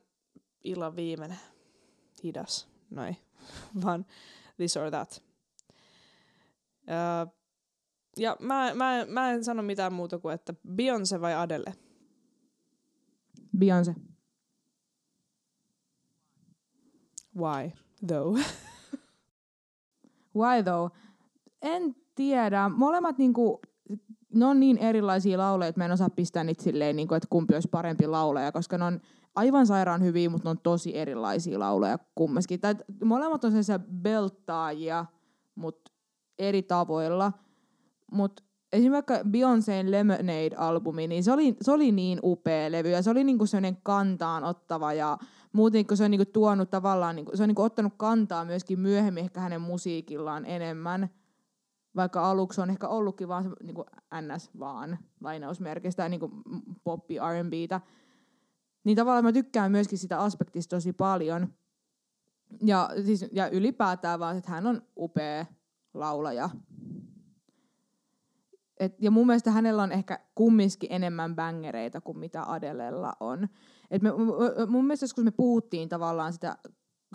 illan 0.64 0.96
viimeinen 0.96 1.38
hidas, 2.24 2.68
noin, 2.90 3.18
vaan 3.84 4.06
this 4.58 4.78
or 4.78 4.92
that. 4.92 5.24
Uh, 6.80 7.34
ja 8.18 8.38
mä, 8.40 8.74
mä, 8.74 9.06
mä 9.08 9.32
en 9.32 9.44
sano 9.44 9.64
mitään 9.64 9.94
muuta 9.94 10.20
kuin, 10.20 10.36
että 10.36 10.54
Beyoncé 10.54 11.22
vai 11.22 11.34
Adele? 11.34 11.74
Beyoncé. 13.58 14.13
Why, 17.38 17.72
though? 18.08 18.40
Why, 20.40 20.64
though? 20.64 20.96
En 21.62 21.96
tiedä. 22.16 22.70
Molemmat 22.70 23.18
niinku, 23.18 23.62
ne 24.34 24.46
on 24.46 24.60
niin 24.60 24.78
erilaisia 24.78 25.38
lauleja, 25.38 25.70
että 25.70 25.82
mä 25.82 25.86
en 25.86 25.92
osaa 25.92 26.10
pistää 26.10 26.44
niitä 26.44 26.64
silleen, 26.64 26.96
niinku, 26.96 27.14
että 27.14 27.28
kumpi 27.30 27.54
olisi 27.54 27.68
parempi 27.68 28.08
lauleja, 28.08 28.52
koska 28.52 28.78
ne 28.78 28.86
on 28.86 29.00
aivan 29.36 29.68
sairaan 29.68 30.04
hyviä, 30.04 30.30
mutta 30.30 30.46
ne 30.46 30.50
on 30.50 30.60
tosi 30.64 30.98
erilaisia 30.98 31.60
lauleja 31.60 32.00
kumminkin. 32.16 32.60
Tai 32.60 32.76
molemmat 33.04 33.44
on 33.44 33.52
sellaisia 33.52 33.80
beltaajia, 33.80 35.06
mutta 35.56 35.92
eri 36.40 36.64
tavoilla. 36.64 37.32
Mutta 38.12 38.44
esimerkiksi 38.74 39.14
Beyoncé'n 39.14 39.92
Lemonade-albumi, 39.92 41.08
niin 41.08 41.24
se 41.24 41.32
oli, 41.32 41.56
se 41.62 41.72
oli 41.72 41.92
niin 41.92 42.20
upea 42.24 42.72
levy 42.72 42.90
ja 42.90 43.02
se 43.02 43.10
oli 43.10 43.24
niinku 43.24 43.46
sellainen 43.46 43.78
kantaan 43.84 44.44
ottava 44.44 44.94
ja 44.94 45.18
muuten 45.54 45.88
kun 45.88 45.98
se 45.98 46.04
on 46.04 46.12
niinku 46.12 46.32
tuonut 46.34 46.70
tavallaan, 46.70 47.16
niinku, 47.16 47.38
se 47.38 47.44
on 47.44 47.50
niinku 47.50 47.62
ottanut 47.62 47.94
kantaa 47.98 48.46
myöskin 48.46 48.80
myöhemmin 48.80 49.24
ehkä 49.24 49.40
hänen 49.40 49.62
musiikillaan 49.62 50.46
enemmän, 50.46 51.10
vaikka 51.96 52.30
aluksi 52.30 52.62
on 52.62 52.70
ehkä 52.70 52.88
ollutkin 52.88 53.28
vaan 53.28 53.56
niinku 53.64 53.86
ns. 54.22 54.52
vaan 54.60 54.98
lainausmerkistä 55.22 56.10
niinku 56.10 56.32
poppi 56.84 57.18
R&Btä, 57.18 57.82
niin 58.84 58.98
tavallaan 58.98 59.24
mä 59.24 59.32
tykkään 59.32 59.72
myöskin 59.72 59.98
sitä 59.98 60.20
aspektista 60.20 60.76
tosi 60.76 60.94
paljon. 60.94 61.54
Ja, 62.66 62.90
siis, 63.06 63.26
ja 63.32 63.50
ylipäätään 63.50 64.20
vaan, 64.20 64.38
että 64.38 64.52
hän 64.52 64.68
on 64.68 64.82
upea 64.98 65.46
laulaja. 65.94 66.50
Et, 68.80 68.96
ja 69.02 69.12
mun 69.12 69.28
mielestä 69.28 69.52
hänellä 69.52 69.84
on 69.84 69.92
ehkä 69.92 70.20
kumminkin 70.36 70.92
enemmän 70.92 71.36
bängereitä 71.36 72.02
kuin 72.02 72.20
mitä 72.20 72.44
Adelella 72.44 73.14
on. 73.20 73.50
Et 73.94 74.02
me, 74.02 74.10
mun 74.68 74.86
mielestä 74.86 75.04
joskus 75.04 75.24
me 75.24 75.32
puhuttiin 75.32 75.90
tavallaan 75.90 76.34
sitä, 76.34 76.58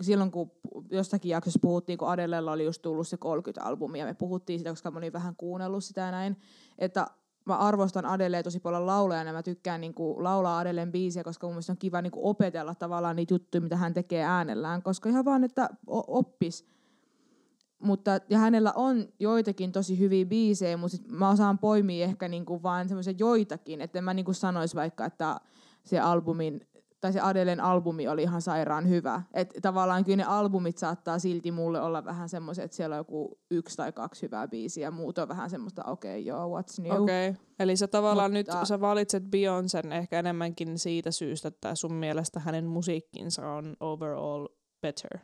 silloin 0.01 0.31
kun 0.31 0.51
jostakin 0.91 1.29
jaksossa 1.29 1.59
puhuttiin, 1.61 1.97
kun 1.97 2.09
Adelella 2.09 2.51
oli 2.51 2.65
just 2.65 2.81
tullut 2.81 3.07
se 3.07 3.17
30-albumi, 3.25 3.97
ja 3.97 4.05
me 4.05 4.13
puhuttiin 4.13 4.59
sitä, 4.59 4.69
koska 4.69 4.91
mä 4.91 4.97
olin 4.97 5.13
vähän 5.13 5.35
kuunnellut 5.35 5.83
sitä 5.83 6.11
näin, 6.11 6.37
että 6.77 7.07
mä 7.45 7.57
arvostan 7.57 8.05
Adeleen 8.05 8.43
tosi 8.43 8.59
paljon 8.59 8.85
laulajana 8.85 9.29
ja 9.29 9.33
mä 9.33 9.43
tykkään 9.43 9.81
niinku 9.81 10.23
laulaa 10.23 10.59
Adeleen 10.59 10.91
biisiä, 10.91 11.23
koska 11.23 11.47
mun 11.47 11.53
mielestä 11.53 11.73
on 11.73 11.77
kiva 11.77 12.01
niinku 12.01 12.29
opetella 12.29 12.75
tavallaan 12.75 13.15
niitä 13.15 13.33
juttuja, 13.33 13.61
mitä 13.61 13.77
hän 13.77 13.93
tekee 13.93 14.23
äänellään, 14.23 14.81
koska 14.81 15.09
ihan 15.09 15.25
vaan, 15.25 15.43
että 15.43 15.69
oppis. 15.87 16.65
Mutta, 17.79 18.19
ja 18.29 18.37
hänellä 18.37 18.73
on 18.75 19.07
joitakin 19.19 19.71
tosi 19.71 19.99
hyviä 19.99 20.25
biisejä, 20.25 20.77
mutta 20.77 20.97
sit 20.97 21.07
mä 21.07 21.29
osaan 21.29 21.59
poimia 21.59 22.05
ehkä 22.05 22.27
niinku 22.27 22.63
vaan 22.63 22.87
semmoisia 22.87 23.13
joitakin, 23.17 23.81
että 23.81 24.01
mä 24.01 24.13
niinku 24.13 24.33
sanois 24.33 24.75
vaikka, 24.75 25.05
että 25.05 25.39
se 25.83 25.99
albumin 25.99 26.67
tai 27.01 27.13
se 27.13 27.19
Adelen 27.19 27.59
albumi 27.59 28.07
oli 28.07 28.23
ihan 28.23 28.41
sairaan 28.41 28.89
hyvä. 28.89 29.21
Että 29.33 29.61
tavallaan 29.61 30.05
kyllä 30.05 30.17
ne 30.17 30.23
albumit 30.23 30.77
saattaa 30.77 31.19
silti 31.19 31.51
mulle 31.51 31.81
olla 31.81 32.05
vähän 32.05 32.29
semmoiset, 32.29 32.65
että 32.65 32.77
siellä 32.77 32.95
on 32.95 32.99
joku 32.99 33.39
yksi 33.51 33.77
tai 33.77 33.91
kaksi 33.91 34.21
hyvää 34.21 34.47
biisiä 34.47 34.87
ja 34.87 34.91
muut 34.91 35.17
on 35.17 35.27
vähän 35.27 35.49
semmoista, 35.49 35.83
okei, 35.83 36.11
okay, 36.11 36.21
joo, 36.21 36.59
what's 36.59 36.81
new. 36.81 37.01
Okei, 37.01 37.29
okay. 37.29 37.41
eli 37.59 37.77
sä 37.77 37.87
tavallaan 37.87 38.31
Mutta... 38.31 38.57
nyt 38.57 38.67
sä 38.67 38.81
valitset 38.81 39.23
Beyoncén 39.23 39.93
ehkä 39.93 40.19
enemmänkin 40.19 40.79
siitä 40.79 41.11
syystä, 41.11 41.47
että 41.47 41.75
sun 41.75 41.93
mielestä 41.93 42.39
hänen 42.39 42.65
musiikkinsa 42.65 43.49
on 43.49 43.75
overall 43.79 44.47
better, 44.81 45.17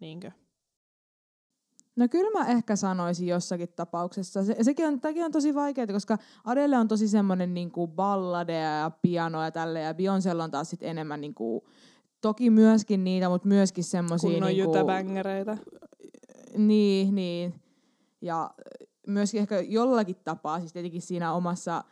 niinkö? 0.00 0.30
No 1.98 2.08
kyllä 2.08 2.38
mä 2.38 2.46
ehkä 2.46 2.76
sanoisin 2.76 3.26
jossakin 3.26 3.68
tapauksessa. 3.76 4.44
Se, 4.44 4.56
sekin 4.62 4.86
on, 4.86 5.00
tämäkin 5.00 5.24
on 5.24 5.32
tosi 5.32 5.54
vaikeaa, 5.54 5.86
koska 5.86 6.18
Adele 6.44 6.78
on 6.78 6.88
tosi 6.88 7.08
semmoinen 7.08 7.54
niinku 7.54 7.88
balladeja 7.88 8.78
ja 8.78 8.90
pianoja 9.02 9.44
ja 9.44 9.50
tälleen, 9.50 9.84
ja 9.84 9.92
Beyoncé 9.92 10.42
on 10.42 10.50
taas 10.50 10.70
sit 10.70 10.82
enemmän 10.82 11.20
niinku, 11.20 11.68
toki 12.20 12.50
myöskin 12.50 13.04
niitä, 13.04 13.28
mutta 13.28 13.48
myöskin 13.48 13.84
semmoisia... 13.84 14.30
Kunnon 14.30 14.48
niinku, 14.48 14.72
jytäbängereitä. 14.72 15.56
Niin, 16.56 17.14
niin. 17.14 17.54
Ja 18.20 18.50
myöskin 19.06 19.40
ehkä 19.40 19.60
jollakin 19.60 20.16
tapaa, 20.24 20.58
siis 20.60 20.72
tietenkin 20.72 21.02
siinä 21.02 21.32
omassa 21.32 21.84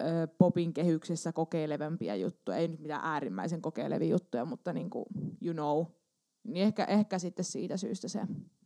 ö, 0.00 0.26
popin 0.38 0.72
kehyksessä 0.72 1.32
kokeilevempia 1.32 2.16
juttuja, 2.16 2.58
ei 2.58 2.68
nyt 2.68 2.80
mitään 2.80 3.04
äärimmäisen 3.04 3.62
kokeilevia 3.62 4.08
juttuja, 4.08 4.44
mutta 4.44 4.72
niinku, 4.72 5.06
you 5.42 5.54
know. 5.54 5.84
Niin 6.44 6.66
ehkä, 6.66 6.84
ehkä 6.84 7.18
sitten 7.18 7.44
siitä 7.44 7.76
syystä 7.76 8.08
se 8.08 8.20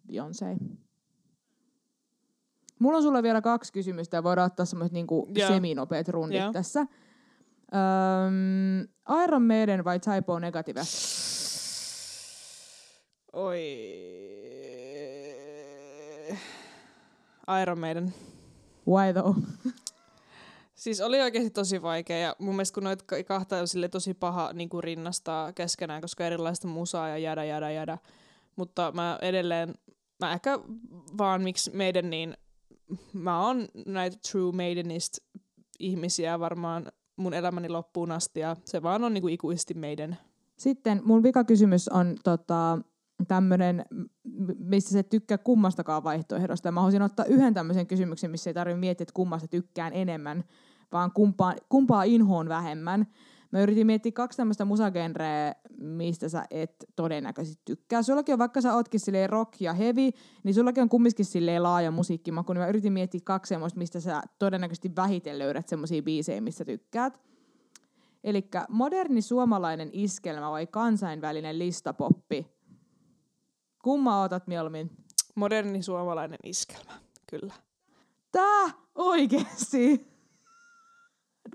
Beyoncé. 0.08 0.56
Mulla 2.78 2.96
on 2.96 3.02
sulle 3.02 3.22
vielä 3.22 3.40
kaksi 3.40 3.72
kysymystä 3.72 4.16
ja 4.16 4.22
voidaan 4.22 4.46
ottaa 4.46 4.66
semmoiset 4.66 4.92
niinku 4.92 5.28
yeah. 5.36 5.52
seminopeat 5.52 6.08
rundit 6.08 6.38
yeah. 6.38 6.52
tässä. 6.52 6.80
Öm, 6.80 6.88
Iron 9.24 9.42
Maiden 9.42 9.84
vai 9.84 10.00
Typo 10.00 10.38
Negative? 10.38 10.80
Oi. 13.32 13.62
Iron 17.62 17.78
Maiden. 17.78 18.14
Why 18.88 19.12
though? 19.12 19.36
Siis 20.74 21.00
oli 21.00 21.20
oikeasti 21.20 21.50
tosi 21.50 21.82
vaikea 21.82 22.18
ja 22.18 22.36
mun 22.38 22.54
mielestä 22.54 22.74
kun 22.74 22.84
noita 22.84 23.04
kahta 23.26 23.58
on 23.58 23.68
sille 23.68 23.88
tosi 23.88 24.14
paha 24.14 24.52
niin 24.52 24.68
kuin 24.68 24.84
rinnastaa 24.84 25.52
keskenään, 25.52 26.00
koska 26.00 26.26
erilaista 26.26 26.68
musaa 26.68 27.08
ja 27.08 27.18
jada 27.18 27.44
jada 27.44 27.70
jada. 27.70 27.98
mutta 28.56 28.92
mä 28.92 29.18
edelleen, 29.22 29.74
mä 30.22 30.32
ehkä 30.32 30.58
vaan 31.18 31.42
miksi 31.42 31.70
meidän 31.76 32.10
niin, 32.10 32.36
mä 33.12 33.46
oon 33.46 33.68
näitä 33.86 34.16
true 34.30 34.52
maidenist 34.52 35.18
ihmisiä 35.78 36.40
varmaan 36.40 36.92
mun 37.16 37.34
elämäni 37.34 37.68
loppuun 37.68 38.12
asti 38.12 38.40
ja 38.40 38.56
se 38.64 38.82
vaan 38.82 39.04
on 39.04 39.14
niinku 39.14 39.28
ikuisesti 39.28 39.74
meidän. 39.74 40.18
Sitten 40.58 41.00
mun 41.04 41.22
vikakysymys 41.22 41.88
on 41.88 42.16
tota, 42.24 42.78
tämmöinen, 43.28 43.84
missä 44.58 44.90
se 44.90 45.02
tykkää 45.02 45.38
kummastakaan 45.38 46.04
vaihtoehdosta. 46.04 46.72
Mä 46.72 46.80
haluaisin 46.80 47.02
ottaa 47.02 47.24
yhden 47.24 47.54
tämmöisen 47.54 47.86
kysymyksen, 47.86 48.30
missä 48.30 48.50
ei 48.50 48.54
tarvitse 48.54 48.80
miettiä, 48.80 49.02
että 49.02 49.14
kummasta 49.14 49.48
tykkään 49.48 49.92
enemmän, 49.92 50.44
vaan 50.92 51.12
kumpaa, 51.12 51.54
kumpaa 51.68 52.02
inhoon 52.02 52.48
vähemmän. 52.48 53.06
Mä 53.52 53.60
yritin 53.60 53.86
miettiä 53.86 54.12
kaksi 54.12 54.36
tämmöistä 54.36 54.64
musagenreä, 54.64 55.54
mistä 55.78 56.28
sä 56.28 56.44
et 56.50 56.84
todennäköisesti 56.96 57.62
tykkää. 57.64 58.02
Sullakin 58.02 58.32
on, 58.32 58.38
vaikka 58.38 58.60
sä 58.60 58.74
ootkin 58.74 59.00
silleen 59.00 59.30
rock 59.30 59.60
ja 59.60 59.72
heavy, 59.72 60.10
niin 60.44 60.54
sullakin 60.54 60.82
on 60.82 60.88
kumminkin 60.88 61.24
silleen 61.24 61.62
laaja 61.62 61.90
musiikkimaku, 61.90 62.52
niin 62.52 62.60
mä 62.60 62.68
yritin 62.68 62.92
miettiä 62.92 63.20
kaksi 63.24 63.48
semmoista, 63.48 63.78
mistä 63.78 64.00
sä 64.00 64.22
todennäköisesti 64.38 64.96
vähiten 64.96 65.38
löydät 65.38 65.68
semmoisia 65.68 66.02
biisejä, 66.02 66.40
mistä 66.40 66.64
tykkäät. 66.64 67.20
Eli 68.24 68.48
moderni 68.68 69.22
suomalainen 69.22 69.90
iskelmä 69.92 70.50
vai 70.50 70.66
kansainvälinen 70.66 71.58
listapoppi? 71.58 72.46
Kumma 73.84 74.22
otat 74.22 74.46
mieluummin? 74.46 74.90
Moderni 75.34 75.82
suomalainen 75.82 76.38
iskelmä, 76.44 76.92
kyllä. 77.30 77.54
Tää 78.32 78.70
oikeesti. 78.94 80.11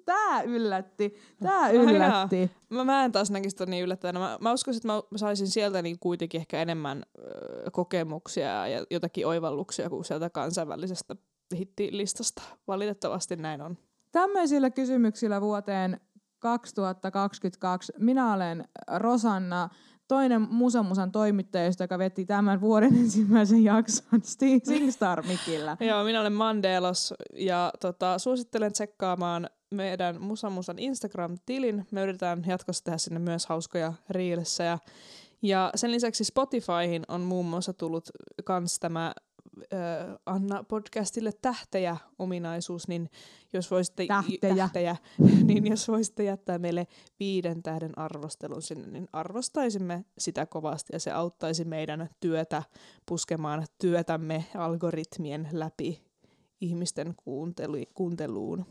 Tää 0.06 0.42
yllätti. 0.42 1.16
Tää 1.44 1.70
yllätti. 1.70 2.52
Mä, 2.70 2.84
mä 2.84 3.06
en 3.06 3.12
taas 3.12 3.32
näkisi 3.32 3.56
ton 3.56 3.70
niin 3.70 3.84
yllättävänä. 3.84 4.20
Mä, 4.20 4.38
mä 4.42 4.54
uskoisin, 4.54 4.80
että 4.80 4.88
mä 4.88 5.18
saisin 5.18 5.48
sieltä 5.48 5.82
niin 5.82 6.00
kuitenkin 6.00 6.42
ehkä 6.42 6.62
enemmän 6.62 7.04
ö, 7.18 7.72
kokemuksia 7.72 8.68
ja 8.68 8.86
jotakin 8.92 9.28
oivalluksia 9.28 9.90
kuin 9.90 10.06
sieltä 10.06 10.30
kansainvälisestä 10.30 11.16
hittilistasta. 11.56 12.42
Valitettavasti 12.68 13.36
näin 13.36 13.62
on. 13.62 13.78
Tämmöisillä 14.12 14.70
kysymyksillä 14.70 15.42
vuoteen 15.42 16.00
2022 16.40 17.94
minä 18.00 18.34
olen 18.34 18.66
Rosanna, 18.98 19.70
toinen 20.08 20.42
Musamusan 20.42 21.12
toimittajista, 21.12 21.84
joka 21.84 22.00
veti 22.00 22.26
tämän 22.26 22.62
vuoden 22.62 22.96
ensimmäisen 23.04 23.64
jakson 23.64 24.22
Singstar 24.64 25.24
Mikillä. 25.28 25.78
Joo, 25.90 26.04
minä 26.04 26.22
olen 26.22 26.34
Mandelos 26.34 27.14
ja 27.34 27.72
tota, 27.80 28.20
suosittelen 28.20 28.74
tsekkaamaan 28.74 29.50
meidän 29.72 30.22
Musamusan 30.22 30.80
Instagram-tilin. 30.80 31.88
Me 31.92 32.04
yritetään 32.04 32.44
jatkossa 32.48 32.84
tehdä 32.84 32.98
sinne 32.98 33.20
myös 33.20 33.46
hauskoja 33.46 33.94
reelsejä. 34.10 34.78
Ja 35.42 35.72
sen 35.76 35.92
lisäksi 35.92 36.24
Spotifyhin 36.24 37.04
on 37.08 37.22
muun 37.22 37.46
muassa 37.46 37.74
tullut 37.74 38.10
kans 38.44 38.80
tämä 38.80 39.14
äh, 39.74 40.16
Anna 40.26 40.64
podcastille 40.64 41.32
tähtejä 41.42 41.98
ominaisuus, 42.20 42.88
niin 42.88 43.10
jos 43.54 43.72
voisitte, 43.72 44.06
Tähtejä. 44.08 44.56
tähtejä, 44.56 44.96
niin 45.48 45.68
jos 45.68 45.88
voisitte 45.88 46.24
jättää 46.24 46.58
meille 46.60 46.88
viiden 47.20 47.64
tähden 47.64 47.98
arvostelun 47.98 48.62
sinne, 48.62 48.88
niin 48.88 49.08
arvostaisimme 49.14 50.06
sitä 50.18 50.46
kovasti 50.46 50.94
ja 50.94 51.00
se 51.00 51.12
auttaisi 51.12 51.66
meidän 51.66 52.10
työtä 52.20 52.64
puskemaan 53.06 53.66
työtämme 53.78 54.46
algoritmien 54.56 55.48
läpi 55.52 56.02
ihmisten 56.62 57.14
kuuntelu, 57.24 57.78
kuunteluun. 57.94 58.66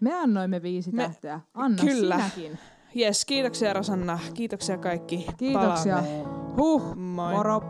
Me 0.00 0.14
annoimme 0.14 0.62
viisi 0.62 0.92
Me- 0.92 1.02
tähteä. 1.02 1.40
Anna 1.54 1.84
Kyllä. 1.84 2.16
sinäkin. 2.34 2.58
Jes, 2.94 3.24
kiitoksia 3.24 3.72
Rosanna. 3.72 4.18
Kiitoksia 4.34 4.78
kaikki. 4.78 5.26
Kiitoksia. 5.36 5.94
Palaamme. 5.96 6.24
Huh, 6.56 6.96
moi. 6.96 7.34
Moro. 7.34 7.60